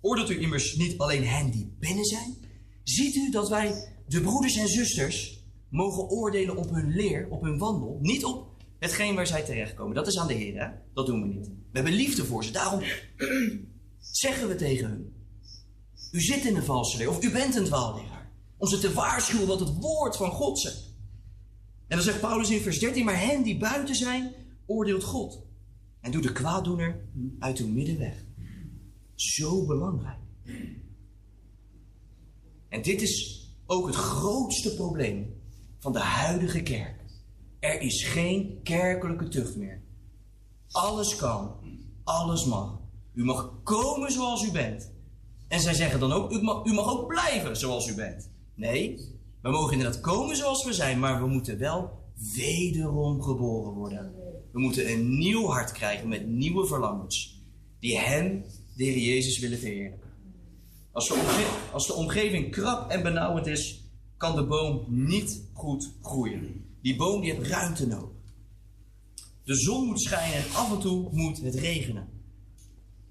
Oordeelt 0.00 0.30
u 0.30 0.40
immers 0.40 0.76
niet 0.76 0.98
alleen 0.98 1.26
hen 1.26 1.50
die 1.50 1.76
binnen 1.78 2.04
zijn? 2.04 2.36
Ziet 2.82 3.14
u 3.14 3.30
dat 3.30 3.48
wij, 3.48 3.94
de 4.06 4.20
broeders 4.20 4.56
en 4.56 4.68
zusters, 4.68 5.40
mogen 5.68 6.10
oordelen 6.10 6.56
op 6.56 6.70
hun 6.70 6.94
leer, 6.94 7.26
op 7.30 7.42
hun 7.42 7.58
wandel, 7.58 7.98
niet 8.00 8.24
op 8.24 8.52
hetgeen 8.78 9.14
waar 9.14 9.26
zij 9.26 9.42
terechtkomen. 9.42 9.94
Dat 9.94 10.06
is 10.06 10.18
aan 10.18 10.26
de 10.26 10.34
Heer, 10.34 10.60
hè? 10.60 10.68
Dat 10.94 11.06
doen 11.06 11.22
we 11.22 11.26
niet. 11.26 11.46
We 11.46 11.52
hebben 11.72 11.92
liefde 11.92 12.24
voor 12.24 12.44
ze. 12.44 12.50
Daarom 12.50 12.82
zeggen 14.24 14.48
we 14.48 14.54
tegen 14.54 14.88
hun: 14.88 15.14
U 16.12 16.20
zit 16.20 16.44
in 16.44 16.56
een 16.56 16.64
valse 16.64 16.96
leer, 16.96 17.08
of 17.08 17.24
u 17.24 17.30
bent 17.30 17.56
een 17.56 17.64
dwaalleraar. 17.64 18.30
Om 18.56 18.68
ze 18.68 18.78
te 18.78 18.92
waarschuwen 18.92 19.46
wat 19.46 19.60
het 19.60 19.78
woord 19.80 20.16
van 20.16 20.30
God 20.30 20.60
zegt. 20.60 20.90
En 21.88 21.96
dan 21.96 22.06
zegt 22.06 22.20
Paulus 22.20 22.50
in 22.50 22.60
vers 22.60 22.78
13: 22.78 23.04
Maar 23.04 23.20
hen 23.20 23.42
die 23.42 23.58
buiten 23.58 23.94
zijn, 23.94 24.34
oordeelt 24.66 25.04
God. 25.04 25.42
En 26.02 26.10
doe 26.10 26.22
de 26.22 26.32
kwaaddoener 26.32 27.04
uit 27.38 27.58
uw 27.58 27.68
midden 27.68 27.98
weg. 27.98 28.24
Zo 29.14 29.66
belangrijk. 29.66 30.18
En 32.68 32.82
dit 32.82 33.02
is 33.02 33.46
ook 33.66 33.86
het 33.86 33.94
grootste 33.94 34.74
probleem 34.74 35.40
van 35.78 35.92
de 35.92 35.98
huidige 35.98 36.62
kerk. 36.62 37.00
Er 37.60 37.80
is 37.80 38.04
geen 38.04 38.60
kerkelijke 38.62 39.28
tucht 39.28 39.56
meer. 39.56 39.82
Alles 40.68 41.16
kan, 41.16 41.56
alles 42.04 42.44
mag. 42.44 42.80
U 43.14 43.24
mag 43.24 43.60
komen 43.62 44.12
zoals 44.12 44.44
u 44.44 44.50
bent. 44.50 44.92
En 45.48 45.60
zij 45.60 45.74
zeggen 45.74 46.00
dan 46.00 46.12
ook, 46.12 46.32
u 46.32 46.42
mag, 46.42 46.64
u 46.64 46.72
mag 46.72 46.88
ook 46.88 47.06
blijven 47.06 47.56
zoals 47.56 47.88
u 47.88 47.94
bent. 47.94 48.30
Nee, 48.54 48.98
we 49.42 49.50
mogen 49.50 49.72
inderdaad 49.72 50.00
komen 50.00 50.36
zoals 50.36 50.64
we 50.64 50.72
zijn, 50.72 50.98
maar 50.98 51.20
we 51.20 51.26
moeten 51.26 51.58
wel 51.58 51.90
wederom 52.34 53.22
geboren 53.22 53.72
worden. 53.72 54.14
We 54.52 54.60
moeten 54.60 54.90
een 54.90 55.18
nieuw 55.18 55.46
hart 55.46 55.72
krijgen 55.72 56.08
met 56.08 56.26
nieuwe 56.26 56.66
verlangens. 56.66 57.40
Die 57.80 57.98
Hem, 57.98 58.44
de 58.76 59.02
Jezus, 59.04 59.38
willen 59.38 59.58
verheerlijken. 59.58 60.10
Als 60.92 61.08
de, 61.08 61.14
omge- 61.14 61.72
als 61.72 61.86
de 61.86 61.92
omgeving 61.92 62.50
krap 62.50 62.90
en 62.90 63.02
benauwend 63.02 63.46
is, 63.46 63.84
kan 64.16 64.36
de 64.36 64.46
boom 64.46 64.84
niet 64.88 65.42
goed 65.52 65.92
groeien. 66.02 66.64
Die 66.82 66.96
boom 66.96 67.20
die 67.20 67.34
heeft 67.34 67.48
ruimte 67.48 67.86
nodig. 67.86 68.10
De 69.44 69.54
zon 69.54 69.86
moet 69.86 70.00
schijnen 70.00 70.38
en 70.38 70.54
af 70.54 70.72
en 70.72 70.80
toe 70.80 71.08
moet 71.12 71.40
het 71.42 71.54
regenen. 71.54 72.08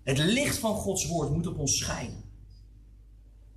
Het 0.03 0.17
licht 0.17 0.57
van 0.57 0.75
Gods 0.75 1.07
woord 1.07 1.29
moet 1.29 1.47
op 1.47 1.57
ons 1.57 1.77
schijnen. 1.77 2.23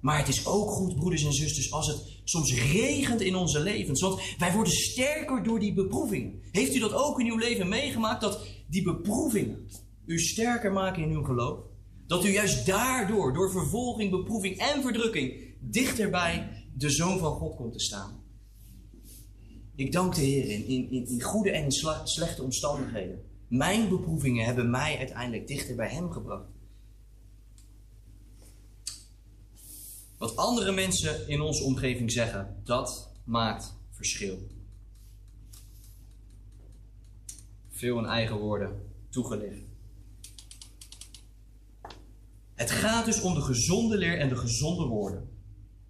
Maar 0.00 0.18
het 0.18 0.28
is 0.28 0.46
ook 0.46 0.70
goed, 0.70 0.94
broeders 0.94 1.24
en 1.24 1.32
zusters, 1.32 1.72
als 1.72 1.86
het 1.86 2.13
soms 2.24 2.54
regent 2.72 3.20
in 3.20 3.36
onze 3.36 3.60
levens. 3.60 4.00
Want 4.00 4.20
wij 4.38 4.52
worden 4.52 4.72
sterker 4.72 5.42
door 5.42 5.60
die 5.60 5.74
beproevingen. 5.74 6.40
Heeft 6.50 6.74
u 6.74 6.78
dat 6.78 6.92
ook 6.92 7.20
in 7.20 7.26
uw 7.26 7.38
leven 7.38 7.68
meegemaakt? 7.68 8.20
Dat 8.20 8.46
die 8.68 8.82
beproevingen 8.82 9.68
u 10.06 10.18
sterker 10.18 10.72
maken 10.72 11.02
in 11.02 11.10
uw 11.10 11.22
geloof? 11.22 11.58
Dat 12.06 12.24
u 12.24 12.28
juist 12.28 12.66
daardoor, 12.66 13.32
door 13.32 13.50
vervolging, 13.50 14.10
beproeving 14.10 14.56
en 14.56 14.82
verdrukking, 14.82 15.54
dichter 15.60 16.10
bij 16.10 16.64
de 16.76 16.90
Zoon 16.90 17.18
van 17.18 17.32
God 17.32 17.56
komt 17.56 17.72
te 17.72 17.80
staan. 17.80 18.22
Ik 19.76 19.92
dank 19.92 20.14
de 20.14 20.20
Heer 20.20 20.50
in, 20.50 20.66
in, 20.66 21.06
in, 21.06 21.22
goede 21.22 21.50
en 21.50 21.72
slechte 22.04 22.42
omstandigheden. 22.42 23.22
Mijn 23.48 23.88
beproevingen 23.88 24.44
hebben 24.44 24.70
mij 24.70 24.98
uiteindelijk 24.98 25.46
dichter 25.46 25.76
bij 25.76 25.88
Hem 25.88 26.10
gebracht. 26.10 26.53
Wat 30.24 30.36
andere 30.36 30.72
mensen 30.72 31.28
in 31.28 31.40
onze 31.40 31.62
omgeving 31.62 32.12
zeggen, 32.12 32.60
dat 32.62 33.10
maakt 33.24 33.76
verschil. 33.90 34.38
Veel 37.68 37.98
in 37.98 38.04
eigen 38.04 38.36
woorden 38.36 38.90
toegelicht. 39.10 39.60
Het 42.54 42.70
gaat 42.70 43.04
dus 43.04 43.20
om 43.20 43.34
de 43.34 43.40
gezonde 43.40 43.96
leer 43.96 44.18
en 44.18 44.28
de 44.28 44.36
gezonde 44.36 44.84
woorden. 44.84 45.28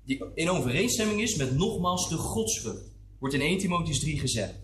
Die 0.05 0.25
in 0.35 0.51
overeenstemming 0.51 1.21
is 1.21 1.37
met 1.37 1.57
nogmaals 1.57 2.09
de 2.09 2.17
godsvrucht. 2.17 2.91
Wordt 3.19 3.35
in 3.35 3.41
1 3.41 3.59
Timotheus 3.59 4.01
3 4.01 4.19
gezegd. 4.19 4.55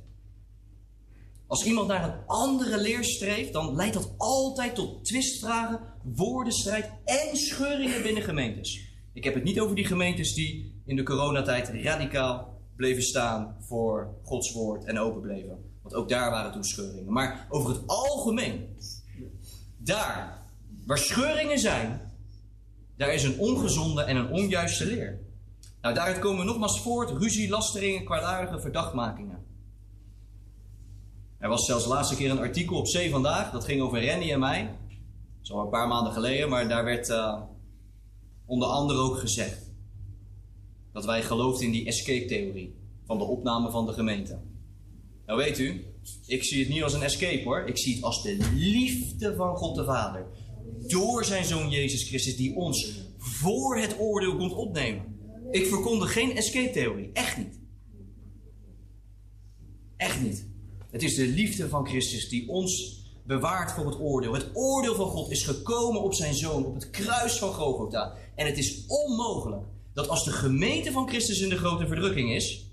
Als 1.47 1.65
iemand 1.65 1.89
naar 1.89 2.05
een 2.05 2.27
andere 2.27 2.81
leer 2.81 3.05
streeft, 3.05 3.53
dan 3.53 3.75
leidt 3.75 3.95
dat 3.95 4.15
altijd 4.17 4.75
tot 4.75 5.05
twistvragen, 5.05 5.81
woordenstrijd 6.03 6.91
en 7.05 7.37
scheuringen 7.37 8.03
binnen 8.03 8.23
gemeentes. 8.23 8.90
Ik 9.13 9.25
heb 9.25 9.35
het 9.35 9.45
niet 9.45 9.61
over 9.61 9.77
die 9.77 9.87
gemeentes 9.87 10.35
die 10.35 10.81
in 10.85 10.97
de 10.97 11.03
coronatijd 11.03 11.71
radicaal 11.83 12.61
bleven 12.77 13.03
staan 13.03 13.57
voor 13.61 14.15
Gods 14.23 14.53
woord 14.53 14.85
en 14.85 14.99
open 14.99 15.21
bleven. 15.21 15.65
Want 15.83 15.95
ook 15.95 16.09
daar 16.09 16.31
waren 16.31 16.53
toen 16.53 16.65
scheuringen. 16.65 17.13
Maar 17.13 17.47
over 17.49 17.71
het 17.71 17.87
algemeen, 17.87 18.77
daar 19.77 20.43
waar 20.87 20.99
scheuringen 20.99 21.59
zijn, 21.59 22.13
daar 22.97 23.15
is 23.15 23.23
een 23.23 23.39
ongezonde 23.39 24.03
en 24.03 24.17
een 24.17 24.31
onjuiste 24.31 24.87
leer. 24.87 25.19
Nou, 25.81 25.95
daaruit 25.95 26.19
komen 26.19 26.47
nogmaals 26.47 26.81
voort 26.81 27.11
ruzie, 27.11 27.49
lasteringen, 27.49 28.05
kwaadaardige 28.05 28.61
verdachtmakingen. 28.61 29.45
Er 31.39 31.49
was 31.49 31.67
zelfs 31.67 31.83
de 31.85 31.89
laatste 31.89 32.17
keer 32.17 32.31
een 32.31 32.39
artikel 32.39 32.77
op 32.77 32.87
Zee 32.87 33.11
Vandaag, 33.11 33.51
dat 33.51 33.65
ging 33.65 33.81
over 33.81 34.01
Rennie 34.01 34.33
en 34.33 34.39
mij. 34.39 34.63
Dat 34.63 35.43
is 35.43 35.53
al 35.53 35.61
een 35.61 35.69
paar 35.69 35.89
maanden 35.89 36.13
geleden, 36.13 36.49
maar 36.49 36.69
daar 36.69 36.85
werd 36.85 37.09
eh, 37.09 37.41
onder 38.51 38.69
andere 38.69 38.99
ook 38.99 39.19
gezegd 39.19 39.73
dat 40.93 41.05
wij 41.05 41.23
geloofden 41.23 41.67
in 41.67 41.73
die 41.73 41.87
escape-theorie 41.87 42.75
van 43.05 43.19
de 43.19 43.25
opname 43.25 43.71
van 43.71 43.87
de 43.87 43.93
gemeente. 43.93 44.41
Nou 45.27 45.39
weet 45.39 45.59
u, 45.59 45.85
ik 46.27 46.45
zie 46.45 46.61
het 46.61 46.69
niet 46.69 46.83
als 46.83 46.93
een 46.93 47.03
escape 47.03 47.45
hoor. 47.45 47.67
Ik 47.67 47.79
zie 47.79 47.95
het 47.95 48.05
als 48.05 48.23
de 48.23 48.37
liefde 48.55 49.35
van 49.35 49.57
God 49.57 49.77
de 49.77 49.85
Vader. 49.85 50.27
Door 50.87 51.25
zijn 51.25 51.45
zoon 51.45 51.71
Jezus 51.71 52.09
Christus, 52.09 52.37
die 52.37 52.57
ons 52.57 53.01
voor 53.19 53.79
het 53.79 53.99
oordeel 53.99 54.37
komt 54.37 54.53
opnemen. 54.53 55.19
Ik 55.51 55.67
verkondig 55.67 56.13
geen 56.13 56.37
escape-theorie. 56.37 57.11
Echt 57.13 57.37
niet. 57.37 57.61
Echt 59.97 60.21
niet. 60.21 60.49
Het 60.91 61.03
is 61.03 61.15
de 61.15 61.27
liefde 61.27 61.69
van 61.69 61.87
Christus 61.87 62.29
die 62.29 62.49
ons 62.49 63.01
bewaart 63.27 63.73
voor 63.73 63.87
het 63.87 64.01
oordeel. 64.01 64.33
Het 64.33 64.51
oordeel 64.53 64.95
van 64.95 65.07
God 65.07 65.31
is 65.31 65.43
gekomen 65.43 66.03
op 66.03 66.15
zijn 66.15 66.35
zoon, 66.35 66.65
op 66.65 66.75
het 66.75 66.91
kruis 66.91 67.39
van 67.39 67.53
Golgotha. 67.53 68.15
En 68.41 68.47
het 68.47 68.59
is 68.59 68.85
onmogelijk 68.87 69.67
dat 69.93 70.09
als 70.09 70.25
de 70.25 70.33
gemeente 70.33 70.93
van 70.93 71.09
Christus 71.09 71.41
in 71.41 71.49
de 71.49 71.59
grote 71.59 71.87
verdrukking 71.87 72.33
is, 72.33 72.71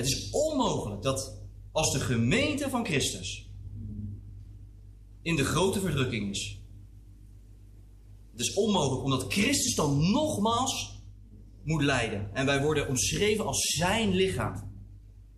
Het 0.00 0.08
is 0.08 0.30
onmogelijk 0.30 1.02
dat 1.02 1.40
als 1.72 1.92
de 1.92 2.00
gemeente 2.00 2.68
van 2.68 2.84
Christus 2.84 3.50
in 5.22 5.36
de 5.36 5.44
grote 5.44 5.80
verdrukking 5.80 6.30
is. 6.30 6.60
Het 8.30 8.40
is 8.40 8.54
onmogelijk 8.54 9.04
omdat 9.04 9.32
Christus 9.32 9.74
dan 9.74 10.10
nogmaals 10.10 11.02
moet 11.64 11.82
lijden. 11.82 12.34
En 12.34 12.46
wij 12.46 12.62
worden 12.62 12.88
omschreven 12.88 13.46
als 13.46 13.76
zijn 13.76 14.10
lichaam. 14.10 14.72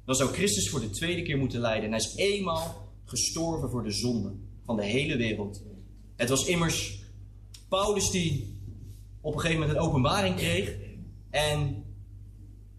Dan 0.05 0.15
zou 0.15 0.33
Christus 0.33 0.71
voor 0.71 0.81
de 0.81 0.91
tweede 0.91 1.23
keer 1.23 1.39
moeten 1.39 1.61
lijden. 1.61 1.85
En 1.85 1.91
hij 1.91 1.99
is 1.99 2.15
eenmaal 2.17 2.93
gestorven 3.05 3.71
voor 3.71 3.83
de 3.83 3.93
zonde 3.93 4.33
van 4.65 4.77
de 4.77 4.85
hele 4.85 5.17
wereld. 5.17 5.63
Het 6.17 6.29
was 6.29 6.45
immers 6.45 7.03
Paulus 7.69 8.11
die 8.11 8.61
op 9.21 9.35
een 9.35 9.41
gegeven 9.41 9.61
moment 9.61 9.79
een 9.79 9.85
openbaring 9.85 10.37
kreeg. 10.37 10.77
En 11.31 11.85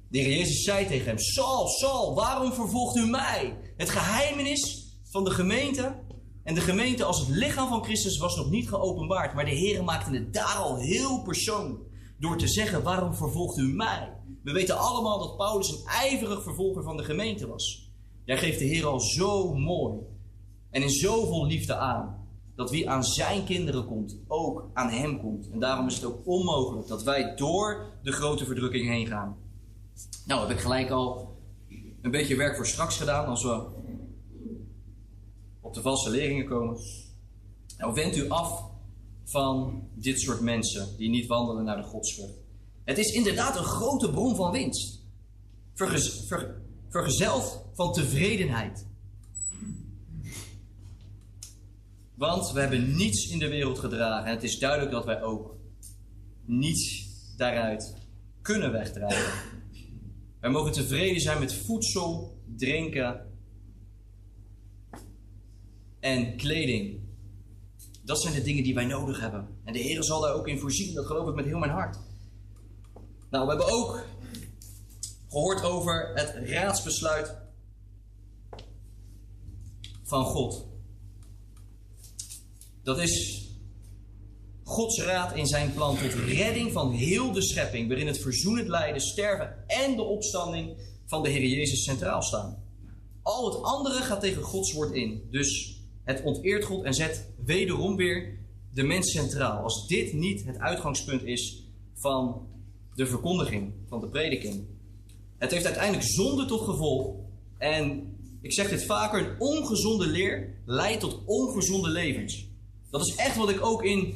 de 0.09 0.19
Heer 0.19 0.37
Jezus 0.37 0.63
zei 0.63 0.87
tegen 0.87 1.05
hem: 1.05 1.17
Saul, 1.17 1.67
Saul, 1.67 2.15
waarom 2.15 2.53
vervolgt 2.53 2.97
u 2.97 3.05
mij? 3.05 3.57
Het 3.77 3.89
geheimenis 3.89 4.91
van 5.03 5.23
de 5.23 5.31
gemeente. 5.31 6.01
En 6.43 6.55
de 6.55 6.61
gemeente 6.61 7.03
als 7.03 7.19
het 7.19 7.29
lichaam 7.29 7.69
van 7.69 7.83
Christus 7.83 8.17
was 8.17 8.35
nog 8.35 8.49
niet 8.49 8.69
geopenbaard. 8.69 9.33
Maar 9.33 9.45
de 9.45 9.51
Heer 9.51 9.83
maakte 9.83 10.13
het 10.13 10.33
daar 10.33 10.55
al 10.55 10.77
heel 10.77 11.21
persoonlijk. 11.21 11.81
Door 12.19 12.37
te 12.37 12.47
zeggen: 12.47 12.83
Waarom 12.83 13.15
vervolgt 13.15 13.57
u 13.57 13.73
mij? 13.73 14.13
We 14.43 14.51
weten 14.51 14.77
allemaal 14.77 15.19
dat 15.19 15.37
Paulus 15.37 15.71
een 15.71 15.85
ijverig 15.85 16.43
vervolger 16.43 16.83
van 16.83 16.97
de 16.97 17.03
gemeente 17.03 17.47
was. 17.47 17.91
Jij 18.25 18.37
geeft 18.37 18.59
de 18.59 18.65
Heer 18.65 18.85
al 18.85 18.99
zo 18.99 19.53
mooi 19.53 19.99
en 20.69 20.81
in 20.81 20.89
zoveel 20.89 21.45
liefde 21.45 21.75
aan. 21.75 22.22
Dat 22.55 22.69
wie 22.69 22.89
aan 22.89 23.03
zijn 23.03 23.45
kinderen 23.45 23.85
komt, 23.85 24.17
ook 24.27 24.69
aan 24.73 24.89
hem 24.89 25.19
komt. 25.19 25.49
En 25.49 25.59
daarom 25.59 25.87
is 25.87 25.95
het 25.95 26.05
ook 26.05 26.27
onmogelijk 26.27 26.87
dat 26.87 27.03
wij 27.03 27.35
door 27.35 27.85
de 28.01 28.11
grote 28.11 28.45
verdrukking 28.45 28.87
heen 28.87 29.07
gaan. 29.07 29.37
Nou, 30.25 30.41
heb 30.41 30.57
ik 30.57 30.59
gelijk 30.63 30.89
al 30.89 31.37
een 32.01 32.11
beetje 32.11 32.35
werk 32.35 32.55
voor 32.55 32.67
straks 32.67 32.97
gedaan 32.97 33.25
als 33.25 33.43
we 33.43 33.65
op 35.61 35.73
de 35.73 35.81
valse 35.81 36.09
leringen 36.09 36.45
komen. 36.45 36.77
Nou, 37.77 37.93
wend 37.93 38.17
u 38.17 38.29
af 38.29 38.71
van 39.23 39.83
dit 39.93 40.19
soort 40.19 40.41
mensen 40.41 40.97
die 40.97 41.09
niet 41.09 41.27
wandelen 41.27 41.63
naar 41.63 41.77
de 41.77 41.83
godsvrucht. 41.83 42.33
Het 42.83 42.97
is 42.97 43.11
inderdaad 43.11 43.57
een 43.57 43.63
grote 43.63 44.09
bron 44.11 44.35
van 44.35 44.51
winst. 44.51 45.01
Ver- 45.73 46.61
vergezeld 46.89 47.65
van 47.73 47.93
tevredenheid. 47.93 48.87
Want 52.23 52.51
we 52.51 52.59
hebben 52.59 52.95
niets 52.95 53.29
in 53.29 53.39
de 53.39 53.47
wereld 53.47 53.79
gedragen. 53.79 54.25
En 54.25 54.33
het 54.33 54.43
is 54.43 54.59
duidelijk 54.59 54.91
dat 54.91 55.05
wij 55.05 55.23
ook 55.23 55.55
niets 56.45 57.07
daaruit 57.37 57.95
kunnen 58.41 58.71
wegdragen. 58.71 59.33
Wij 60.39 60.49
mogen 60.49 60.71
tevreden 60.71 61.21
zijn 61.21 61.39
met 61.39 61.53
voedsel, 61.53 62.37
drinken 62.55 63.31
en 65.99 66.37
kleding. 66.37 67.01
Dat 68.03 68.21
zijn 68.21 68.33
de 68.33 68.41
dingen 68.41 68.63
die 68.63 68.73
wij 68.73 68.85
nodig 68.85 69.19
hebben. 69.19 69.47
En 69.63 69.73
de 69.73 69.79
Heer 69.79 70.03
zal 70.03 70.21
daar 70.21 70.33
ook 70.33 70.47
in 70.47 70.59
voorzien. 70.59 70.93
Dat 70.93 71.05
geloof 71.05 71.27
ik 71.27 71.35
met 71.35 71.45
heel 71.45 71.59
mijn 71.59 71.71
hart. 71.71 71.97
Nou, 73.29 73.45
we 73.45 73.49
hebben 73.49 73.73
ook 73.73 74.05
gehoord 75.29 75.63
over 75.63 76.11
het 76.13 76.49
raadsbesluit 76.49 77.35
van 80.03 80.25
God. 80.25 80.72
Dat 82.83 82.99
is 82.99 83.41
Gods 84.63 85.01
raad 85.01 85.35
in 85.35 85.47
zijn 85.47 85.73
plan 85.73 85.97
tot 85.97 86.13
redding 86.13 86.71
van 86.71 86.91
heel 86.91 87.31
de 87.31 87.41
schepping, 87.41 87.87
waarin 87.87 88.07
het 88.07 88.21
verzoenend 88.21 88.67
lijden, 88.67 89.01
sterven 89.01 89.67
en 89.67 89.95
de 89.95 90.01
opstanding 90.01 90.77
van 91.05 91.23
de 91.23 91.29
Heer 91.29 91.47
Jezus 91.47 91.83
centraal 91.83 92.21
staan. 92.21 92.63
Al 93.21 93.45
het 93.45 93.63
andere 93.63 94.01
gaat 94.01 94.21
tegen 94.21 94.41
Gods 94.41 94.73
woord 94.73 94.93
in. 94.93 95.27
Dus 95.31 95.77
het 96.03 96.23
onteert 96.23 96.63
God 96.63 96.83
en 96.83 96.93
zet 96.93 97.29
wederom 97.45 97.95
weer 97.95 98.39
de 98.73 98.83
mens 98.83 99.11
centraal. 99.11 99.63
Als 99.63 99.87
dit 99.87 100.13
niet 100.13 100.45
het 100.45 100.57
uitgangspunt 100.57 101.23
is 101.23 101.63
van 101.93 102.47
de 102.95 103.05
verkondiging, 103.05 103.73
van 103.87 103.99
de 103.99 104.09
prediking. 104.09 104.65
Het 105.37 105.51
heeft 105.51 105.65
uiteindelijk 105.65 106.05
zonde 106.05 106.45
tot 106.45 106.61
gevolg. 106.61 107.15
En 107.57 108.15
ik 108.41 108.53
zeg 108.53 108.69
dit 108.69 108.85
vaker: 108.85 109.19
een 109.19 109.39
ongezonde 109.39 110.07
leer 110.07 110.61
leidt 110.65 110.99
tot 110.99 111.19
ongezonde 111.25 111.89
levens. 111.89 112.51
Dat 112.93 113.07
is 113.07 113.15
echt 113.15 113.35
wat 113.35 113.49
ik 113.49 113.65
ook 113.65 113.83
in 113.83 114.13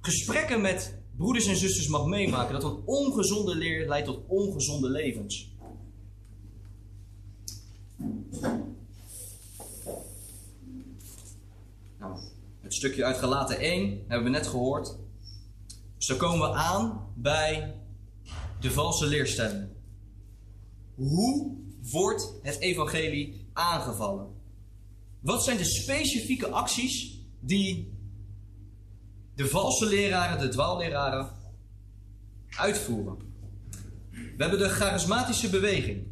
gesprekken 0.00 0.60
met 0.60 0.94
broeders 1.16 1.46
en 1.46 1.56
zusters 1.56 1.88
mag 1.88 2.06
meemaken. 2.06 2.60
Dat 2.60 2.64
een 2.64 2.82
ongezonde 2.84 3.54
leer 3.54 3.88
leidt 3.88 4.06
tot 4.06 4.20
ongezonde 4.26 4.90
levens. 4.90 5.50
Nou, 11.98 12.18
het 12.60 12.74
stukje 12.74 13.04
uit 13.04 13.16
Galaten 13.16 13.58
1 13.58 14.04
hebben 14.08 14.32
we 14.32 14.38
net 14.38 14.46
gehoord. 14.46 14.96
Dus 15.96 16.06
dan 16.06 16.16
komen 16.16 16.48
we 16.48 16.54
aan 16.54 17.06
bij 17.14 17.74
de 18.60 18.70
valse 18.70 19.06
leerstelling. 19.06 19.68
Hoe 20.94 21.56
wordt 21.90 22.32
het 22.42 22.58
evangelie 22.58 23.46
aangevallen? 23.52 24.26
Wat 25.20 25.44
zijn 25.44 25.56
de 25.56 25.64
specifieke 25.64 26.48
acties 26.48 27.20
die 27.40 28.00
de 29.34 29.48
valse 29.48 29.86
leraren, 29.86 30.38
de 30.40 30.48
dwaalleraren, 30.48 31.30
uitvoeren? 32.48 33.16
We 34.10 34.42
hebben 34.42 34.58
de 34.58 34.68
charismatische 34.68 35.50
beweging. 35.50 36.06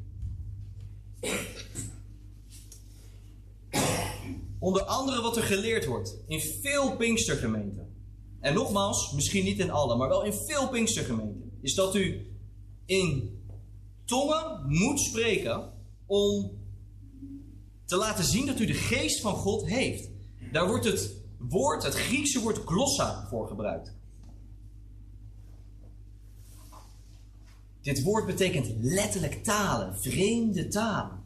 Onder 4.59 4.83
andere 4.83 5.23
wat 5.23 5.37
er 5.37 5.43
geleerd 5.43 5.87
wordt 5.87 6.17
in 6.27 6.41
veel 6.41 6.97
Pinkstergemeenten. 6.97 7.95
En 8.41 8.55
nogmaals, 8.55 9.13
misschien 9.13 9.45
niet 9.45 9.59
in 9.59 9.71
alle, 9.71 9.97
maar 9.97 10.09
wel 10.09 10.25
in 10.25 10.33
veel 10.33 10.69
Pinkstergemeenten. 10.69 11.53
Is 11.61 11.75
dat 11.75 11.95
u 11.95 12.35
in 12.87 13.39
tongen 14.05 14.65
moet 14.67 15.01
spreken 15.01 15.73
om 16.07 16.59
te 17.85 17.97
laten 17.97 18.25
zien 18.25 18.47
dat 18.47 18.61
u 18.61 18.67
de 18.67 18.75
geest 18.75 19.21
van 19.21 19.35
God 19.35 19.67
heeft. 19.67 20.09
Daar 20.53 20.69
wordt 20.69 20.85
het 20.85 21.20
woord, 21.49 21.83
het 21.83 21.95
Griekse 21.95 22.41
woord 22.41 22.59
glossa 22.65 23.27
voor 23.29 23.49
gebruikt. 23.49 23.99
Dit 27.81 28.03
woord 28.03 28.27
betekent 28.27 28.73
letterlijk 28.81 29.45
talen, 29.45 29.99
vreemde 29.99 30.69
talen. 30.69 31.25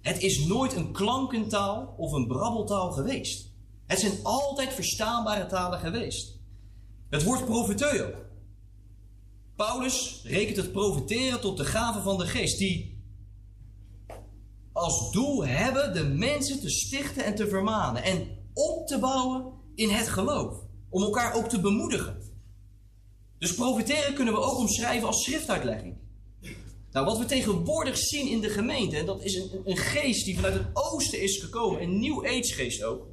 Het 0.00 0.22
is 0.22 0.46
nooit 0.46 0.72
een 0.76 0.92
klankentaal 0.92 1.94
of 1.96 2.12
een 2.12 2.26
brabbeltaal 2.26 2.92
geweest. 2.92 3.52
Het 3.86 4.00
zijn 4.00 4.12
altijd 4.22 4.72
verstaanbare 4.72 5.46
talen 5.46 5.78
geweest. 5.78 6.38
Het 7.08 7.22
woord 7.22 7.44
profeteo. 7.44 8.10
Paulus 9.56 10.22
rekent 10.24 10.56
het 10.56 10.72
profeteren 10.72 11.40
tot 11.40 11.56
de 11.56 11.64
gave 11.64 12.00
van 12.00 12.18
de 12.18 12.26
geest, 12.26 12.58
die 12.58 13.02
als 14.72 15.12
doel 15.12 15.46
hebben 15.46 15.94
de 15.94 16.04
mensen 16.04 16.60
te 16.60 16.70
stichten 16.70 17.24
en 17.24 17.34
te 17.34 17.48
vermanen 17.48 18.02
en 18.02 18.43
op 18.54 18.86
te 18.86 18.98
bouwen 18.98 19.52
in 19.74 19.88
het 19.88 20.08
geloof. 20.08 20.56
Om 20.88 21.02
elkaar 21.02 21.34
ook 21.34 21.48
te 21.48 21.60
bemoedigen. 21.60 22.22
Dus 23.38 23.54
profiteren 23.54 24.14
kunnen 24.14 24.34
we 24.34 24.40
ook 24.40 24.58
omschrijven 24.58 25.06
als 25.06 25.22
schriftuitlegging. 25.22 25.96
Nou, 26.90 27.06
wat 27.06 27.18
we 27.18 27.24
tegenwoordig 27.24 27.98
zien 27.98 28.28
in 28.28 28.40
de 28.40 28.48
gemeente, 28.48 28.96
en 28.96 29.06
dat 29.06 29.22
is 29.22 29.34
een, 29.34 29.50
een 29.64 29.76
geest 29.76 30.24
die 30.24 30.34
vanuit 30.34 30.54
het 30.54 30.66
oosten 30.72 31.22
is 31.22 31.40
gekomen, 31.40 31.82
een 31.82 31.98
nieuw 31.98 32.24
aidsgeest 32.24 32.82
ook. 32.82 33.06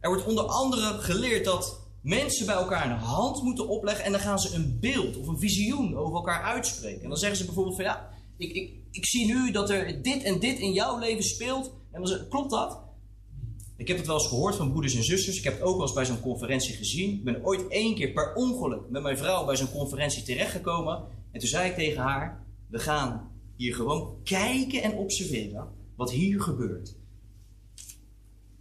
Er 0.00 0.08
wordt 0.08 0.26
onder 0.26 0.44
andere 0.44 0.98
geleerd 0.98 1.44
dat 1.44 1.80
mensen 2.02 2.46
bij 2.46 2.54
elkaar 2.54 2.90
een 2.90 2.98
hand 2.98 3.42
moeten 3.42 3.68
opleggen 3.68 4.04
en 4.04 4.12
dan 4.12 4.20
gaan 4.20 4.38
ze 4.38 4.54
een 4.54 4.78
beeld 4.80 5.16
of 5.16 5.26
een 5.26 5.38
visioen 5.38 5.96
over 5.96 6.14
elkaar 6.14 6.42
uitspreken. 6.42 7.02
En 7.02 7.08
dan 7.08 7.18
zeggen 7.18 7.38
ze 7.38 7.44
bijvoorbeeld 7.44 7.76
van 7.76 7.84
ja, 7.84 8.08
ik, 8.36 8.52
ik, 8.52 8.72
ik 8.90 9.06
zie 9.06 9.26
nu 9.26 9.50
dat 9.50 9.70
er 9.70 10.02
dit 10.02 10.22
en 10.22 10.38
dit 10.38 10.58
in 10.58 10.72
jouw 10.72 10.98
leven 10.98 11.24
speelt. 11.24 11.66
En 11.66 12.00
dan 12.00 12.06
zeggen 12.06 12.28
klopt 12.28 12.50
dat? 12.50 12.80
Ik 13.82 13.88
heb 13.88 13.96
het 13.96 14.06
wel 14.06 14.16
eens 14.16 14.28
gehoord 14.28 14.56
van 14.56 14.70
broeders 14.70 14.94
en 14.94 15.04
zusters. 15.04 15.38
Ik 15.38 15.44
heb 15.44 15.52
het 15.52 15.62
ook 15.62 15.76
wel 15.76 15.82
eens 15.82 15.92
bij 15.92 16.04
zo'n 16.04 16.20
conferentie 16.20 16.74
gezien. 16.74 17.10
Ik 17.10 17.24
ben 17.24 17.44
ooit 17.44 17.68
één 17.68 17.94
keer 17.94 18.12
per 18.12 18.34
ongeluk 18.34 18.90
met 18.90 19.02
mijn 19.02 19.18
vrouw 19.18 19.44
bij 19.44 19.56
zo'n 19.56 19.70
conferentie 19.70 20.22
terechtgekomen. 20.22 21.04
En 21.32 21.40
toen 21.40 21.48
zei 21.48 21.68
ik 21.68 21.74
tegen 21.74 22.02
haar: 22.02 22.46
We 22.68 22.78
gaan 22.78 23.30
hier 23.56 23.74
gewoon 23.74 24.16
kijken 24.24 24.82
en 24.82 24.96
observeren 24.96 25.68
wat 25.96 26.10
hier 26.10 26.40
gebeurt. 26.40 26.96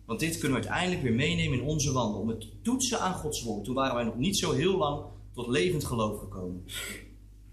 Want 0.05 0.19
dit 0.19 0.37
kunnen 0.37 0.61
we 0.61 0.67
uiteindelijk 0.67 1.03
weer 1.03 1.13
meenemen 1.13 1.59
in 1.59 1.65
onze 1.65 1.91
wandel. 1.91 2.19
Om 2.19 2.29
het 2.29 2.63
toetsen 2.63 2.99
aan 2.99 3.13
Gods 3.13 3.43
woord. 3.43 3.63
Toen 3.63 3.75
waren 3.75 3.95
wij 3.95 4.03
nog 4.03 4.17
niet 4.17 4.37
zo 4.37 4.51
heel 4.51 4.77
lang 4.77 5.03
tot 5.33 5.47
levend 5.47 5.85
geloof 5.85 6.19
gekomen. 6.19 6.65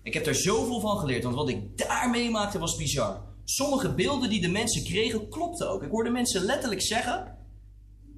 Ik 0.02 0.14
heb 0.14 0.24
daar 0.24 0.34
zoveel 0.34 0.80
van 0.80 0.98
geleerd, 0.98 1.22
want 1.22 1.34
wat 1.34 1.48
ik 1.48 1.78
daar 1.78 2.10
meemaakte 2.10 2.58
was 2.58 2.76
bizar. 2.76 3.22
Sommige 3.44 3.94
beelden 3.94 4.30
die 4.30 4.40
de 4.40 4.48
mensen 4.48 4.84
kregen, 4.84 5.28
klopten 5.28 5.70
ook. 5.70 5.82
Ik 5.82 5.90
hoorde 5.90 6.10
mensen 6.10 6.44
letterlijk 6.44 6.82
zeggen: 6.82 7.36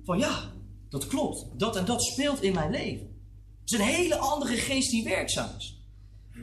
van 0.05 0.19
ja, 0.19 0.53
dat 0.89 1.07
klopt. 1.07 1.47
Dat 1.59 1.77
en 1.77 1.85
dat 1.85 2.03
speelt 2.03 2.43
in 2.43 2.55
mijn 2.55 2.71
leven. 2.71 3.09
Het 3.61 3.73
is 3.73 3.79
een 3.79 3.95
hele 3.95 4.17
andere 4.17 4.57
geest 4.57 4.91
die 4.91 5.05
werkzaam 5.05 5.51
is. 5.59 5.85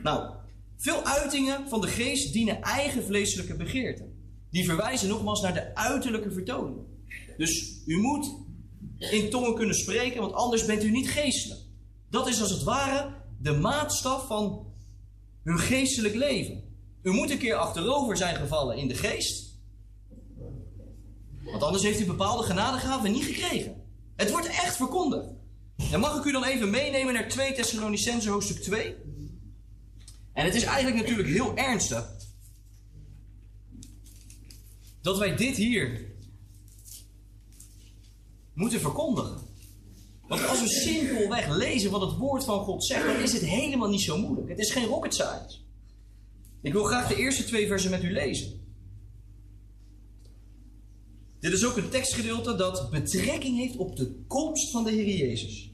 Nou, 0.02 0.34
veel 0.76 1.04
uitingen 1.04 1.68
van 1.68 1.80
de 1.80 1.88
geest 1.88 2.32
dienen 2.32 2.62
eigen 2.62 3.04
vleeselijke 3.04 3.56
begeerten. 3.56 4.16
Die 4.50 4.64
verwijzen 4.64 5.08
nogmaals 5.08 5.40
naar 5.40 5.54
de 5.54 5.74
uiterlijke 5.74 6.30
vertoning. 6.30 6.76
Dus 7.36 7.82
u 7.86 7.96
moet 7.96 8.30
in 8.98 9.30
tongen 9.30 9.54
kunnen 9.54 9.74
spreken, 9.74 10.20
want 10.20 10.32
anders 10.32 10.64
bent 10.64 10.84
u 10.84 10.90
niet 10.90 11.10
geestelijk. 11.10 11.60
Dat 12.10 12.28
is 12.28 12.40
als 12.40 12.50
het 12.50 12.62
ware 12.62 13.14
de 13.40 13.52
maatstaf 13.52 14.26
van 14.26 14.66
hun 15.42 15.58
geestelijk 15.58 16.14
leven. 16.14 16.62
U 17.02 17.10
moet 17.10 17.30
een 17.30 17.38
keer 17.38 17.54
achterover 17.54 18.16
zijn 18.16 18.36
gevallen 18.36 18.76
in 18.76 18.88
de 18.88 18.94
geest. 18.94 19.47
Want 21.50 21.62
anders 21.62 21.82
heeft 21.82 22.00
u 22.00 22.04
bepaalde 22.04 22.42
genadegaven 22.42 23.12
niet 23.12 23.24
gekregen. 23.24 23.82
Het 24.16 24.30
wordt 24.30 24.46
echt 24.46 24.76
verkondigd. 24.76 25.28
En 25.92 26.00
mag 26.00 26.18
ik 26.18 26.24
u 26.24 26.32
dan 26.32 26.44
even 26.44 26.70
meenemen 26.70 27.14
naar 27.14 27.28
2 27.28 27.52
Thessalonicense 27.52 28.30
hoofdstuk 28.30 28.62
2? 28.62 28.94
En 30.32 30.44
het 30.44 30.54
is 30.54 30.62
eigenlijk 30.62 30.96
natuurlijk 30.96 31.28
heel 31.28 31.56
ernstig 31.56 32.16
dat 35.02 35.18
wij 35.18 35.36
dit 35.36 35.56
hier 35.56 36.12
moeten 38.54 38.80
verkondigen. 38.80 39.46
Want 40.28 40.46
als 40.46 40.60
we 40.60 40.68
simpelweg 40.68 41.48
lezen 41.56 41.90
wat 41.90 42.00
het 42.00 42.16
woord 42.16 42.44
van 42.44 42.64
God 42.64 42.84
zegt, 42.84 43.06
dan 43.06 43.16
is 43.16 43.32
het 43.32 43.42
helemaal 43.42 43.88
niet 43.88 44.00
zo 44.00 44.18
moeilijk. 44.18 44.48
Het 44.48 44.58
is 44.58 44.70
geen 44.70 44.86
rocket 44.86 45.14
science. 45.14 45.58
Ik 46.62 46.72
wil 46.72 46.84
graag 46.84 47.08
de 47.08 47.16
eerste 47.16 47.44
twee 47.44 47.66
versen 47.66 47.90
met 47.90 48.02
u 48.02 48.12
lezen. 48.12 48.67
Dit 51.40 51.52
is 51.52 51.66
ook 51.66 51.76
een 51.76 51.88
tekstgedeelte 51.88 52.56
dat 52.56 52.90
betrekking 52.90 53.56
heeft 53.56 53.76
op 53.76 53.96
de 53.96 54.24
komst 54.26 54.70
van 54.70 54.84
de 54.84 54.90
Heer 54.90 55.16
Jezus. 55.16 55.70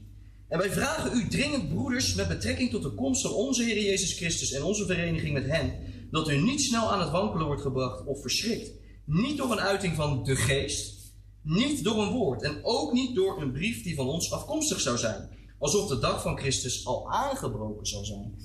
En 0.47 0.57
wij 0.57 0.71
vragen 0.71 1.17
u 1.17 1.27
dringend, 1.27 1.69
broeders, 1.69 2.13
met 2.13 2.27
betrekking 2.27 2.71
tot 2.71 2.83
de 2.83 2.93
komst 2.93 3.21
van 3.21 3.31
onze 3.31 3.63
Heer 3.63 3.81
Jezus 3.81 4.17
Christus 4.17 4.51
en 4.51 4.63
onze 4.63 4.85
vereniging 4.85 5.33
met 5.33 5.45
Hem, 5.45 5.73
dat 6.11 6.29
u 6.29 6.41
niet 6.41 6.61
snel 6.61 6.91
aan 6.91 6.99
het 6.99 7.11
wankelen 7.11 7.45
wordt 7.45 7.61
gebracht 7.61 8.05
of 8.05 8.21
verschrikt. 8.21 8.71
Niet 9.05 9.37
door 9.37 9.51
een 9.51 9.59
uiting 9.59 9.95
van 9.95 10.23
de 10.23 10.35
geest, 10.35 11.13
niet 11.41 11.83
door 11.83 12.03
een 12.03 12.11
woord 12.11 12.41
en 12.41 12.59
ook 12.63 12.93
niet 12.93 13.15
door 13.15 13.41
een 13.41 13.51
brief 13.51 13.83
die 13.83 13.95
van 13.95 14.07
ons 14.07 14.31
afkomstig 14.31 14.79
zou 14.79 14.97
zijn. 14.97 15.29
Alsof 15.59 15.87
de 15.87 15.99
dag 15.99 16.21
van 16.21 16.37
Christus 16.37 16.85
al 16.85 17.11
aangebroken 17.11 17.85
zou 17.85 18.05
zijn. 18.05 18.35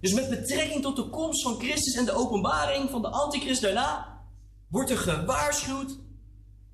Dus 0.00 0.12
met 0.12 0.30
betrekking 0.30 0.82
tot 0.82 0.96
de 0.96 1.08
komst 1.08 1.42
van 1.42 1.58
Christus 1.58 1.94
en 1.94 2.04
de 2.04 2.12
openbaring 2.12 2.90
van 2.90 3.02
de 3.02 3.08
antichrist 3.08 3.62
daarna, 3.62 4.20
wordt 4.68 4.90
er 4.90 4.98
gewaarschuwd, 4.98 5.98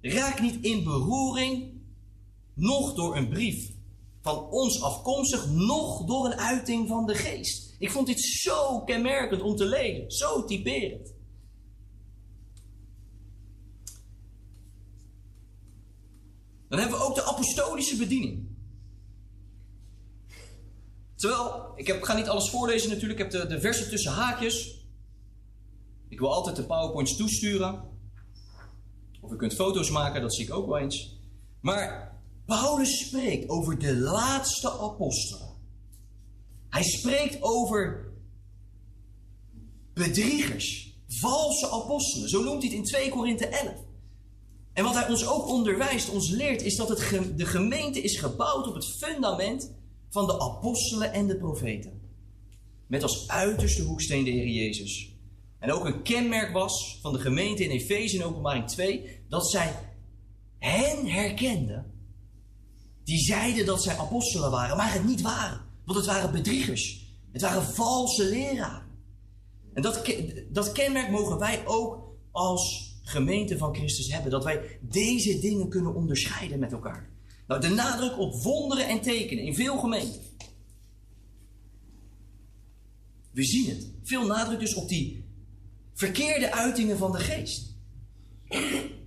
raak 0.03 0.41
niet 0.41 0.65
in 0.65 0.85
beroering, 0.85 1.81
nog 2.55 2.95
door 2.95 3.17
een 3.17 3.29
brief 3.29 3.71
van 4.21 4.51
ons 4.51 4.83
afkomstig, 4.83 5.51
nog 5.51 6.05
door 6.05 6.27
een 6.27 6.39
uiting 6.39 6.89
van 6.89 7.07
de 7.07 7.15
geest. 7.15 7.75
Ik 7.79 7.91
vond 7.91 8.07
dit 8.07 8.21
zo 8.21 8.81
kenmerkend 8.81 9.43
om 9.43 9.57
te 9.57 9.65
lezen, 9.65 10.11
zo 10.11 10.45
typerend. 10.45 11.15
Dan 16.69 16.81
hebben 16.81 16.99
we 16.99 17.05
ook 17.05 17.15
de 17.15 17.25
apostolische 17.25 17.97
bediening. 17.97 18.51
Terwijl, 21.15 21.73
ik 21.75 22.05
ga 22.05 22.15
niet 22.15 22.29
alles 22.29 22.51
voorlezen 22.51 22.91
natuurlijk, 22.91 23.21
ik 23.21 23.33
heb 23.33 23.43
de, 23.43 23.55
de 23.55 23.61
versen 23.61 23.89
tussen 23.89 24.13
haakjes. 24.13 24.87
Ik 26.09 26.19
wil 26.19 26.33
altijd 26.33 26.57
de 26.57 26.65
powerpoints 26.65 27.17
toesturen. 27.17 27.92
U 29.33 29.37
kunt 29.37 29.55
foto's 29.55 29.91
maken, 29.91 30.21
dat 30.21 30.35
zie 30.35 30.45
ik 30.45 30.55
ook 30.55 30.67
wel 30.67 30.79
eens. 30.79 31.21
Maar 31.61 32.19
Paulus 32.47 32.99
spreekt 32.99 33.49
over 33.49 33.79
de 33.79 33.97
laatste 33.97 34.71
apostelen. 34.71 35.49
Hij 36.69 36.83
spreekt 36.83 37.43
over 37.43 38.13
bedriegers, 39.95 40.97
valse 41.07 41.71
apostelen. 41.71 42.29
Zo 42.29 42.43
noemt 42.43 42.63
hij 42.63 42.71
het 42.71 42.79
in 42.79 42.85
2 42.85 43.11
Korinthe 43.11 43.47
11. 43.47 43.75
En 44.73 44.85
wat 44.85 44.95
hij 44.95 45.09
ons 45.09 45.27
ook 45.27 45.49
onderwijst, 45.49 46.09
ons 46.09 46.29
leert, 46.29 46.63
is 46.63 46.77
dat 46.77 46.89
het 46.89 47.23
de 47.37 47.47
gemeente 47.47 48.01
is 48.01 48.19
gebouwd 48.19 48.67
op 48.67 48.75
het 48.75 48.87
fundament 48.87 49.73
van 50.11 50.27
de 50.27 50.41
apostelen 50.41 51.13
en 51.13 51.27
de 51.27 51.37
profeten. 51.37 52.01
Met 52.87 53.03
als 53.03 53.29
uiterste 53.29 53.83
hoeksteen 53.83 54.25
de 54.25 54.31
Heer 54.31 54.49
Jezus. 54.49 55.17
En 55.59 55.73
ook 55.73 55.85
een 55.85 56.03
kenmerk 56.03 56.53
was 56.53 56.99
van 57.03 57.13
de 57.13 57.19
gemeente 57.19 57.65
in 57.65 57.71
Efeze 57.71 58.17
in 58.17 58.25
openbaring 58.25 58.67
2, 58.67 59.22
dat 59.33 59.51
zij 59.51 59.75
hen 60.59 61.07
herkenden 61.07 61.93
die 63.05 63.19
zeiden 63.19 63.67
dat 63.67 63.83
zij 63.83 63.97
apostelen 63.97 64.51
waren, 64.51 64.77
maar 64.77 64.93
het 64.93 65.05
niet 65.05 65.21
waren. 65.21 65.61
Want 65.85 65.99
het 65.99 66.07
waren 66.07 66.33
bedriegers. 66.33 67.15
Het 67.33 67.43
waren 67.43 67.63
valse 67.63 68.25
leraren. 68.25 68.87
En 69.75 69.83
dat, 69.83 70.15
dat 70.51 70.73
kenmerk 70.73 71.11
mogen 71.11 71.39
wij 71.39 71.67
ook 71.67 72.17
als 72.31 72.95
gemeente 73.03 73.59
van 73.59 73.75
Christus 73.75 74.13
hebben. 74.13 74.31
Dat 74.31 74.45
wij 74.45 74.79
deze 74.81 75.39
dingen 75.39 75.69
kunnen 75.69 75.95
onderscheiden 75.95 76.59
met 76.59 76.73
elkaar. 76.73 77.11
Nou, 77.47 77.61
de 77.61 77.69
nadruk 77.69 78.19
op 78.19 78.43
wonderen 78.43 78.89
en 78.89 79.01
tekenen 79.01 79.45
in 79.45 79.55
veel 79.55 79.79
gemeenten. 79.79 80.21
We 83.31 83.45
zien 83.45 83.69
het. 83.69 83.91
Veel 84.03 84.27
nadruk 84.27 84.61
dus 84.61 84.75
op 84.75 84.89
die 84.89 85.25
verkeerde 85.93 86.53
uitingen 86.53 86.99
van 86.99 87.13
de 87.13 87.19
geest. 87.19 87.75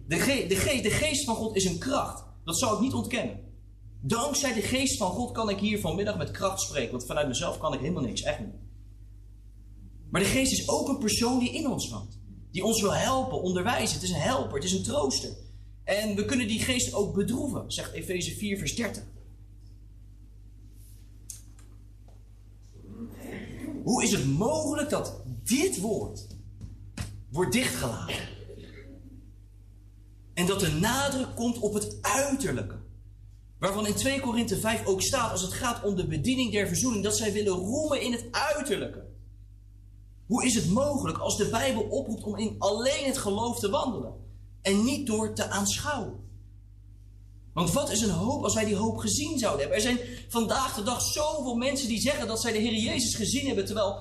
De, 0.08 0.46
de 0.82 0.90
geest 0.90 1.26
van 1.26 1.36
God 1.36 1.56
is 1.56 1.66
een 1.66 1.78
kracht. 1.78 2.24
Dat 2.44 2.58
zou 2.58 2.76
ik 2.76 2.82
niet 2.82 2.94
ontkennen. 2.94 3.40
Dankzij 4.02 4.54
de 4.54 4.62
geest 4.62 4.98
van 4.98 5.12
God 5.12 5.32
kan 5.32 5.50
ik 5.50 5.60
hier 5.60 5.80
vanmiddag 5.80 6.18
met 6.18 6.32
kracht 6.32 6.62
spreken. 6.62 6.92
Want 6.92 7.06
vanuit 7.06 7.28
mezelf 7.28 7.58
kan 7.58 7.74
ik 7.74 7.80
helemaal 7.80 8.04
niks, 8.04 8.22
echt 8.22 8.40
niet. 8.40 8.56
Maar 10.10 10.22
de 10.22 10.28
geest 10.28 10.52
is 10.52 10.70
ook 10.70 10.88
een 10.88 10.98
persoon 10.98 11.40
die 11.40 11.52
in 11.52 11.68
ons 11.70 11.90
woont. 11.90 12.20
Die 12.52 12.64
ons 12.64 12.82
wil 12.82 12.94
helpen, 12.94 13.42
onderwijzen. 13.42 13.96
Het 13.96 14.04
is 14.04 14.10
een 14.10 14.22
helper, 14.22 14.56
het 14.56 14.64
is 14.64 14.74
een 14.74 14.84
trooster. 14.84 15.30
En 15.84 16.16
we 16.16 16.26
kunnen 16.26 16.48
die 16.48 16.60
geest 16.60 16.94
ook 16.94 17.16
bedroeven, 17.16 17.72
zegt 17.72 17.92
Efeze 17.92 18.32
4, 18.32 18.58
vers 18.58 18.76
30. 18.76 19.04
Hoe 23.84 24.04
is 24.04 24.12
het 24.12 24.26
mogelijk 24.26 24.90
dat 24.90 25.22
dit 25.44 25.80
woord 25.80 26.28
wordt 27.30 27.52
dichtgelaten? 27.52 28.16
En 30.36 30.46
dat 30.46 30.60
de 30.60 30.72
nadruk 30.72 31.36
komt 31.36 31.60
op 31.60 31.74
het 31.74 31.98
uiterlijke. 32.02 32.76
Waarvan 33.60 33.88
in 33.88 33.96
2 33.96 34.20
Korinthe 34.20 34.58
5 34.58 34.86
ook 34.86 35.02
staat, 35.02 35.32
als 35.32 35.42
het 35.42 35.54
gaat 35.54 35.84
om 35.84 35.96
de 35.96 36.08
bediening 36.08 36.52
der 36.52 36.68
verzoening, 36.68 37.04
dat 37.04 37.18
zij 37.18 37.34
willen 37.34 37.54
roemen 37.54 38.02
in 38.02 38.12
het 38.12 38.26
uiterlijke. 38.32 39.04
Hoe 40.26 40.46
is 40.46 40.56
het 40.56 40.70
mogelijk 40.70 41.18
als 41.18 41.38
de 41.38 41.50
Bijbel 41.50 41.82
oproept 41.82 42.24
om 42.24 42.38
in 42.38 42.56
alleen 42.58 43.06
het 43.06 43.18
geloof 43.18 43.60
te 43.60 43.70
wandelen 43.70 44.14
en 44.62 44.84
niet 44.84 45.08
door 45.08 45.34
te 45.34 45.50
aanschouwen? 45.50 46.24
Want 47.54 47.72
wat 47.72 47.92
is 47.92 48.02
een 48.02 48.10
hoop 48.10 48.44
als 48.44 48.54
wij 48.54 48.66
die 48.66 48.76
hoop 48.76 48.98
gezien 48.98 49.40
zouden 49.40 49.60
hebben? 49.60 49.78
Er 49.78 49.84
zijn 49.84 50.00
vandaag 50.30 50.76
de 50.76 50.84
dag 50.84 51.02
zoveel 51.02 51.56
mensen 51.56 51.88
die 51.88 52.02
zeggen 52.02 52.28
dat 52.28 52.42
zij 52.42 52.52
de 52.52 52.58
Heer 52.58 52.74
Jezus 52.74 53.16
gezien 53.16 53.46
hebben, 53.46 53.66
terwijl 53.66 54.00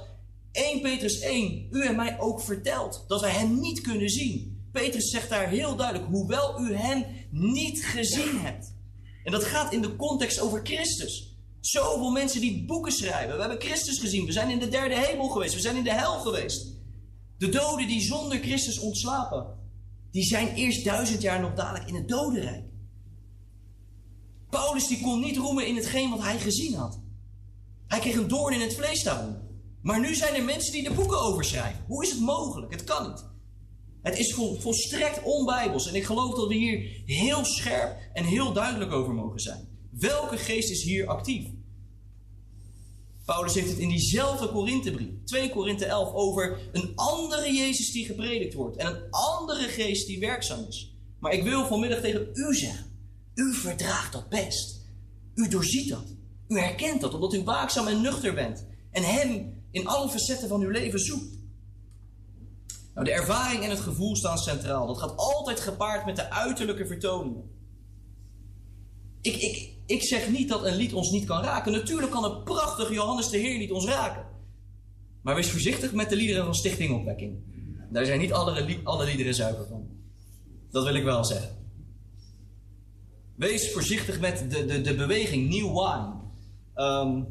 1 0.52 0.80
Petrus 0.80 1.20
1 1.20 1.68
u 1.70 1.86
en 1.86 1.96
mij 1.96 2.20
ook 2.20 2.40
vertelt 2.40 3.04
dat 3.08 3.20
wij 3.20 3.30
Hem 3.30 3.60
niet 3.60 3.80
kunnen 3.80 4.08
zien. 4.08 4.53
Petrus 4.74 5.10
zegt 5.10 5.28
daar 5.28 5.48
heel 5.48 5.76
duidelijk, 5.76 6.10
hoewel 6.10 6.60
u 6.60 6.74
Hem 6.74 7.04
niet 7.30 7.84
gezien 7.84 8.40
hebt. 8.40 8.74
En 9.24 9.32
dat 9.32 9.44
gaat 9.44 9.72
in 9.72 9.82
de 9.82 9.96
context 9.96 10.40
over 10.40 10.60
Christus. 10.62 11.36
Zoveel 11.60 12.10
mensen 12.10 12.40
die 12.40 12.64
boeken 12.64 12.92
schrijven. 12.92 13.34
We 13.34 13.40
hebben 13.40 13.60
Christus 13.60 13.98
gezien. 13.98 14.26
We 14.26 14.32
zijn 14.32 14.50
in 14.50 14.58
de 14.58 14.68
derde 14.68 14.98
hemel 14.98 15.28
geweest. 15.28 15.54
We 15.54 15.60
zijn 15.60 15.76
in 15.76 15.84
de 15.84 15.92
hel 15.92 16.20
geweest. 16.20 16.66
De 17.38 17.48
doden 17.48 17.86
die 17.86 18.00
zonder 18.00 18.38
Christus 18.38 18.78
ontslapen. 18.78 19.46
Die 20.10 20.24
zijn 20.24 20.54
eerst 20.54 20.84
duizend 20.84 21.22
jaar 21.22 21.40
nog 21.40 21.54
dadelijk 21.54 21.88
in 21.88 21.94
het 21.94 22.08
dodenrijk. 22.08 22.64
Paulus 24.50 24.86
die 24.86 25.00
kon 25.00 25.20
niet 25.20 25.36
roemen 25.36 25.66
in 25.66 25.76
hetgeen 25.76 26.10
wat 26.10 26.22
hij 26.22 26.38
gezien 26.38 26.74
had. 26.74 27.00
Hij 27.86 28.00
kreeg 28.00 28.16
een 28.16 28.28
doorn 28.28 28.54
in 28.54 28.60
het 28.60 28.74
vlees 28.74 29.02
daarom. 29.02 29.36
Maar 29.82 30.00
nu 30.00 30.14
zijn 30.14 30.34
er 30.34 30.44
mensen 30.44 30.72
die 30.72 30.82
de 30.82 30.94
boeken 30.94 31.20
overschrijven. 31.20 31.84
Hoe 31.86 32.04
is 32.04 32.10
het 32.10 32.20
mogelijk? 32.20 32.72
Het 32.72 32.84
kan 32.84 33.08
niet. 33.08 33.32
Het 34.04 34.18
is 34.18 34.34
vol- 34.34 34.60
volstrekt 34.60 35.22
onbijbels. 35.22 35.88
En 35.88 35.94
ik 35.94 36.04
geloof 36.04 36.34
dat 36.34 36.48
we 36.48 36.54
hier 36.54 37.02
heel 37.06 37.44
scherp 37.44 37.98
en 38.12 38.24
heel 38.24 38.52
duidelijk 38.52 38.92
over 38.92 39.14
mogen 39.14 39.40
zijn. 39.40 39.68
Welke 39.90 40.36
geest 40.36 40.70
is 40.70 40.82
hier 40.82 41.06
actief? 41.06 41.46
Paulus 43.24 43.54
heeft 43.54 43.68
het 43.68 43.78
in 43.78 43.88
diezelfde 43.88 44.48
Korinthebrief, 44.48 45.08
2 45.24 45.50
Korinthe 45.50 45.84
11, 45.84 46.12
over 46.12 46.58
een 46.72 46.92
andere 46.94 47.52
Jezus 47.52 47.92
die 47.92 48.04
gepredikt 48.04 48.54
wordt. 48.54 48.76
En 48.76 48.86
een 48.86 49.10
andere 49.10 49.68
geest 49.68 50.06
die 50.06 50.20
werkzaam 50.20 50.64
is. 50.68 50.96
Maar 51.18 51.32
ik 51.32 51.42
wil 51.42 51.66
vanmiddag 51.66 52.00
tegen 52.00 52.28
u 52.32 52.54
zeggen. 52.54 52.86
U 53.34 53.54
verdraagt 53.54 54.12
dat 54.12 54.28
best. 54.28 54.80
U 55.34 55.48
doorziet 55.48 55.88
dat. 55.88 56.16
U 56.48 56.58
herkent 56.58 57.00
dat 57.00 57.14
omdat 57.14 57.34
u 57.34 57.42
waakzaam 57.42 57.86
en 57.86 58.00
nuchter 58.00 58.34
bent. 58.34 58.66
En 58.90 59.02
hem 59.02 59.62
in 59.70 59.86
alle 59.86 60.08
facetten 60.08 60.48
van 60.48 60.60
uw 60.60 60.70
leven 60.70 61.00
zoekt. 61.00 61.38
Nou, 62.94 63.06
de 63.06 63.12
ervaring 63.12 63.62
en 63.62 63.70
het 63.70 63.80
gevoel 63.80 64.16
staan 64.16 64.38
centraal. 64.38 64.86
Dat 64.86 64.98
gaat 64.98 65.16
altijd 65.16 65.60
gepaard 65.60 66.06
met 66.06 66.16
de 66.16 66.30
uiterlijke 66.30 66.86
vertoningen. 66.86 67.50
Ik, 69.20 69.36
ik, 69.36 69.76
ik 69.86 70.02
zeg 70.02 70.30
niet 70.30 70.48
dat 70.48 70.64
een 70.64 70.76
lied 70.76 70.92
ons 70.92 71.10
niet 71.10 71.24
kan 71.24 71.42
raken. 71.42 71.72
Natuurlijk 71.72 72.10
kan 72.10 72.24
een 72.24 72.42
prachtig 72.42 72.90
Johannes 72.90 73.28
de 73.28 73.38
Heer 73.38 73.58
lied 73.58 73.70
ons 73.70 73.84
raken. 73.84 74.26
Maar 75.22 75.34
wees 75.34 75.50
voorzichtig 75.50 75.92
met 75.92 76.08
de 76.08 76.16
liederen 76.16 76.44
van 76.44 76.54
Stichting 76.54 76.94
Opwekking. 76.94 77.42
Daar 77.90 78.04
zijn 78.04 78.20
niet 78.20 78.32
alle, 78.32 78.80
alle 78.84 79.04
liederen 79.04 79.34
zuiver 79.34 79.66
van. 79.66 79.88
Dat 80.70 80.84
wil 80.84 80.94
ik 80.94 81.04
wel 81.04 81.24
zeggen. 81.24 81.56
Wees 83.36 83.72
voorzichtig 83.72 84.20
met 84.20 84.50
de, 84.50 84.64
de, 84.64 84.80
de 84.80 84.94
beweging 84.94 85.48
New 85.48 85.66
Wine. 85.66 86.12
Ehm, 86.74 87.22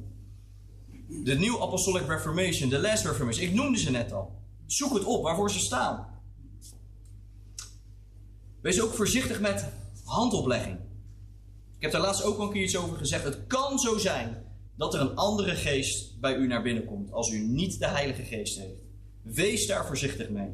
de 1.23 1.35
New 1.35 1.61
Apostolic 1.61 2.07
Reformation, 2.07 2.69
de 2.69 2.79
Last 2.79 3.05
Reformation. 3.05 3.47
Ik 3.47 3.53
noemde 3.53 3.79
ze 3.79 3.91
net 3.91 4.13
al. 4.13 4.42
Zoek 4.73 4.93
het 4.93 5.03
op 5.03 5.23
waarvoor 5.23 5.51
ze 5.51 5.59
staan. 5.59 6.07
Wees 8.61 8.81
ook 8.81 8.93
voorzichtig 8.93 9.39
met 9.39 9.65
handoplegging. 10.03 10.77
Ik 11.75 11.81
heb 11.81 11.91
daar 11.91 12.01
laatst 12.01 12.23
ook 12.23 12.37
al 12.37 12.45
een 12.45 12.51
keer 12.51 12.63
iets 12.63 12.77
over 12.77 12.97
gezegd. 12.97 13.23
Het 13.23 13.47
kan 13.47 13.79
zo 13.79 13.97
zijn 13.97 14.43
dat 14.77 14.93
er 14.93 15.01
een 15.01 15.15
andere 15.15 15.55
geest 15.55 16.19
bij 16.19 16.35
u 16.35 16.47
naar 16.47 16.61
binnen 16.61 16.85
komt 16.85 17.11
als 17.11 17.31
u 17.31 17.39
niet 17.39 17.79
de 17.79 17.87
Heilige 17.87 18.23
Geest 18.23 18.59
heeft. 18.59 18.81
Wees 19.21 19.67
daar 19.67 19.85
voorzichtig 19.85 20.29
mee. 20.29 20.49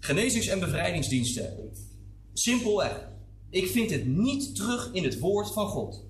Genezings- 0.00 0.46
en 0.46 0.60
bevrijdingsdiensten. 0.60 1.72
Simpelweg. 2.32 3.08
Ik 3.50 3.66
vind 3.66 3.90
het 3.90 4.06
niet 4.06 4.54
terug 4.54 4.92
in 4.92 5.04
het 5.04 5.18
woord 5.18 5.52
van 5.52 5.66
God. 5.66 6.04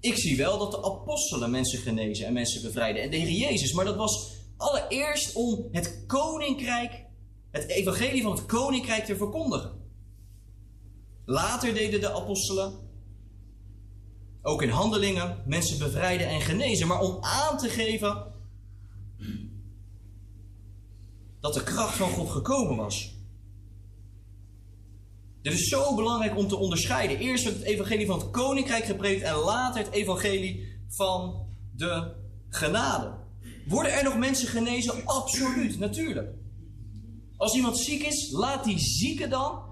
Ik 0.00 0.16
zie 0.16 0.36
wel 0.36 0.58
dat 0.58 0.70
de 0.70 0.84
apostelen 0.84 1.50
mensen 1.50 1.78
genezen 1.78 2.26
en 2.26 2.32
mensen 2.32 2.62
bevrijden. 2.62 3.02
En 3.02 3.10
de 3.10 3.16
Heer 3.16 3.50
Jezus. 3.50 3.72
Maar 3.72 3.84
dat 3.84 3.96
was 3.96 4.35
allereerst 4.56 5.34
om 5.34 5.68
het 5.70 6.04
koninkrijk, 6.06 7.04
het 7.50 7.66
evangelie 7.66 8.22
van 8.22 8.32
het 8.32 8.46
koninkrijk 8.46 9.04
te 9.04 9.16
verkondigen. 9.16 9.84
Later 11.24 11.74
deden 11.74 12.00
de 12.00 12.12
apostelen, 12.12 12.86
ook 14.42 14.62
in 14.62 14.68
handelingen, 14.68 15.42
mensen 15.46 15.78
bevrijden 15.78 16.28
en 16.28 16.40
genezen. 16.40 16.86
Maar 16.86 17.00
om 17.00 17.18
aan 17.20 17.58
te 17.58 17.68
geven 17.68 18.34
dat 21.40 21.54
de 21.54 21.62
kracht 21.62 21.96
van 21.96 22.10
God 22.10 22.30
gekomen 22.30 22.76
was. 22.76 23.14
Dit 25.42 25.52
is 25.52 25.68
zo 25.68 25.94
belangrijk 25.94 26.36
om 26.36 26.48
te 26.48 26.56
onderscheiden. 26.56 27.18
Eerst 27.18 27.44
het 27.44 27.62
evangelie 27.62 28.06
van 28.06 28.18
het 28.18 28.30
koninkrijk 28.30 28.84
gepredikt 28.84 29.22
en 29.22 29.34
later 29.34 29.84
het 29.84 29.92
evangelie 29.92 30.78
van 30.88 31.46
de 31.76 32.14
genade. 32.48 33.25
Worden 33.68 33.92
er 33.92 34.04
nog 34.04 34.18
mensen 34.18 34.48
genezen? 34.48 35.06
Absoluut, 35.06 35.78
natuurlijk. 35.78 36.34
Als 37.36 37.54
iemand 37.54 37.78
ziek 37.78 38.02
is, 38.02 38.30
laat 38.30 38.64
die 38.64 38.78
zieke 38.78 39.28
dan 39.28 39.62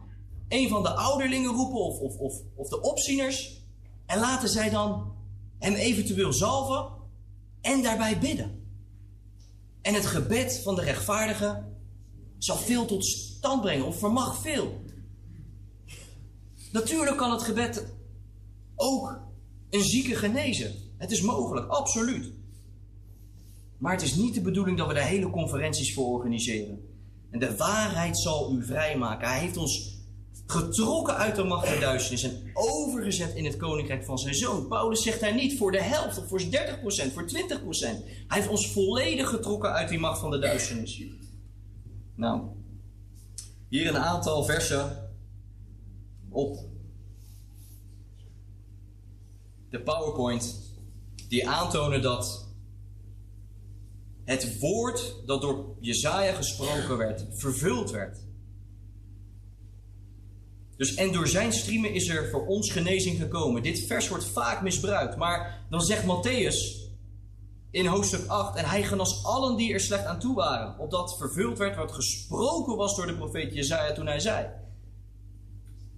een 0.49 0.69
van 0.69 0.83
de 0.83 0.95
ouderlingen 0.95 1.51
roepen 1.51 1.81
of, 1.81 1.99
of, 1.99 2.17
of, 2.17 2.35
of 2.55 2.69
de 2.69 2.81
opzieners. 2.81 3.63
En 4.07 4.19
laten 4.19 4.49
zij 4.49 4.71
dan 4.71 5.13
hem 5.59 5.75
eventueel 5.75 6.33
zalven 6.33 6.93
en 7.61 7.83
daarbij 7.83 8.19
bidden. 8.19 8.63
En 9.83 9.95
het 9.95 10.07
gebed 10.07 10.61
van 10.63 10.75
de 10.75 10.83
rechtvaardige 10.83 11.65
zal 12.39 12.57
veel 12.57 12.87
tot 12.87 13.05
stand 13.05 13.61
brengen 13.61 13.87
of 13.87 13.99
vermag 13.99 14.41
veel. 14.41 14.83
Natuurlijk 16.73 17.17
kan 17.17 17.31
het 17.31 17.43
gebed 17.43 17.93
ook 18.75 19.21
een 19.71 19.85
zieke 19.85 20.15
genezen. 20.15 20.75
Het 20.97 21.11
is 21.11 21.21
mogelijk, 21.21 21.69
absoluut. 21.71 22.33
Maar 23.85 23.93
het 23.93 24.03
is 24.03 24.15
niet 24.15 24.35
de 24.35 24.41
bedoeling 24.41 24.79
dat 24.79 24.87
we 24.87 24.95
daar 24.95 25.07
hele 25.07 25.31
conferenties 25.31 25.95
voor 25.95 26.07
organiseren. 26.07 26.89
En 27.31 27.39
de 27.39 27.57
waarheid 27.57 28.19
zal 28.19 28.53
u 28.53 28.65
vrijmaken. 28.65 29.29
Hij 29.29 29.39
heeft 29.39 29.57
ons 29.57 29.99
getrokken 30.47 31.17
uit 31.17 31.37
de 31.37 31.45
macht 31.45 31.69
der 31.69 31.81
duisternis 31.81 32.23
en 32.23 32.51
overgezet 32.53 33.35
in 33.35 33.45
het 33.45 33.57
koninkrijk 33.57 34.05
van 34.05 34.19
zijn 34.19 34.35
zoon. 34.35 34.69
Paulus 34.69 35.03
zegt 35.03 35.21
daar 35.21 35.35
niet 35.35 35.59
voor 35.59 35.73
de 35.73 35.83
helft 35.83 36.19
of 36.19 36.29
voor 36.29 36.41
30%, 36.41 36.45
voor 37.13 37.29
20%. 37.29 37.31
Hij 37.81 38.25
heeft 38.29 38.49
ons 38.49 38.73
volledig 38.73 39.29
getrokken 39.29 39.73
uit 39.73 39.89
die 39.89 39.99
macht 39.99 40.21
van 40.21 40.31
de 40.31 40.39
duisternis. 40.39 41.03
Nou, 42.15 42.43
hier 43.69 43.89
een 43.89 43.99
aantal 43.99 44.45
versen 44.45 45.11
op 46.29 46.59
de 49.71 49.81
PowerPoint 49.81 50.61
die 51.29 51.49
aantonen 51.49 52.03
dat 52.03 52.44
het 54.25 54.59
woord 54.59 55.15
dat 55.27 55.41
door 55.41 55.77
Jezaja 55.81 56.33
gesproken 56.33 56.97
werd, 56.97 57.27
vervuld 57.33 57.91
werd. 57.91 58.19
Dus 60.77 60.95
en 60.95 61.13
door 61.13 61.29
zijn 61.29 61.53
striemen 61.53 61.95
is 61.95 62.09
er 62.09 62.31
voor 62.31 62.47
ons 62.47 62.71
genezing 62.71 63.19
gekomen. 63.19 63.63
Dit 63.63 63.87
vers 63.87 64.09
wordt 64.09 64.25
vaak 64.25 64.63
misbruikt, 64.63 65.17
maar 65.17 65.67
dan 65.71 65.81
zegt 65.83 66.03
Matthäus 66.03 66.85
in 67.71 67.87
hoofdstuk 67.87 68.27
8: 68.27 68.57
En 68.57 68.65
hij 68.65 68.83
genas 68.83 69.25
allen 69.25 69.57
die 69.57 69.73
er 69.73 69.81
slecht 69.81 70.05
aan 70.05 70.21
toe 70.21 70.35
waren, 70.35 70.79
opdat 70.79 71.17
vervuld 71.17 71.59
werd 71.59 71.77
wat 71.77 71.93
gesproken 71.93 72.77
was 72.77 72.97
door 72.97 73.07
de 73.07 73.17
profeet 73.17 73.55
Jezaja 73.55 73.93
toen 73.93 74.07
hij 74.07 74.21
zei. 74.21 74.49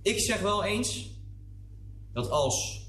Ik 0.02 0.20
zeg 0.20 0.40
wel 0.40 0.64
eens 0.64 1.10
dat 2.12 2.30
als 2.30 2.86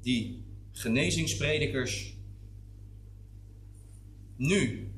die 0.00 0.46
genezingspredikers 0.72 2.17
nu 4.38 4.92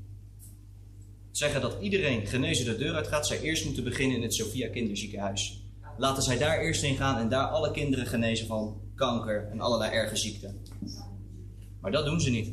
zeggen 1.30 1.60
dat 1.60 1.76
iedereen 1.80 2.26
genezen 2.26 2.64
de 2.64 2.76
deur 2.76 2.94
uit 2.94 3.06
gaat, 3.06 3.26
zij 3.26 3.40
eerst 3.40 3.64
moeten 3.64 3.84
beginnen 3.84 4.16
in 4.16 4.22
het 4.22 4.34
Sophia 4.34 4.68
Kinderziekenhuis. 4.68 5.64
Laten 5.96 6.22
zij 6.22 6.38
daar 6.38 6.60
eerst 6.60 6.82
in 6.82 6.96
gaan 6.96 7.18
en 7.18 7.28
daar 7.28 7.46
alle 7.46 7.70
kinderen 7.70 8.06
genezen 8.06 8.46
van 8.46 8.80
kanker 8.94 9.48
en 9.50 9.60
allerlei 9.60 9.92
erge 9.92 10.16
ziekten. 10.16 10.62
Maar 11.80 11.90
dat 11.90 12.04
doen 12.04 12.20
ze 12.20 12.30
niet. 12.30 12.52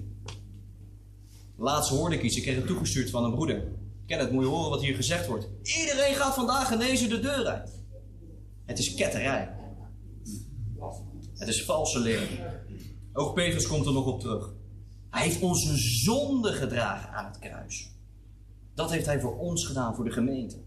Laatst 1.58 1.90
hoorde 1.90 2.16
ik 2.16 2.24
iets, 2.24 2.36
ik 2.36 2.42
kreeg 2.42 2.56
het 2.56 2.68
toegestuurd 2.68 3.10
van 3.10 3.24
een 3.24 3.34
broeder. 3.34 3.64
Ken 4.06 4.20
het, 4.20 4.32
moet 4.32 4.44
je 4.44 4.50
horen 4.50 4.70
wat 4.70 4.82
hier 4.82 4.96
gezegd 4.96 5.28
wordt. 5.28 5.48
Iedereen 5.64 6.16
gaat 6.16 6.34
vandaag 6.34 6.68
genezen 6.68 7.10
de 7.10 7.20
deur 7.20 7.46
uit. 7.46 7.72
Het 8.66 8.80
is 8.80 8.94
ketterij. 8.94 9.56
Het 11.38 11.48
is 11.48 11.64
valse 11.64 12.00
leer. 12.00 12.28
Ook 13.14 13.36
Petrus 13.36 13.68
komt 13.68 13.86
er 13.86 13.94
nog 13.94 14.06
op 14.06 14.20
terug. 14.20 14.54
Hij 15.10 15.24
heeft 15.24 15.42
onze 15.42 15.78
zonde 15.78 16.54
gedragen 16.54 17.10
aan 17.10 17.26
het 17.26 17.40
kruis. 17.40 17.92
Dat 18.74 18.92
heeft 18.92 19.06
hij 19.06 19.20
voor 19.20 19.38
ons 19.38 19.66
gedaan, 19.66 19.96
voor 19.96 20.06
de 20.06 20.12
gemeente. 20.12 20.58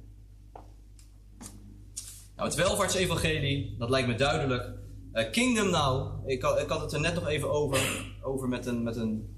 Nou, 2.37 2.49
het 2.49 2.55
welvaartsevangelie, 2.55 3.77
dat 3.79 3.91
lijkt 3.91 4.09
me 4.09 4.15
duidelijk. 4.15 4.73
Eh, 5.13 5.31
Kingdom 5.31 5.71
Now, 5.71 6.29
ik 6.31 6.43
had, 6.43 6.61
ik 6.61 6.69
had 6.69 6.81
het 6.81 6.93
er 6.93 7.01
net 7.01 7.15
nog 7.15 7.27
even 7.27 7.51
over, 7.51 8.07
over 8.23 8.49
met, 8.49 8.67
een, 8.67 8.83
met 8.83 8.97
een 8.97 9.37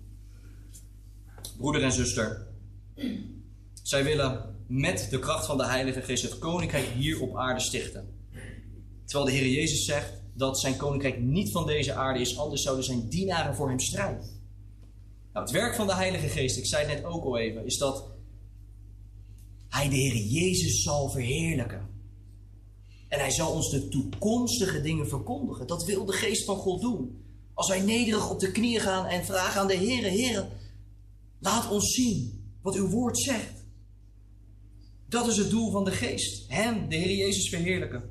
broeder 1.56 1.82
en 1.82 1.92
zuster. 1.92 2.46
Zij 3.82 4.04
willen 4.04 4.56
met 4.66 5.06
de 5.10 5.18
kracht 5.18 5.46
van 5.46 5.56
de 5.56 5.66
Heilige 5.66 6.02
Geest 6.02 6.22
het 6.22 6.38
koninkrijk 6.38 6.86
hier 6.86 7.20
op 7.20 7.36
aarde 7.36 7.60
stichten. 7.60 8.14
Terwijl 9.04 9.30
de 9.30 9.36
Heer 9.36 9.48
Jezus 9.48 9.84
zegt 9.84 10.12
dat 10.34 10.60
zijn 10.60 10.76
koninkrijk 10.76 11.20
niet 11.20 11.50
van 11.50 11.66
deze 11.66 11.94
aarde 11.94 12.20
is, 12.20 12.38
anders 12.38 12.62
zouden 12.62 12.84
zijn 12.84 13.08
dienaren 13.08 13.54
voor 13.54 13.68
hem 13.68 13.80
strijden. 13.80 14.41
Nou, 15.32 15.46
het 15.46 15.54
werk 15.54 15.74
van 15.74 15.86
de 15.86 15.94
Heilige 15.94 16.28
Geest, 16.28 16.56
ik 16.56 16.66
zei 16.66 16.86
het 16.86 16.94
net 16.94 17.04
ook 17.04 17.24
al 17.24 17.38
even, 17.38 17.66
is 17.66 17.78
dat 17.78 18.10
hij 19.68 19.88
de 19.88 19.96
Heer 19.96 20.16
Jezus 20.16 20.82
zal 20.82 21.10
verheerlijken. 21.10 21.90
En 23.08 23.18
hij 23.18 23.30
zal 23.30 23.52
ons 23.52 23.70
de 23.70 23.88
toekomstige 23.88 24.80
dingen 24.80 25.08
verkondigen. 25.08 25.66
Dat 25.66 25.84
wil 25.84 26.04
de 26.04 26.12
Geest 26.12 26.44
van 26.44 26.56
God 26.56 26.80
doen. 26.80 27.24
Als 27.54 27.68
wij 27.68 27.80
nederig 27.80 28.30
op 28.30 28.40
de 28.40 28.52
knieën 28.52 28.80
gaan 28.80 29.06
en 29.06 29.24
vragen 29.24 29.60
aan 29.60 29.66
de 29.66 29.76
Heer, 29.76 30.02
Heer, 30.02 30.48
laat 31.38 31.70
ons 31.70 31.94
zien 31.94 32.44
wat 32.62 32.74
uw 32.74 32.88
woord 32.88 33.18
zegt. 33.18 33.64
Dat 35.08 35.26
is 35.26 35.36
het 35.36 35.50
doel 35.50 35.70
van 35.70 35.84
de 35.84 35.90
Geest. 35.90 36.44
Hem, 36.48 36.88
de 36.88 36.96
Heer 36.96 37.16
Jezus, 37.16 37.48
verheerlijken. 37.48 38.10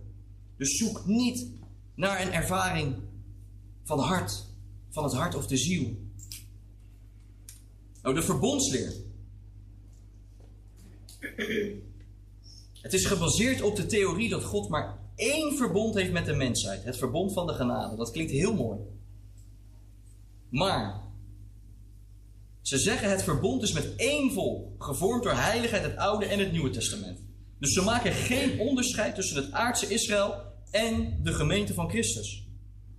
Dus 0.57 0.77
zoek 0.77 1.05
niet 1.05 1.47
naar 1.95 2.21
een 2.21 2.33
ervaring 2.33 2.95
van 3.83 3.99
hart, 3.99 4.45
van 4.89 5.03
het 5.03 5.13
hart 5.13 5.35
of 5.35 5.47
de 5.47 5.57
ziel. 5.57 5.97
Nou, 8.01 8.15
de 8.15 8.21
verbondsleer. 8.21 8.93
Het 12.81 12.93
is 12.93 13.05
gebaseerd 13.05 13.61
op 13.61 13.75
de 13.75 13.85
theorie 13.85 14.29
dat 14.29 14.43
God 14.43 14.69
maar 14.69 14.99
één 15.15 15.57
verbond 15.57 15.95
heeft 15.95 16.11
met 16.11 16.25
de 16.25 16.33
mensheid. 16.33 16.83
Het 16.83 16.97
verbond 16.97 17.33
van 17.33 17.47
de 17.47 17.53
genade. 17.53 17.95
Dat 17.95 18.11
klinkt 18.11 18.31
heel 18.31 18.53
mooi. 18.53 18.79
Maar 20.49 21.01
ze 22.61 22.77
zeggen 22.77 23.09
het 23.09 23.23
verbond 23.23 23.63
is 23.63 23.71
met 23.71 23.95
één 23.95 24.31
volk, 24.31 24.83
gevormd 24.83 25.23
door 25.23 25.33
heiligheid 25.33 25.83
het 25.83 25.97
Oude 25.97 26.25
en 26.25 26.39
het 26.39 26.51
Nieuwe 26.51 26.69
Testament. 26.69 27.19
Dus 27.59 27.73
ze 27.73 27.81
maken 27.81 28.11
geen 28.11 28.59
onderscheid 28.59 29.15
tussen 29.15 29.43
het 29.43 29.51
aardse 29.51 29.87
Israël 29.87 30.33
en 30.71 31.19
de 31.23 31.33
gemeente 31.33 31.73
van 31.73 31.89
Christus. 31.89 32.47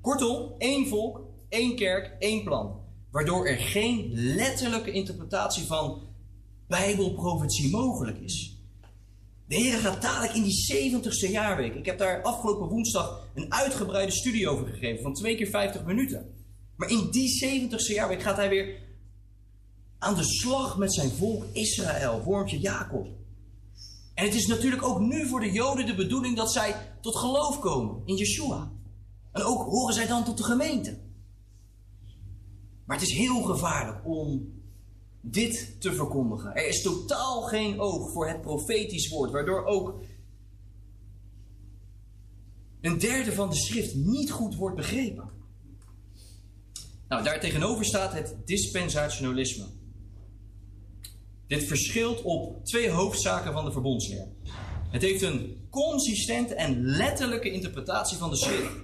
Kortom, 0.00 0.54
één 0.58 0.86
volk, 0.86 1.20
één 1.48 1.76
kerk, 1.76 2.16
één 2.18 2.44
plan. 2.44 2.81
Waardoor 3.12 3.46
er 3.46 3.58
geen 3.58 4.10
letterlijke 4.14 4.92
interpretatie 4.92 5.66
van 5.66 6.02
Bijbelprofetie 6.68 7.70
mogelijk 7.70 8.18
is. 8.18 8.56
De 9.46 9.54
Heer 9.54 9.78
gaat 9.78 10.02
dadelijk 10.02 10.34
in 10.34 10.42
die 10.42 10.90
70ste 10.92 11.30
jaarweek. 11.30 11.74
Ik 11.74 11.86
heb 11.86 11.98
daar 11.98 12.22
afgelopen 12.22 12.68
woensdag 12.68 13.28
een 13.34 13.52
uitgebreide 13.52 14.12
studie 14.12 14.48
over 14.48 14.66
gegeven 14.66 15.02
van 15.02 15.14
twee 15.14 15.36
keer 15.36 15.46
50 15.46 15.84
minuten. 15.84 16.34
Maar 16.76 16.90
in 16.90 17.10
die 17.10 17.44
70ste 17.44 17.94
jaarweek 17.94 18.22
gaat 18.22 18.36
hij 18.36 18.48
weer 18.48 18.78
aan 19.98 20.14
de 20.14 20.24
slag 20.24 20.78
met 20.78 20.94
zijn 20.94 21.10
volk 21.10 21.44
Israël, 21.52 22.22
wormpje 22.22 22.58
Jacob. 22.58 23.06
En 24.14 24.24
het 24.24 24.34
is 24.34 24.46
natuurlijk 24.46 24.82
ook 24.82 25.00
nu 25.00 25.26
voor 25.26 25.40
de 25.40 25.52
Joden 25.52 25.86
de 25.86 25.94
bedoeling 25.94 26.36
dat 26.36 26.52
zij 26.52 26.74
tot 27.00 27.16
geloof 27.16 27.58
komen 27.58 28.02
in 28.04 28.16
Yeshua. 28.16 28.70
En 29.32 29.42
ook 29.42 29.62
horen 29.62 29.94
zij 29.94 30.06
dan 30.06 30.24
tot 30.24 30.36
de 30.36 30.44
gemeente. 30.44 30.98
Maar 32.92 33.00
het 33.00 33.10
is 33.10 33.16
heel 33.16 33.42
gevaarlijk 33.42 34.06
om 34.06 34.52
dit 35.20 35.76
te 35.80 35.92
verkondigen. 35.92 36.54
Er 36.54 36.66
is 36.66 36.82
totaal 36.82 37.42
geen 37.42 37.80
oog 37.80 38.12
voor 38.12 38.28
het 38.28 38.40
profetisch 38.40 39.08
woord, 39.08 39.30
waardoor 39.30 39.64
ook 39.64 40.00
een 42.80 42.98
derde 42.98 43.32
van 43.32 43.50
de 43.50 43.56
schrift 43.56 43.94
niet 43.94 44.30
goed 44.30 44.54
wordt 44.54 44.76
begrepen. 44.76 45.30
Nou, 47.08 47.24
daar 47.24 47.40
tegenover 47.40 47.84
staat 47.84 48.12
het 48.12 48.36
dispensationalisme. 48.44 49.66
Dit 51.46 51.64
verschilt 51.64 52.22
op 52.22 52.64
twee 52.64 52.90
hoofdzaken 52.90 53.52
van 53.52 53.64
de 53.64 53.72
verbondsleer. 53.72 54.28
Het 54.90 55.02
heeft 55.02 55.22
een 55.22 55.66
consistente 55.70 56.54
en 56.54 56.82
letterlijke 56.82 57.50
interpretatie 57.50 58.18
van 58.18 58.30
de 58.30 58.36
schrift. 58.36 58.74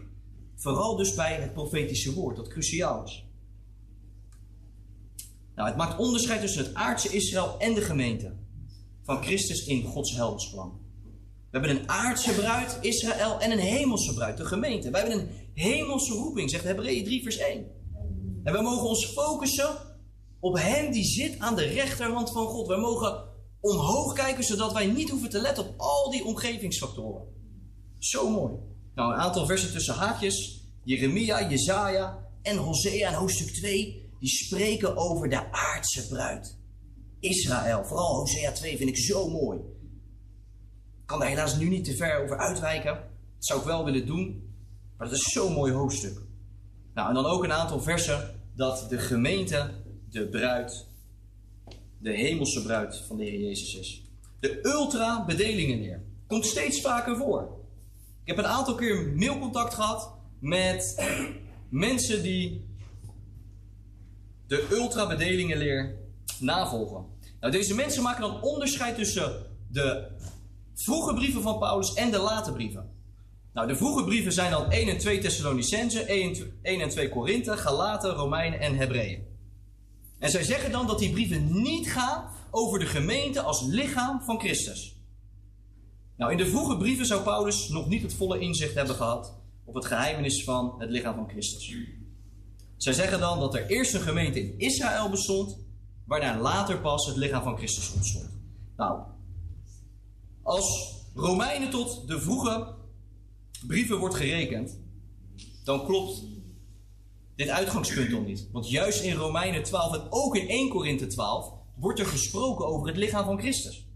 Vooral 0.55 0.97
dus 0.97 1.15
bij 1.15 1.35
het 1.35 1.53
profetische 1.53 2.15
woord, 2.15 2.37
dat 2.37 2.49
cruciaal 2.49 3.05
is. 3.05 3.27
Nou, 5.59 5.71
het 5.71 5.79
maakt 5.79 5.99
onderscheid 5.99 6.41
tussen 6.41 6.65
het 6.65 6.75
aardse 6.75 7.09
Israël 7.09 7.59
en 7.59 7.75
de 7.75 7.81
gemeente 7.81 8.37
van 9.03 9.23
Christus 9.23 9.67
in 9.67 9.85
Gods 9.85 10.15
heldersplan. 10.15 10.81
We 11.51 11.59
hebben 11.59 11.71
een 11.71 11.89
aardse 11.89 12.33
bruid, 12.33 12.79
Israël, 12.81 13.41
en 13.41 13.51
een 13.51 13.59
hemelse 13.59 14.15
bruid, 14.15 14.37
de 14.37 14.45
gemeente. 14.45 14.91
We 14.91 14.99
hebben 14.99 15.19
een 15.19 15.29
hemelse 15.55 16.13
roeping, 16.13 16.51
zegt 16.51 16.65
Hebreeën 16.65 17.05
3, 17.05 17.23
vers 17.23 17.37
1. 17.37 17.67
En 18.45 18.53
we 18.53 18.63
mogen 18.63 18.89
ons 18.89 19.07
focussen 19.07 19.69
op 20.41 20.57
Hem 20.59 20.93
die 20.93 21.05
zit 21.05 21.39
aan 21.39 21.57
de 21.57 21.65
rechterhand 21.65 22.31
van 22.31 22.47
God. 22.47 22.67
We 22.67 22.77
mogen 22.77 23.25
omhoog 23.61 24.13
kijken, 24.13 24.45
zodat 24.45 24.73
wij 24.73 24.87
niet 24.87 25.11
hoeven 25.11 25.31
te 25.31 25.41
letten 25.41 25.65
op 25.65 25.75
al 25.77 26.11
die 26.11 26.25
omgevingsfactoren. 26.25 27.23
Zo 27.99 28.31
mooi. 28.31 28.55
Nou, 28.95 29.13
een 29.13 29.21
aantal 29.21 29.47
versen 29.47 29.73
tussen 29.73 29.95
haakjes. 29.95 30.63
Jeremia, 30.85 31.49
Jezaja 31.49 32.29
en 32.43 32.57
Hosea 32.57 33.09
in 33.09 33.15
hoofdstuk 33.15 33.49
2 33.49 34.08
die 34.21 34.29
spreken 34.29 34.97
over 34.97 35.29
de 35.29 35.53
aardse 35.53 36.09
bruid. 36.09 36.57
Israël, 37.21 37.85
vooral 37.85 38.15
Hosea 38.15 38.53
2 38.53 38.77
vind 38.77 38.89
ik 38.89 38.99
zo 38.99 39.29
mooi. 39.29 39.59
Ik 39.59 41.07
kan 41.07 41.19
daar 41.19 41.29
helaas 41.29 41.57
nu 41.57 41.69
niet 41.69 41.85
te 41.85 41.97
ver 41.97 42.23
over 42.23 42.37
uitwijken. 42.37 42.95
Dat 42.95 43.47
zou 43.47 43.61
ik 43.61 43.67
wel 43.67 43.85
willen 43.85 44.07
doen, 44.07 44.53
maar 44.97 45.09
dat 45.09 45.17
is 45.17 45.33
zo'n 45.33 45.53
mooi 45.53 45.73
hoofdstuk. 45.73 46.19
Nou, 46.95 47.09
en 47.09 47.15
dan 47.15 47.27
ook 47.27 47.45
een 47.45 47.53
aantal 47.53 47.81
versen 47.81 48.41
dat 48.55 48.87
de 48.89 48.99
gemeente 48.99 49.71
de 50.11 50.29
bruid, 50.29 50.87
de 51.99 52.13
hemelse 52.13 52.63
bruid 52.63 52.97
van 52.97 53.17
de 53.17 53.25
Heer 53.25 53.41
Jezus 53.41 53.75
is. 53.75 54.03
De 54.41 54.59
ultra-bedelingenleer 54.63 56.03
komt 56.27 56.47
steeds 56.47 56.81
vaker 56.81 57.17
voor. 57.17 57.59
Ik 58.23 58.37
heb 58.37 58.39
een 58.39 58.51
aantal 58.51 58.75
keer 58.75 59.13
mailcontact 59.17 59.75
gehad 59.75 60.13
met 60.39 61.05
mensen 61.69 62.23
die 62.23 62.68
de 64.49 64.67
ultra-bedelingenleer 64.71 65.97
navolgen. 66.41 67.05
Nou, 67.41 67.53
deze 67.53 67.75
mensen 67.75 68.03
maken 68.03 68.21
dan 68.21 68.43
onderscheid 68.43 68.97
tussen 68.97 69.47
de 69.71 70.09
vroege 70.75 71.15
brieven 71.15 71.43
van 71.43 71.59
Paulus 71.59 71.95
en 71.95 72.11
de 72.11 72.19
late 72.19 72.53
brieven. 72.53 72.97
Nou, 73.53 73.69
de 73.69 73.77
vroege 73.77 74.05
brieven 74.05 74.33
zijn 74.33 74.51
dan 74.51 74.71
1 74.71 74.89
en 74.89 74.99
2 74.99 75.19
Thessalonicense, 75.19 76.03
1 76.03 76.81
en 76.81 76.89
2 76.89 77.09
Korinthe, 77.09 77.57
Galaten, 77.57 78.11
Romeinen 78.11 78.61
en 78.61 78.77
Hebreeën. 78.77 79.27
En 80.19 80.31
zij 80.31 80.43
zeggen 80.43 80.73
dan 80.73 80.87
dat 80.87 80.99
die 80.99 81.11
brieven 81.11 81.63
niet 81.63 81.91
gaan 81.91 82.31
over 82.51 82.79
de 82.79 82.87
gemeente 82.87 83.41
als 83.41 83.63
lichaam 83.63 84.21
van 84.21 84.39
Christus. 84.39 84.97
Nou, 86.17 86.33
in 86.33 86.39
de 86.39 86.47
vroege 86.47 86.77
brieven 86.77 87.07
zou 87.07 87.23
Paulus 87.23 87.69
nog 87.69 87.89
niet 87.89 88.03
het 88.03 88.15
volle 88.15 88.39
inzicht 88.39 88.75
hebben 88.75 88.95
gehad 88.95 89.39
op 89.65 89.75
het 89.75 89.87
geheimenis 89.87 90.45
van 90.45 90.75
het 90.79 90.91
lichaam 90.91 91.15
van 91.15 91.29
Christus. 91.29 91.75
Zij 92.79 92.93
zeggen 92.93 93.21
dan 93.21 93.41
dat 93.41 93.55
er 93.55 93.67
eerst 93.67 93.95
een 93.95 94.01
gemeente 94.01 94.41
in 94.41 94.59
Israël 94.59 95.11
bestond, 95.11 95.59
waarna 96.05 96.41
later 96.41 96.81
pas 96.81 97.07
het 97.07 97.17
lichaam 97.17 97.43
van 97.43 97.57
Christus 97.57 97.93
ontstond. 97.95 98.29
Nou, 98.77 99.03
als 100.43 100.95
Romeinen 101.15 101.71
tot 101.71 102.09
de 102.09 102.21
vroege 102.21 102.75
brieven 103.67 103.99
wordt 103.99 104.15
gerekend, 104.15 104.79
dan 105.65 105.85
klopt 105.85 106.23
dit 107.37 107.49
uitgangspunt 107.49 108.11
nog 108.11 108.27
niet. 108.27 108.49
Want 108.53 108.71
juist 108.71 109.03
in 109.03 109.15
Romeinen 109.15 109.63
12 109.63 109.95
en 109.95 110.07
ook 110.11 110.37
in 110.37 110.49
1 110.49 110.69
Korinthe 110.69 111.07
12 111.07 111.53
wordt 111.75 111.99
er 111.99 112.07
gesproken 112.07 112.67
over 112.67 112.87
het 112.87 112.97
lichaam 112.97 113.25
van 113.25 113.39
Christus. 113.39 113.87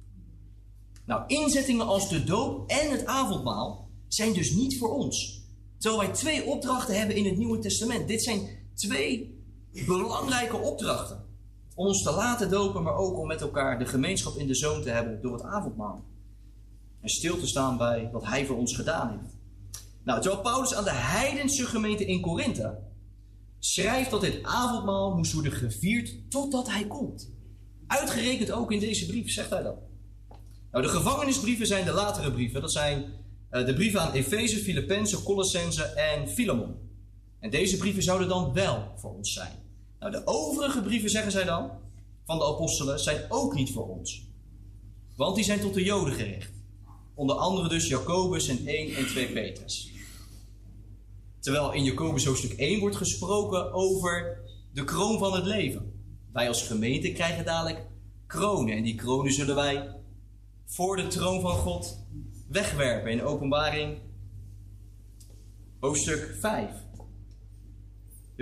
Nou, 1.07 1.23
inzettingen 1.27 1.87
als 1.87 2.09
de 2.09 2.25
doop 2.25 2.71
en 2.71 2.91
het 2.91 3.07
avondmaal 3.07 3.89
zijn 4.09 4.33
dus 4.33 4.51
niet 4.51 4.79
voor 4.79 4.95
ons. 4.95 5.41
Terwijl 5.79 6.03
wij 6.03 6.13
twee 6.13 6.45
opdrachten 6.45 6.99
hebben 6.99 7.17
in 7.17 7.25
het 7.25 7.37
Nieuwe 7.37 7.59
Testament. 7.59 8.09
Dit 8.09 8.23
zijn 8.23 8.62
twee 8.75 9.41
belangrijke 9.87 10.57
opdrachten. 10.57 11.25
Om 11.75 11.87
ons 11.87 12.03
te 12.03 12.11
laten 12.11 12.51
dopen, 12.51 12.83
maar 12.83 12.97
ook 12.97 13.19
om 13.19 13.27
met 13.27 13.41
elkaar 13.41 13.79
de 13.79 13.87
gemeenschap 13.87 14.37
in 14.37 14.47
de 14.47 14.55
zoon 14.55 14.83
te 14.83 14.91
hebben 14.91 15.23
door 15.23 15.33
het 15.33 15.43
avondmaal. 15.43 16.05
En 17.01 17.09
stil 17.09 17.39
te 17.39 17.47
staan 17.47 17.77
bij 17.77 18.09
wat 18.13 18.27
hij 18.27 18.47
voor 18.47 18.57
ons 18.57 18.75
gedaan 18.75 19.19
heeft. 19.19 19.37
Nou, 20.05 20.21
terwijl 20.21 20.43
Paulus 20.43 20.75
aan 20.75 20.85
de 20.85 20.93
heidense 20.93 21.67
gemeente 21.67 22.07
in 22.07 22.21
Korinthe 22.21 22.79
schrijft 23.59 24.11
dat 24.11 24.21
dit 24.21 24.43
avondmaal 24.43 25.17
moest 25.17 25.33
worden 25.33 25.53
gevierd 25.53 26.31
totdat 26.31 26.71
hij 26.71 26.87
komt. 26.87 27.31
Uitgerekend 27.87 28.51
ook 28.51 28.73
in 28.73 28.81
deze 28.81 29.07
brief 29.07 29.31
zegt 29.31 29.51
hij 29.51 29.63
dat. 29.63 29.77
Nou, 30.71 30.85
de 30.85 30.91
gevangenisbrieven 30.91 31.67
zijn 31.67 31.85
de 31.85 31.93
latere 31.93 32.33
brieven. 32.33 32.61
Dat 32.61 32.73
zijn 32.73 33.05
uh, 33.51 33.67
de 33.67 33.75
brieven 33.75 34.01
aan 34.01 34.13
Efeze, 34.13 34.57
Filippenzen, 34.57 35.23
Colossense 35.23 35.85
en 35.85 36.29
Filemon. 36.29 36.75
En 37.43 37.51
deze 37.51 37.77
brieven 37.77 38.03
zouden 38.03 38.29
dan 38.29 38.53
wel 38.53 38.93
voor 38.97 39.15
ons 39.15 39.33
zijn. 39.33 39.53
Nou, 39.99 40.13
de 40.13 40.23
overige 40.25 40.83
brieven, 40.83 41.11
zeggen 41.11 41.33
zij 41.33 41.45
dan, 41.45 41.71
van 42.25 42.39
de 42.39 42.45
apostelen, 42.45 43.01
zijn 43.01 43.25
ook 43.29 43.55
niet 43.55 43.73
voor 43.73 43.89
ons. 43.89 44.27
Want 45.17 45.35
die 45.35 45.45
zijn 45.45 45.61
tot 45.61 45.75
de 45.75 45.85
Joden 45.85 46.15
gericht. 46.15 46.53
Onder 47.15 47.37
andere 47.37 47.69
dus 47.69 47.89
Jacobus 47.89 48.49
en 48.49 48.67
1 48.67 48.95
en 48.95 49.07
2 49.07 49.33
Petrus. 49.33 49.91
Terwijl 51.41 51.73
in 51.73 51.85
Jacobus 51.85 52.25
hoofdstuk 52.25 52.53
1 52.53 52.81
wordt 52.81 52.97
gesproken 52.97 53.73
over 53.73 54.43
de 54.73 54.85
kroon 54.85 55.19
van 55.19 55.35
het 55.35 55.45
leven. 55.45 55.93
Wij 56.33 56.49
als 56.49 56.63
gemeente 56.63 57.13
krijgen 57.13 57.45
dadelijk 57.45 57.87
kronen. 58.27 58.77
En 58.77 58.83
die 58.83 58.95
kronen 58.95 59.33
zullen 59.33 59.55
wij 59.55 59.97
voor 60.67 60.97
de 60.97 61.07
troon 61.07 61.41
van 61.41 61.57
God 61.57 62.07
wegwerpen 62.49 63.11
in 63.11 63.23
openbaring 63.23 63.99
hoofdstuk 65.81 66.37
5. 66.41 66.82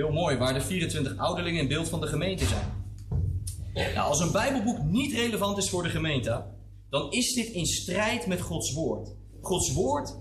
Heel 0.00 0.12
mooi, 0.12 0.36
waar 0.36 0.54
de 0.54 0.60
24 0.60 1.16
ouderlingen 1.16 1.60
in 1.60 1.68
beeld 1.68 1.88
van 1.88 2.00
de 2.00 2.06
gemeente 2.06 2.44
zijn. 2.44 2.68
Nou, 3.74 4.08
als 4.08 4.20
een 4.20 4.32
Bijbelboek 4.32 4.82
niet 4.82 5.12
relevant 5.12 5.58
is 5.58 5.70
voor 5.70 5.82
de 5.82 5.88
gemeente, 5.88 6.44
dan 6.90 7.12
is 7.12 7.32
dit 7.32 7.46
in 7.46 7.66
strijd 7.66 8.26
met 8.26 8.40
Gods 8.40 8.72
woord. 8.72 9.14
Gods 9.40 9.72
woord 9.72 10.16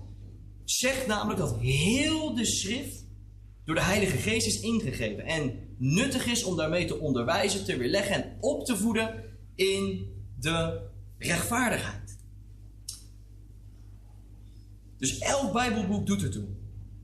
zegt 0.64 1.06
namelijk 1.06 1.38
dat 1.38 1.56
heel 1.58 2.34
de 2.34 2.44
schrift 2.44 3.06
door 3.64 3.74
de 3.74 3.82
Heilige 3.82 4.16
Geest 4.16 4.46
is 4.46 4.60
ingegeven 4.60 5.24
en 5.24 5.74
nuttig 5.78 6.26
is 6.26 6.44
om 6.44 6.56
daarmee 6.56 6.84
te 6.84 6.98
onderwijzen, 6.98 7.64
te 7.64 7.76
weerleggen 7.76 8.14
en 8.14 8.36
op 8.40 8.64
te 8.64 8.76
voeden 8.76 9.24
in 9.54 10.12
de 10.38 10.80
rechtvaardigheid. 11.18 12.18
Dus 14.98 15.18
elk 15.18 15.52
Bijbelboek 15.52 16.06
doet 16.06 16.22
ertoe. 16.22 16.59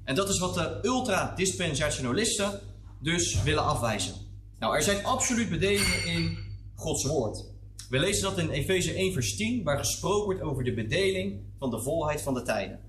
En 0.06 0.14
dat 0.14 0.28
is 0.28 0.38
wat 0.38 0.54
de 0.54 0.78
ultra-dispensationalisten 0.82 2.60
dus 3.00 3.42
willen 3.42 3.64
afwijzen. 3.64 4.14
Nou, 4.58 4.76
er 4.76 4.82
zijn 4.82 5.04
absoluut 5.04 5.48
bedelingen 5.48 6.06
in 6.06 6.38
Gods 6.74 7.04
woord. 7.04 7.44
We 7.88 7.98
lezen 7.98 8.22
dat 8.22 8.38
in 8.38 8.50
Efeze 8.50 8.92
1 8.92 9.12
vers 9.12 9.36
10, 9.36 9.64
waar 9.64 9.78
gesproken 9.78 10.24
wordt 10.24 10.40
over 10.40 10.64
de 10.64 10.74
bedeling 10.74 11.40
van 11.58 11.70
de 11.70 11.80
volheid 11.80 12.22
van 12.22 12.34
de 12.34 12.42
tijden. 12.42 12.80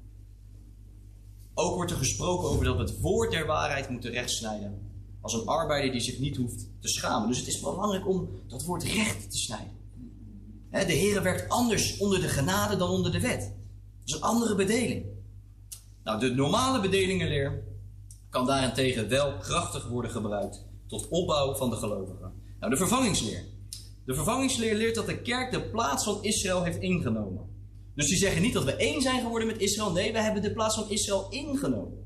Ook 1.54 1.76
wordt 1.76 1.92
er 1.92 1.98
gesproken 1.98 2.50
over 2.50 2.66
dat 2.66 2.76
we 2.76 2.82
het 2.82 3.00
woord 3.00 3.32
der 3.32 3.46
waarheid 3.46 3.90
moeten 3.90 4.12
rechtsnijden. 4.12 4.92
Als 5.22 5.34
een 5.34 5.48
arbeider 5.48 5.92
die 5.92 6.02
zich 6.02 6.20
niet 6.20 6.38
hoeft 6.38 6.70
te 6.80 6.88
schamen. 6.88 7.28
Dus 7.28 7.38
het 7.38 7.48
is 7.48 7.60
belangrijk 7.60 8.08
om 8.08 8.30
dat 8.48 8.66
woord 8.66 8.84
recht 8.84 9.32
te 9.32 9.38
snijden. 9.38 9.76
De 10.72 10.94
Heer 10.94 11.24
werkt 11.24 11.50
anders 11.50 11.98
onder 11.98 12.22
de 12.22 12.28
genade 12.28 12.76
dan 12.76 12.90
onder 12.90 13.12
de 13.12 13.20
wet. 13.20 13.40
Dat 13.40 13.50
is 14.06 14.14
een 14.14 14.22
andere 14.22 14.56
bedeling. 14.56 15.06
Nou, 16.08 16.20
de 16.20 16.34
normale 16.34 16.80
bedelingenleer 16.80 17.64
kan 18.30 18.46
daarentegen 18.46 19.10
wel 19.10 19.38
krachtig 19.38 19.88
worden 19.88 20.12
gebruikt 20.12 20.66
tot 20.88 21.08
opbouw 21.10 21.56
van 21.56 21.70
de 21.70 21.76
gelovigen. 21.76 22.34
Nou, 22.60 22.72
de 22.72 22.78
vervangingsleer. 22.78 23.46
De 24.06 24.14
vervangingsleer 24.16 24.76
leert 24.76 24.96
dat 24.96 25.06
de 25.06 25.22
kerk 25.22 25.52
de 25.52 25.70
plaats 25.70 26.04
van 26.04 26.24
Israël 26.24 26.64
heeft 26.64 26.80
ingenomen. 26.80 27.46
Dus 27.96 28.08
die 28.08 28.18
zeggen 28.18 28.42
niet 28.42 28.54
dat 28.54 28.64
we 28.64 28.76
één 28.76 29.02
zijn 29.02 29.22
geworden 29.22 29.48
met 29.48 29.58
Israël. 29.58 29.92
Nee, 29.92 30.12
we 30.12 30.22
hebben 30.22 30.42
de 30.42 30.54
plaats 30.54 30.76
van 30.76 30.90
Israël 30.90 31.28
ingenomen. 31.30 32.06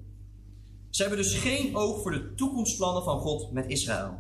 Ze 0.90 1.02
hebben 1.02 1.20
dus 1.20 1.34
geen 1.34 1.76
oog 1.76 2.02
voor 2.02 2.12
de 2.12 2.34
toekomstplannen 2.36 3.04
van 3.04 3.20
God 3.20 3.52
met 3.52 3.68
Israël. 3.68 4.18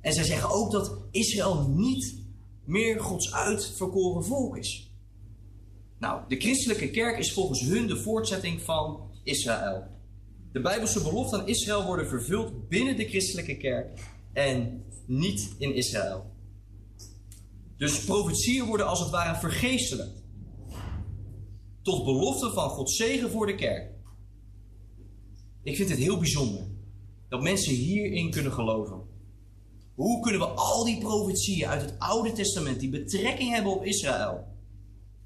En 0.00 0.12
zij 0.12 0.24
zeggen 0.24 0.50
ook 0.50 0.70
dat 0.70 0.98
Israël 1.10 1.68
niet 1.68 2.24
meer 2.64 3.00
Gods 3.00 3.32
uitverkoren 3.32 4.24
volk 4.24 4.56
is. 4.56 4.89
Nou, 6.00 6.22
de 6.28 6.36
christelijke 6.36 6.90
kerk 6.90 7.18
is 7.18 7.32
volgens 7.32 7.60
hun 7.60 7.86
de 7.86 7.96
voortzetting 7.96 8.62
van 8.62 9.10
Israël. 9.22 9.86
De 10.52 10.60
Bijbelse 10.60 11.02
beloften 11.02 11.40
aan 11.40 11.48
Israël 11.48 11.84
worden 11.84 12.08
vervuld 12.08 12.68
binnen 12.68 12.96
de 12.96 13.08
christelijke 13.08 13.56
kerk 13.56 14.00
en 14.32 14.84
niet 15.06 15.54
in 15.58 15.74
Israël. 15.74 16.30
Dus 17.76 18.04
profetieën 18.04 18.66
worden 18.66 18.86
als 18.86 19.00
het 19.00 19.10
ware 19.10 19.38
vergeestelijkt. 19.38 20.22
Tot 21.82 22.04
belofte 22.04 22.50
van 22.50 22.68
Gods 22.68 22.96
zegen 22.96 23.30
voor 23.30 23.46
de 23.46 23.54
kerk. 23.54 23.90
Ik 25.62 25.76
vind 25.76 25.88
het 25.88 25.98
heel 25.98 26.18
bijzonder 26.18 26.66
dat 27.28 27.42
mensen 27.42 27.72
hierin 27.72 28.30
kunnen 28.30 28.52
geloven. 28.52 29.02
Hoe 29.94 30.20
kunnen 30.20 30.40
we 30.40 30.46
al 30.46 30.84
die 30.84 30.98
profetieën 30.98 31.68
uit 31.68 31.82
het 31.82 31.94
Oude 31.98 32.32
Testament 32.32 32.80
die 32.80 32.90
betrekking 32.90 33.54
hebben 33.54 33.72
op 33.72 33.84
Israël, 33.84 34.49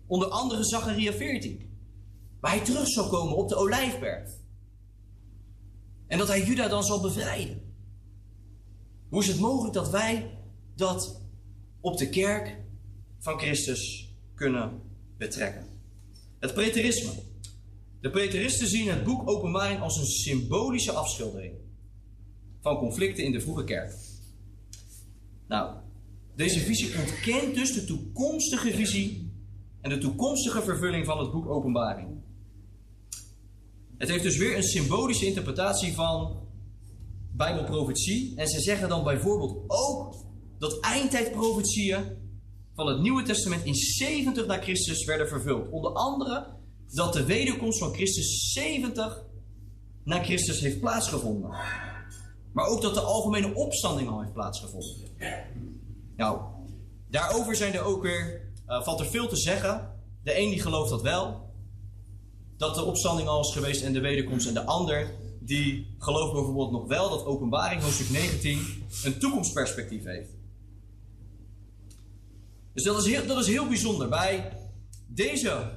onder 0.06 0.28
andere 0.28 0.64
Zacharia 0.64 1.12
14, 1.12 1.78
waar 2.40 2.50
hij 2.50 2.64
terug 2.64 2.88
zal 2.88 3.08
komen 3.08 3.36
op 3.36 3.48
de 3.48 3.56
Olijfberg 3.56 4.30
en 6.06 6.18
dat 6.18 6.28
hij 6.28 6.44
Juda 6.44 6.68
dan 6.68 6.84
zal 6.84 7.00
bevrijden? 7.00 7.62
Hoe 9.08 9.22
is 9.22 9.28
het 9.28 9.40
mogelijk 9.40 9.74
dat 9.74 9.90
wij 9.90 10.38
dat 10.76 11.20
op 11.80 11.98
de 11.98 12.08
kerk 12.08 12.60
van 13.18 13.38
Christus 13.38 14.12
kunnen 14.34 14.82
betrekken? 15.18 15.66
Het 16.38 16.54
preterisme. 16.54 17.12
De 18.00 18.10
preteristen 18.10 18.66
zien 18.66 18.88
het 18.88 19.04
boek 19.04 19.28
Openbaring 19.28 19.80
als 19.80 19.96
een 19.96 20.06
symbolische 20.06 20.92
afschildering 20.92 21.54
van 22.60 22.78
conflicten 22.78 23.24
in 23.24 23.32
de 23.32 23.40
vroege 23.40 23.64
kerk. 23.64 23.94
Nou, 25.48 25.76
deze 26.36 26.60
visie 26.60 26.98
ontkent 26.98 27.54
dus 27.54 27.72
de 27.72 27.84
toekomstige 27.84 28.70
visie 28.70 29.23
en 29.84 29.90
de 29.90 29.98
toekomstige 29.98 30.62
vervulling 30.62 31.04
van 31.04 31.18
het 31.18 31.30
boek 31.30 31.48
Openbaring. 31.48 32.08
Het 33.98 34.08
heeft 34.08 34.22
dus 34.22 34.36
weer 34.36 34.56
een 34.56 34.62
symbolische 34.62 35.26
interpretatie 35.26 35.94
van 35.94 36.40
Bijbelprofetie. 37.32 38.36
En 38.36 38.48
ze 38.48 38.60
zeggen 38.60 38.88
dan 38.88 39.04
bijvoorbeeld 39.04 39.64
ook 39.66 40.14
dat 40.58 40.80
eindtijdprofetieën 40.80 42.04
van 42.74 42.86
het 42.86 43.00
Nieuwe 43.00 43.22
Testament 43.22 43.64
in 43.64 43.74
70 43.74 44.46
na 44.46 44.60
Christus 44.60 45.04
werden 45.04 45.28
vervuld. 45.28 45.70
Onder 45.70 45.92
andere 45.92 46.46
dat 46.86 47.12
de 47.12 47.24
wederkomst 47.24 47.78
van 47.78 47.94
Christus 47.94 48.52
70 48.52 49.24
na 50.04 50.22
Christus 50.22 50.60
heeft 50.60 50.80
plaatsgevonden. 50.80 51.50
Maar 52.52 52.66
ook 52.66 52.82
dat 52.82 52.94
de 52.94 53.00
algemene 53.00 53.54
opstanding 53.54 54.08
al 54.08 54.20
heeft 54.20 54.32
plaatsgevonden. 54.32 55.08
Nou, 56.16 56.40
daarover 57.10 57.56
zijn 57.56 57.74
er 57.74 57.82
ook 57.82 58.02
weer, 58.02 58.43
eh, 58.74 58.84
valt 58.84 59.00
er 59.00 59.06
veel 59.06 59.28
te 59.28 59.36
zeggen. 59.36 59.90
De 60.22 60.38
een 60.38 60.50
die 60.50 60.60
gelooft 60.60 60.90
dat 60.90 61.02
wel, 61.02 61.52
dat 62.56 62.74
de 62.74 62.84
opstanding 62.84 63.28
al 63.28 63.40
is 63.40 63.52
geweest 63.52 63.82
en 63.82 63.92
de 63.92 64.00
wederkomst. 64.00 64.46
En 64.46 64.54
de 64.54 64.64
ander 64.64 65.10
die 65.40 65.94
gelooft 65.98 66.32
bijvoorbeeld 66.32 66.70
nog 66.70 66.86
wel 66.86 67.10
dat 67.10 67.24
openbaring 67.24 67.82
hoofdstuk 67.82 68.10
19 68.10 68.60
een 69.04 69.18
toekomstperspectief 69.18 70.04
heeft. 70.04 70.30
Dus 72.74 72.82
dat 72.82 72.98
is 72.98 73.12
heel, 73.12 73.26
dat 73.26 73.38
is 73.38 73.46
heel 73.46 73.68
bijzonder. 73.68 74.08
Bij 74.08 74.52
deze 75.06 75.70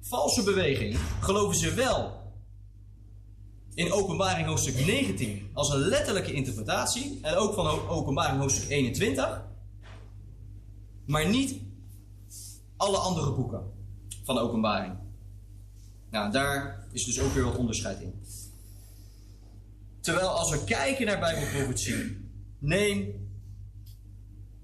valse 0.00 0.42
beweging 0.42 0.98
geloven 1.20 1.56
ze 1.56 1.74
wel 1.74 2.16
in 3.74 3.92
openbaring 3.92 4.46
hoofdstuk 4.46 4.86
19 4.86 5.50
als 5.52 5.70
een 5.70 5.78
letterlijke 5.78 6.32
interpretatie. 6.32 7.18
En 7.22 7.36
ook 7.36 7.54
van 7.54 7.88
openbaring 7.88 8.40
hoofdstuk 8.40 8.68
21. 8.70 9.42
Maar 11.06 11.28
niet 11.28 11.67
alle 12.78 12.96
andere 12.96 13.32
boeken 13.32 13.62
van 14.24 14.34
de 14.34 14.40
openbaring. 14.40 14.98
Nou, 16.10 16.32
daar 16.32 16.86
is 16.92 17.04
dus 17.04 17.20
ook 17.20 17.32
weer 17.32 17.44
wat 17.44 17.56
onderscheid 17.56 18.00
in. 18.00 18.22
Terwijl 20.00 20.28
als 20.28 20.50
we 20.50 20.64
kijken 20.64 21.06
naar 21.06 21.18
Bijbelprofetie, 21.18 22.30
neem 22.58 23.28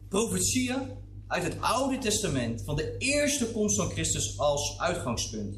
profetieën 0.09 0.81
uit 1.26 1.43
het 1.43 1.60
Oude 1.60 1.99
Testament 1.99 2.62
van 2.65 2.76
de 2.76 2.97
eerste 2.99 3.51
komst 3.51 3.76
van 3.76 3.91
Christus 3.91 4.39
als 4.39 4.78
uitgangspunt. 4.78 5.57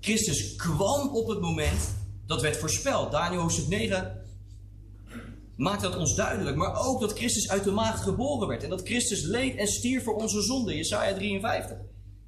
Christus 0.00 0.56
kwam 0.56 1.08
op 1.08 1.28
het 1.28 1.40
moment 1.40 1.94
dat 2.26 2.40
werd 2.40 2.56
voorspeld. 2.56 3.10
Daniel 3.10 3.40
hoofdstuk 3.40 3.68
9 3.68 4.21
maakt 5.62 5.82
dat 5.82 5.96
ons 5.96 6.14
duidelijk. 6.14 6.56
Maar 6.56 6.86
ook 6.86 7.00
dat 7.00 7.12
Christus 7.12 7.50
uit 7.50 7.64
de 7.64 7.70
maagd 7.70 8.02
geboren 8.02 8.48
werd. 8.48 8.62
En 8.62 8.70
dat 8.70 8.82
Christus 8.82 9.22
leed 9.22 9.56
en 9.56 9.66
stierf 9.66 10.04
voor 10.04 10.14
onze 10.14 10.42
zonde. 10.42 10.76
Jesaja 10.76 11.14
53. 11.14 11.76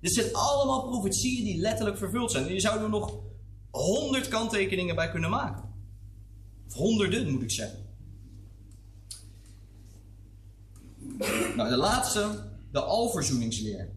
Dit 0.01 0.13
zijn 0.13 0.33
allemaal 0.33 0.89
profetieën 0.89 1.45
die 1.45 1.61
letterlijk 1.61 1.99
vervuld 1.99 2.31
zijn. 2.31 2.47
En 2.47 2.53
je 2.53 2.61
zou 2.61 2.83
er 2.83 2.89
nog 2.89 3.19
honderd 3.71 4.29
kanttekeningen 4.29 4.95
bij 4.95 5.11
kunnen 5.11 5.31
maken. 5.31 5.63
Of 6.67 6.75
honderden, 6.75 7.31
moet 7.31 7.43
ik 7.43 7.51
zeggen. 7.51 7.79
Nou, 11.57 11.69
de 11.69 11.77
laatste, 11.77 12.29
de 12.73 12.81
alverzoeningsleer. 12.81 13.89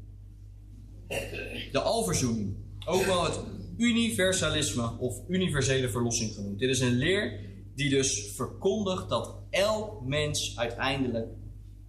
De 1.72 1.80
alverzoening. 1.80 2.56
Ook 2.86 3.06
wel 3.06 3.24
het 3.24 3.40
universalisme 3.78 4.98
of 4.98 5.22
universele 5.28 5.90
verlossing 5.90 6.34
genoemd. 6.34 6.60
Dit 6.60 6.70
is 6.70 6.80
een 6.80 6.98
leer 6.98 7.47
die 7.78 7.90
dus 7.90 8.32
verkondigt 8.36 9.10
dat 9.10 9.36
elk 9.50 10.02
mens 10.02 10.58
uiteindelijk 10.58 11.28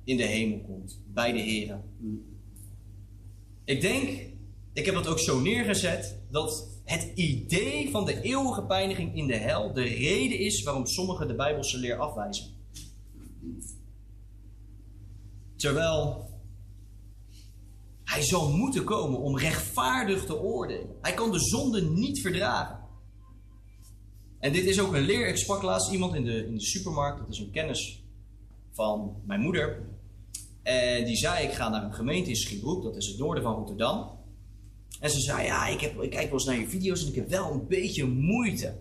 in 0.05 0.17
de 0.17 0.23
hemel 0.23 0.60
komt. 0.60 1.02
Bij 1.07 1.33
de 1.33 1.39
Heer. 1.39 1.81
Ik 3.65 3.81
denk, 3.81 4.08
ik 4.73 4.84
heb 4.84 4.94
dat 4.94 5.07
ook 5.07 5.18
zo 5.18 5.41
neergezet, 5.41 6.18
dat 6.31 6.68
het 6.84 7.12
idee 7.15 7.91
van 7.91 8.05
de 8.05 8.20
eeuwige 8.20 8.62
pijniging 8.62 9.17
in 9.17 9.26
de 9.26 9.36
hel 9.36 9.73
de 9.73 9.83
reden 9.83 10.39
is 10.39 10.62
waarom 10.62 10.86
sommigen 10.86 11.28
de 11.28 11.34
Bijbelse 11.34 11.78
leer 11.78 11.97
afwijzen. 11.97 12.47
Terwijl 15.57 16.31
hij 18.05 18.23
zal 18.23 18.57
moeten 18.57 18.84
komen 18.84 19.20
om 19.20 19.39
rechtvaardig 19.39 20.25
te 20.25 20.41
oordelen. 20.41 20.97
Hij 21.00 21.15
kan 21.15 21.33
de 21.33 21.41
zonde 21.41 21.83
niet 21.83 22.20
verdragen. 22.20 22.77
En 24.39 24.52
dit 24.52 24.65
is 24.65 24.81
ook 24.81 24.94
een 24.94 25.02
leer. 25.02 25.28
Ik 25.28 25.36
sprak 25.36 25.62
laatst 25.62 25.92
iemand 25.92 26.15
in 26.15 26.25
de, 26.25 26.47
in 26.47 26.55
de 26.55 26.60
supermarkt. 26.60 27.18
Dat 27.18 27.28
is 27.28 27.39
een 27.39 27.50
kennis 27.50 28.05
van 28.70 29.17
mijn 29.25 29.41
moeder. 29.41 29.83
En 30.62 31.05
die 31.05 31.17
zei, 31.17 31.47
ik 31.47 31.52
ga 31.52 31.68
naar 31.68 31.84
een 31.84 31.94
gemeente 31.94 32.31
in 32.31 32.36
Schiebroek. 32.36 32.83
Dat 32.83 32.97
is 32.97 33.07
het 33.07 33.18
noorden 33.18 33.42
van 33.42 33.55
Rotterdam. 33.55 34.18
En 35.00 35.10
ze 35.10 35.20
zei, 35.20 35.44
ja, 35.44 35.67
ik, 35.67 35.81
heb, 35.81 36.02
ik 36.02 36.10
kijk 36.10 36.25
wel 36.25 36.33
eens 36.33 36.44
naar 36.44 36.58
je 36.58 36.68
video's 36.68 37.02
en 37.02 37.08
ik 37.08 37.15
heb 37.15 37.28
wel 37.28 37.52
een 37.52 37.67
beetje 37.67 38.07
moeite 38.07 38.78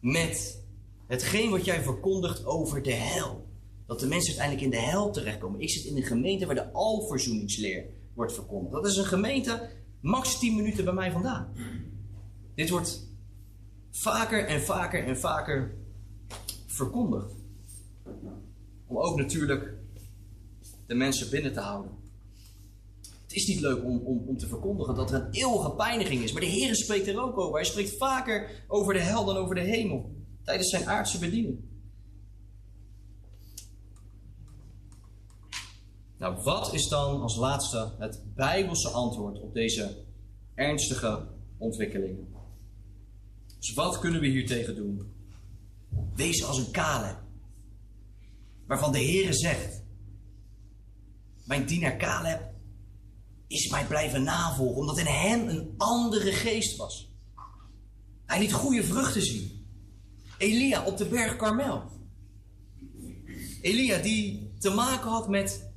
met 0.00 0.64
hetgeen 1.06 1.50
wat 1.50 1.64
jij 1.64 1.82
verkondigt 1.82 2.44
over 2.44 2.82
de 2.82 2.92
hel. 2.92 3.48
Dat 3.86 4.00
de 4.00 4.06
mensen 4.06 4.28
uiteindelijk 4.28 4.64
in 4.64 4.80
de 4.80 4.90
hel 4.90 5.10
terechtkomen. 5.10 5.60
Ik 5.60 5.70
zit 5.70 5.84
in 5.84 5.96
een 5.96 6.02
gemeente 6.02 6.46
waar 6.46 6.54
de 6.54 6.72
alverzoeningsleer 6.72 7.84
wordt 8.14 8.32
verkondigd. 8.32 8.72
Dat 8.72 8.86
is 8.86 8.96
een 8.96 9.04
gemeente 9.04 9.70
max 10.00 10.38
10 10.38 10.56
minuten 10.56 10.84
bij 10.84 10.94
mij 10.94 11.10
vandaan. 11.10 11.52
Dit 12.54 12.70
wordt 12.70 13.09
vaker 13.90 14.46
en 14.46 14.60
vaker 14.60 15.04
en 15.04 15.18
vaker 15.18 15.74
verkondigd. 16.66 17.34
Om 18.86 18.98
ook 18.98 19.16
natuurlijk 19.16 19.74
de 20.86 20.94
mensen 20.94 21.30
binnen 21.30 21.52
te 21.52 21.60
houden. 21.60 21.90
Het 23.22 23.32
is 23.32 23.46
niet 23.46 23.60
leuk 23.60 23.84
om, 23.84 23.98
om, 23.98 24.28
om 24.28 24.38
te 24.38 24.46
verkondigen 24.46 24.94
dat 24.94 25.10
er 25.10 25.20
een 25.20 25.30
eeuwige 25.30 25.70
pijniging 25.70 26.22
is. 26.22 26.32
Maar 26.32 26.40
de 26.40 26.46
Heer 26.46 26.74
spreekt 26.76 27.06
er 27.06 27.20
ook 27.20 27.38
over. 27.38 27.54
Hij 27.54 27.64
spreekt 27.64 27.96
vaker 27.96 28.64
over 28.68 28.94
de 28.94 29.00
hel 29.00 29.24
dan 29.24 29.36
over 29.36 29.54
de 29.54 29.60
hemel. 29.60 30.14
Tijdens 30.44 30.70
zijn 30.70 30.88
aardse 30.88 31.18
bediening. 31.18 31.58
Nou, 36.18 36.42
wat 36.42 36.74
is 36.74 36.88
dan 36.88 37.22
als 37.22 37.36
laatste 37.36 37.92
het 37.98 38.22
Bijbelse 38.34 38.88
antwoord 38.88 39.40
op 39.40 39.54
deze 39.54 40.04
ernstige 40.54 41.26
ontwikkelingen? 41.58 42.39
Dus 43.60 43.74
wat 43.74 43.98
kunnen 43.98 44.20
we 44.20 44.26
hier 44.26 44.46
tegen 44.46 44.74
doen? 44.74 45.12
Wees 46.14 46.44
als 46.44 46.58
een 46.58 46.70
Caleb, 46.70 47.18
waarvan 48.66 48.92
de 48.92 48.98
Heere 48.98 49.34
zegt: 49.34 49.82
Mijn 51.44 51.66
dienaar 51.66 51.96
Caleb 51.96 52.52
is 53.46 53.68
mij 53.68 53.86
blijven 53.86 54.22
navolgen, 54.22 54.80
omdat 54.80 54.98
in 54.98 55.06
hem 55.06 55.48
een 55.48 55.74
andere 55.76 56.32
geest 56.32 56.76
was. 56.76 57.12
Hij 58.26 58.38
liet 58.38 58.52
goede 58.52 58.84
vruchten 58.84 59.22
zien. 59.22 59.66
Elia 60.38 60.84
op 60.84 60.96
de 60.96 61.06
berg 61.06 61.36
Karmel. 61.36 61.82
Elia 63.60 63.98
die 63.98 64.52
te 64.58 64.70
maken 64.70 65.10
had 65.10 65.28
met 65.28 65.70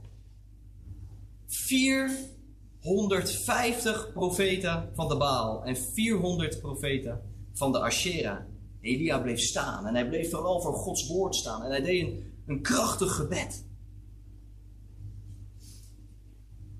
450 1.48 4.14
profeten 4.14 4.92
van 4.96 5.08
de 5.08 5.18
Baal 5.18 5.64
en 5.64 5.78
400 5.78 6.62
profeten 6.62 7.33
van 7.54 7.72
de 7.72 7.80
Asherah. 7.80 8.40
Elia 8.82 9.20
bleef 9.20 9.40
staan 9.40 9.88
en 9.88 9.94
hij 9.94 10.08
bleef 10.08 10.30
vooral 10.30 10.62
voor 10.62 10.74
Gods 10.74 11.08
woord 11.08 11.36
staan 11.36 11.64
en 11.64 11.70
hij 11.70 11.82
deed 11.82 12.02
een, 12.02 12.34
een 12.46 12.62
krachtig 12.62 13.16
gebed. 13.16 13.66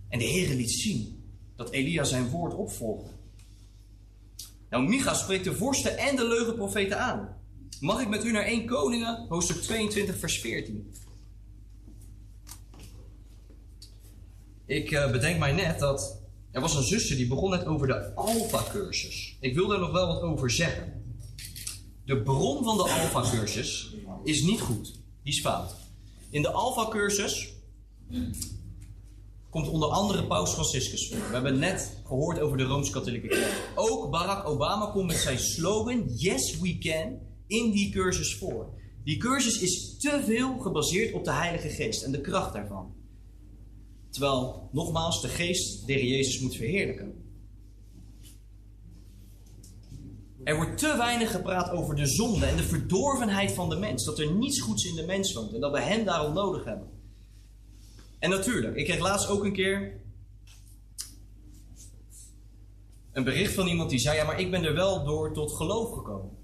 En 0.10 0.20
de 0.20 0.26
Heere 0.26 0.56
liet 0.56 0.72
zien 0.72 1.24
dat 1.56 1.70
Elia 1.70 2.04
zijn 2.04 2.30
woord 2.30 2.54
opvolgde. 2.54 3.10
Nou, 4.70 4.88
Micha 4.88 5.14
spreekt 5.14 5.44
de 5.44 5.56
vorsten 5.56 5.98
en 5.98 6.16
de 6.16 6.28
leugenprofeten 6.28 7.00
aan. 7.00 7.42
Mag 7.80 8.02
ik 8.02 8.08
met 8.08 8.24
u 8.24 8.32
naar 8.32 8.44
1 8.44 8.66
Koningen, 8.66 9.26
hoofdstuk 9.30 9.58
22, 9.58 10.18
vers 10.18 10.40
14? 10.40 10.94
Ik 14.66 14.92
eh, 14.92 15.12
bedenk 15.12 15.40
mij 15.40 15.52
net 15.52 15.80
dat 15.80 16.23
er 16.54 16.62
was 16.62 16.76
een 16.76 16.84
zuster 16.84 17.16
die 17.16 17.28
begon 17.28 17.50
net 17.50 17.66
over 17.66 17.88
de 17.88 18.16
Alpha-cursus. 18.16 19.38
Ik 19.40 19.56
wil 19.56 19.68
daar 19.68 19.80
nog 19.80 19.92
wel 19.92 20.08
wat 20.08 20.22
over 20.22 20.52
zeggen. 20.52 21.04
De 22.06 22.22
bron 22.22 22.64
van 22.64 22.78
de 22.78 22.84
Alpha-cursus 22.84 23.96
is 24.24 24.44
niet 24.44 24.62
goed. 24.62 24.94
Die 25.24 25.34
is 25.34 25.42
fout. 25.42 25.76
In 26.30 26.42
de 26.42 26.52
Alpha-cursus 26.52 27.54
komt 29.50 29.68
onder 29.68 29.90
andere 29.90 30.28
Paus 30.28 30.54
Franciscus 30.54 31.08
voor. 31.10 31.28
We 31.28 31.34
hebben 31.34 31.60
net 31.60 31.98
gehoord 32.06 32.40
over 32.40 32.58
de 32.58 32.64
Rooms-Katholieke 32.64 33.28
Kerk. 33.28 33.72
Ook 33.76 34.12
Barack 34.12 34.48
Obama 34.48 34.86
komt 34.86 35.08
met 35.08 35.16
zijn 35.16 35.40
slogan 35.40 36.04
Yes 36.16 36.60
We 36.60 36.78
Can 36.78 37.20
in 37.48 37.72
die 37.72 37.92
cursus 37.92 38.36
voor. 38.36 38.70
Die 39.04 39.18
cursus 39.18 39.60
is 39.60 39.98
te 39.98 40.22
veel 40.26 40.58
gebaseerd 40.58 41.14
op 41.14 41.24
de 41.24 41.34
Heilige 41.34 41.70
Geest 41.70 42.04
en 42.04 42.12
de 42.12 42.22
kracht 42.22 42.54
daarvan. 42.54 42.94
Terwijl, 44.14 44.70
nogmaals, 44.72 45.22
de 45.22 45.28
geest 45.28 45.88
de 45.88 46.08
Jezus 46.08 46.40
moet 46.40 46.56
verheerlijken. 46.56 47.24
Er 50.44 50.56
wordt 50.56 50.78
te 50.78 50.98
weinig 50.98 51.32
gepraat 51.32 51.70
over 51.70 51.96
de 51.96 52.06
zonde 52.06 52.46
en 52.46 52.56
de 52.56 52.64
verdorvenheid 52.64 53.52
van 53.52 53.70
de 53.70 53.76
mens. 53.76 54.06
Dat 54.06 54.20
er 54.20 54.32
niets 54.32 54.60
goeds 54.60 54.86
in 54.86 54.96
de 54.96 55.06
mens 55.06 55.34
woont 55.34 55.54
en 55.54 55.60
dat 55.60 55.72
we 55.72 55.82
hem 55.82 56.06
daarom 56.06 56.34
nodig 56.34 56.64
hebben. 56.66 56.88
En 58.20 58.30
natuurlijk, 58.30 58.76
ik 58.76 58.86
kreeg 58.86 59.00
laatst 59.00 59.28
ook 59.28 59.44
een 59.44 59.54
keer 59.54 60.02
een 63.12 63.24
bericht 63.24 63.54
van 63.54 63.68
iemand 63.68 63.90
die 63.90 64.00
zei: 64.00 64.18
Ja, 64.18 64.26
maar 64.26 64.40
ik 64.40 64.52
ben 64.52 64.64
er 64.64 64.74
wel 64.74 65.04
door 65.04 65.34
tot 65.34 65.52
geloof 65.52 65.92
gekomen. 65.94 66.38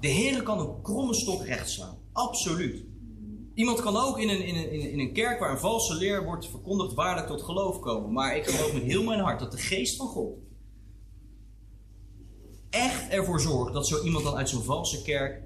De 0.00 0.08
Heer 0.08 0.42
kan 0.42 0.60
een 0.60 0.82
kromme 0.82 1.14
stok 1.14 1.44
recht 1.44 1.70
slaan. 1.70 1.98
Absoluut. 2.12 2.87
Iemand 3.58 3.80
kan 3.80 3.96
ook 3.96 4.18
in 4.18 4.28
een, 4.28 4.44
in, 4.44 4.56
een, 4.56 4.90
in 4.90 4.98
een 4.98 5.12
kerk 5.12 5.40
waar 5.40 5.50
een 5.50 5.58
valse 5.58 5.94
leer 5.94 6.24
wordt 6.24 6.48
verkondigd 6.48 6.94
waarlijk 6.94 7.26
tot 7.26 7.42
geloof 7.42 7.80
komen. 7.80 8.12
Maar 8.12 8.36
ik 8.36 8.46
geloof 8.46 8.72
met 8.72 8.82
heel 8.82 9.02
mijn 9.02 9.20
hart 9.20 9.40
dat 9.40 9.52
de 9.52 9.58
geest 9.58 9.96
van 9.96 10.06
God 10.06 10.38
echt 12.70 13.08
ervoor 13.10 13.40
zorgt 13.40 13.72
dat 13.72 13.86
zo 13.86 14.02
iemand 14.02 14.24
dan 14.24 14.34
uit 14.34 14.48
zo'n 14.48 14.62
valse 14.62 15.02
kerk 15.02 15.42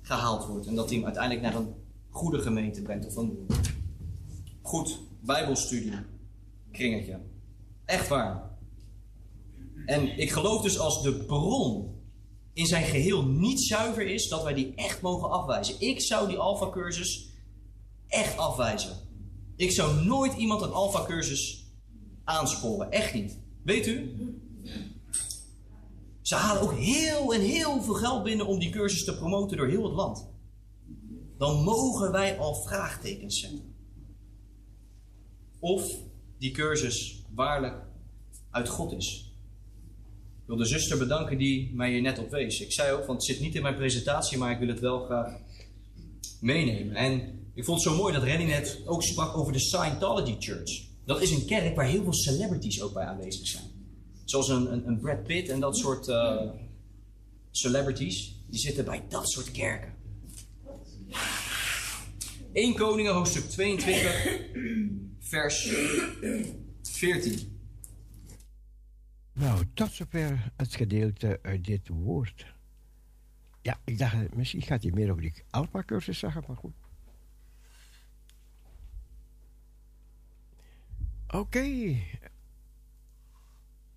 gehaald 0.00 0.46
wordt. 0.46 0.66
En 0.66 0.74
dat 0.74 0.88
hij 0.88 0.96
hem 0.96 1.04
uiteindelijk 1.04 1.42
naar 1.42 1.54
een 1.54 1.74
goede 2.10 2.38
gemeente 2.38 2.82
brengt. 2.82 3.06
Of 3.06 3.16
een 3.16 3.46
goed 4.62 5.00
bijbelstudie 5.20 5.92
kringetje. 6.72 7.20
Echt 7.84 8.08
waar. 8.08 8.50
En 9.86 10.18
ik 10.18 10.30
geloof 10.30 10.62
dus 10.62 10.78
als 10.78 11.02
de 11.02 11.24
bron 11.24 11.99
in 12.52 12.66
zijn 12.66 12.84
geheel 12.84 13.24
niet 13.24 13.60
zuiver 13.60 14.06
is, 14.06 14.28
dat 14.28 14.42
wij 14.42 14.54
die 14.54 14.74
echt 14.74 15.00
mogen 15.00 15.30
afwijzen. 15.30 15.80
Ik 15.80 16.00
zou 16.00 16.28
die 16.28 16.38
alfa-cursus 16.38 17.28
echt 18.06 18.36
afwijzen. 18.36 18.96
Ik 19.56 19.70
zou 19.70 20.04
nooit 20.04 20.34
iemand 20.34 20.62
een 20.62 20.72
alfa-cursus 20.72 21.64
aansporen. 22.24 22.90
Echt 22.90 23.14
niet. 23.14 23.38
Weet 23.62 23.86
u? 23.86 24.14
Ze 26.20 26.34
halen 26.34 26.62
ook 26.62 26.74
heel 26.74 27.34
en 27.34 27.40
heel 27.40 27.82
veel 27.82 27.94
geld 27.94 28.22
binnen 28.22 28.46
om 28.46 28.58
die 28.58 28.70
cursus 28.70 29.04
te 29.04 29.16
promoten 29.16 29.56
door 29.56 29.68
heel 29.68 29.84
het 29.84 29.94
land. 29.94 30.28
Dan 31.38 31.62
mogen 31.62 32.12
wij 32.12 32.38
al 32.38 32.54
vraagtekens 32.54 33.40
zetten. 33.40 33.74
Of 35.60 35.96
die 36.38 36.50
cursus 36.50 37.24
waarlijk 37.34 37.84
uit 38.50 38.68
God 38.68 38.92
is. 38.92 39.29
Wil 40.50 40.58
de 40.58 40.64
zuster 40.64 40.98
bedanken 40.98 41.38
die 41.38 41.70
mij 41.74 41.90
hier 41.90 42.00
net 42.00 42.18
op 42.18 42.30
wees. 42.30 42.60
Ik 42.60 42.72
zei 42.72 42.92
ook, 42.92 43.06
want 43.06 43.18
het 43.18 43.24
zit 43.24 43.40
niet 43.40 43.54
in 43.54 43.62
mijn 43.62 43.76
presentatie, 43.76 44.38
maar 44.38 44.50
ik 44.50 44.58
wil 44.58 44.68
het 44.68 44.80
wel 44.80 45.04
graag 45.04 45.32
meenemen. 46.40 46.94
En 46.94 47.40
ik 47.54 47.64
vond 47.64 47.84
het 47.84 47.92
zo 47.92 47.98
mooi 47.98 48.12
dat 48.14 48.22
Rennie 48.22 48.46
net 48.46 48.80
ook 48.86 49.02
sprak 49.02 49.36
over 49.36 49.52
de 49.52 49.58
Scientology 49.58 50.36
Church. 50.38 50.82
Dat 51.04 51.22
is 51.22 51.30
een 51.30 51.46
kerk 51.46 51.76
waar 51.76 51.86
heel 51.86 52.02
veel 52.02 52.14
celebrities 52.14 52.82
ook 52.82 52.92
bij 52.92 53.04
aanwezig 53.04 53.46
zijn. 53.46 53.64
Zoals 54.24 54.48
een, 54.48 54.72
een, 54.72 54.88
een 54.88 55.00
Brad 55.00 55.24
Pitt 55.24 55.48
en 55.48 55.60
dat 55.60 55.76
soort 55.76 56.08
eh, 56.08 56.50
celebrities. 57.50 58.34
Die 58.46 58.60
zitten 58.60 58.84
bij 58.84 59.04
dat 59.08 59.30
soort 59.30 59.50
kerken. 59.50 59.94
1 62.52 62.74
Koningen, 62.74 63.12
hoofdstuk 63.12 63.44
22, 63.44 64.40
vers 65.20 65.72
14. 66.82 67.49
Nou, 69.40 69.64
tot 69.74 69.92
zover 69.92 70.52
het 70.56 70.74
gedeelte 70.74 71.38
uit 71.42 71.64
dit 71.64 71.88
woord. 71.88 72.54
Ja, 73.62 73.78
ik 73.84 73.98
dacht, 73.98 74.34
misschien 74.34 74.62
gaat 74.62 74.82
hij 74.82 74.92
meer 74.92 75.10
over 75.10 75.22
die 75.22 75.44
Alpha-cursus 75.50 76.18
zeggen, 76.18 76.44
maar 76.46 76.56
goed. 76.56 76.74
Oké. 81.28 81.96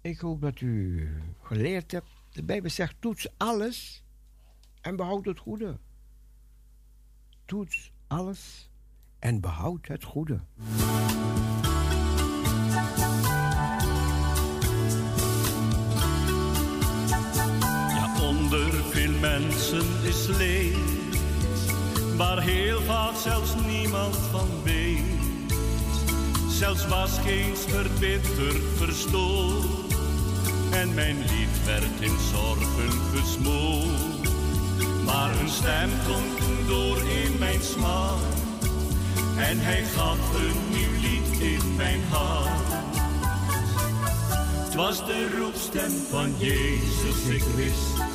Ik 0.01 0.19
hoop 0.19 0.41
dat 0.41 0.61
u 0.61 1.07
geleerd 1.41 1.91
hebt. 1.91 2.07
De 2.31 2.43
Bijbel 2.43 2.69
zegt, 2.69 2.95
toets 2.99 3.27
alles 3.37 4.03
en 4.81 4.95
behoud 4.95 5.25
het 5.25 5.39
goede. 5.39 5.77
Toets 7.45 7.91
alles 8.07 8.69
en 9.19 9.39
behoud 9.39 9.87
het 9.87 10.03
goede. 10.03 10.39
Mensen 19.39 19.85
is 20.03 20.27
leed, 20.27 20.77
waar 22.17 22.41
heel 22.41 22.81
vaak 22.81 23.15
zelfs 23.15 23.51
niemand 23.67 24.15
van 24.31 24.47
weet. 24.63 25.01
Zelfs 26.49 26.87
was 26.87 27.11
geen 27.25 27.57
verbitterd 27.57 28.63
verstoord, 28.75 29.93
en 30.71 30.93
mijn 30.93 31.17
lied 31.17 31.65
werd 31.65 31.99
in 31.99 32.17
zorgen 32.31 32.99
gesmoord. 33.15 34.29
Maar 35.05 35.39
een 35.39 35.49
stem 35.49 35.89
klonk 36.05 36.67
door 36.67 36.97
in 36.97 37.37
mijn 37.39 37.61
smaak, 37.61 38.19
en 39.37 39.59
hij 39.59 39.83
gaf 39.95 40.17
een 40.35 40.59
nieuw 40.69 41.01
lied 41.01 41.41
in 41.41 41.75
mijn 41.75 42.01
hart. 42.09 42.91
Het 44.63 44.75
was 44.75 45.05
de 45.05 45.37
roepstem 45.37 45.91
van 46.09 46.33
Jezus, 46.37 47.25
ik 47.29 47.43
wist. 47.55 48.12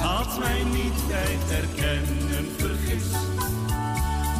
Had 0.00 0.38
mij 0.38 0.62
niet 0.64 1.06
bij 1.08 1.36
het 1.38 1.50
herkennen 1.50 2.48
vergist. 2.56 3.16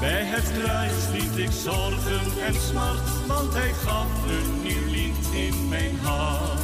Bij 0.00 0.24
het 0.24 0.52
kruis 0.58 1.08
liet 1.12 1.36
ik 1.36 1.50
zorgen 1.50 2.44
en 2.46 2.54
smart, 2.54 3.26
want 3.26 3.54
hij 3.54 3.72
gaf 3.72 4.06
een 4.28 4.62
nieuw 4.62 4.86
lied 4.90 5.26
in 5.34 5.68
mijn 5.68 5.98
hart. 6.02 6.60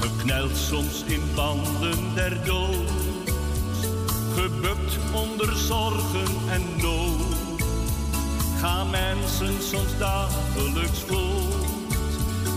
Gekneld 0.00 0.56
soms 0.56 1.04
in 1.06 1.22
banden 1.34 2.14
der 2.14 2.44
dood, 2.44 2.90
gebukt 4.34 4.98
onder 5.12 5.56
zorgen 5.56 6.50
en 6.50 6.62
nood 6.76 7.30
gaan 8.60 8.90
mensen 8.90 9.62
soms 9.62 9.98
dagelijks 9.98 10.98
voort, 11.06 12.02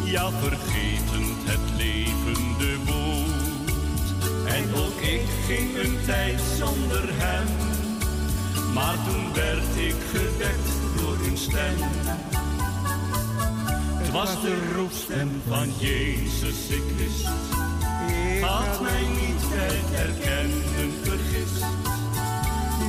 ja 0.04 0.30
vergetend 0.32 1.38
het 1.44 1.72
woord. 1.72 2.53
En 4.54 4.76
ook 4.76 5.00
ik 5.02 5.22
ging 5.48 5.78
een 5.78 5.98
tijd 6.06 6.42
zonder 6.58 7.04
hem, 7.12 7.48
Maar 8.74 8.96
toen 9.06 9.34
werd 9.34 9.76
ik 9.76 9.96
gewekt 10.12 10.70
door 10.98 11.18
een 11.28 11.38
stem. 11.38 11.78
Het 13.98 14.12
was 14.12 14.42
de 14.42 14.72
roepstem 14.76 15.42
van 15.48 15.68
Jezus, 15.80 16.68
ik 16.68 16.84
wist. 16.98 17.28
Had 18.42 18.82
mij 18.82 19.02
niet 19.02 19.50
bij 19.50 19.76
het 19.82 20.10
erkennen 20.10 20.94
vergist. 21.04 21.66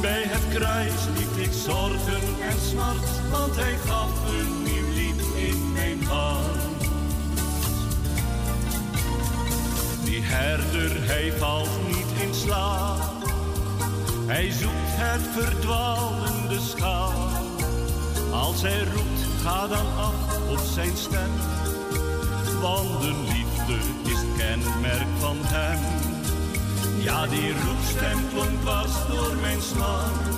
Bij 0.01 0.23
het 0.26 0.59
kruis 0.59 1.07
liet 1.17 1.47
ik 1.47 1.52
zorgen 1.52 2.23
en 2.51 2.60
smart, 2.70 3.31
want 3.31 3.57
hij 3.57 3.76
gaf 3.86 4.10
een 4.28 4.62
nieuw 4.62 4.93
lied 4.94 5.20
in 5.36 5.73
mijn 5.73 6.05
hart. 6.05 6.64
Herder, 10.35 11.07
hij 11.07 11.33
valt 11.33 11.87
niet 11.87 12.23
in 12.27 12.35
slaap. 12.35 13.01
Hij 14.27 14.51
zoekt 14.51 14.95
het 15.01 15.23
verdwalende 15.33 16.61
schaap. 16.61 17.13
Als 18.33 18.63
hij 18.63 18.85
roept, 18.95 19.43
ga 19.43 19.67
dan 19.67 19.87
af 19.97 20.39
op 20.51 20.61
zijn 20.75 20.97
stem. 20.97 21.33
Want 22.61 23.01
de 23.01 23.15
liefde 23.29 23.77
is 24.11 24.19
het 24.19 24.37
kenmerk 24.37 25.09
van 25.19 25.37
hem. 25.43 25.79
Ja, 27.03 27.27
die 27.27 27.53
roepstem 27.65 28.19
klonk 28.33 28.61
dwars 28.61 28.93
door 29.09 29.37
mijn 29.41 29.61
smart. 29.61 30.35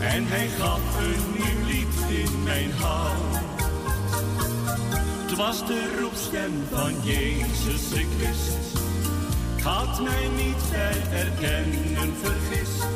En 0.00 0.26
hij 0.26 0.48
gaf 0.58 0.80
een 0.98 1.24
nieuw 1.38 1.66
lied 1.66 2.24
in 2.24 2.42
mijn 2.42 2.72
hart. 2.72 3.44
Het 5.26 5.36
was 5.36 5.66
de 5.66 5.98
roepstem 6.00 6.52
van 6.70 6.94
Jezus, 7.02 7.90
ik 7.92 8.08
wist. 8.18 8.77
Had 9.68 10.00
mij 10.00 10.28
niet 10.36 10.70
bij 10.70 11.18
erkennen 11.18 12.16
vergist. 12.22 12.86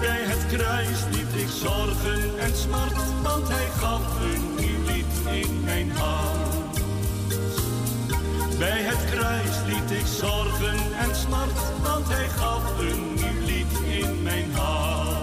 Bij 0.00 0.22
het 0.22 0.46
kruis 0.46 1.04
liet 1.10 1.42
ik 1.42 1.48
zorgen 1.48 2.38
en 2.38 2.56
smart, 2.56 3.22
want 3.22 3.48
hij 3.48 3.66
gaf 3.78 4.20
een 4.20 4.54
nieuw 4.54 4.84
lied 4.86 5.44
in 5.44 5.64
mijn 5.64 5.90
hart. 5.90 6.78
Bij 8.58 8.82
het 8.82 9.10
kruis 9.10 9.56
liet 9.66 9.98
ik 9.98 10.06
zorgen 10.06 10.78
en 10.98 11.14
smart, 11.14 11.82
want 11.82 12.08
hij 12.08 12.28
gaf 12.28 12.78
een 12.78 13.14
nieuw 13.14 13.46
lied 13.46 14.00
in 14.02 14.22
mijn 14.22 14.52
hart. 14.54 15.15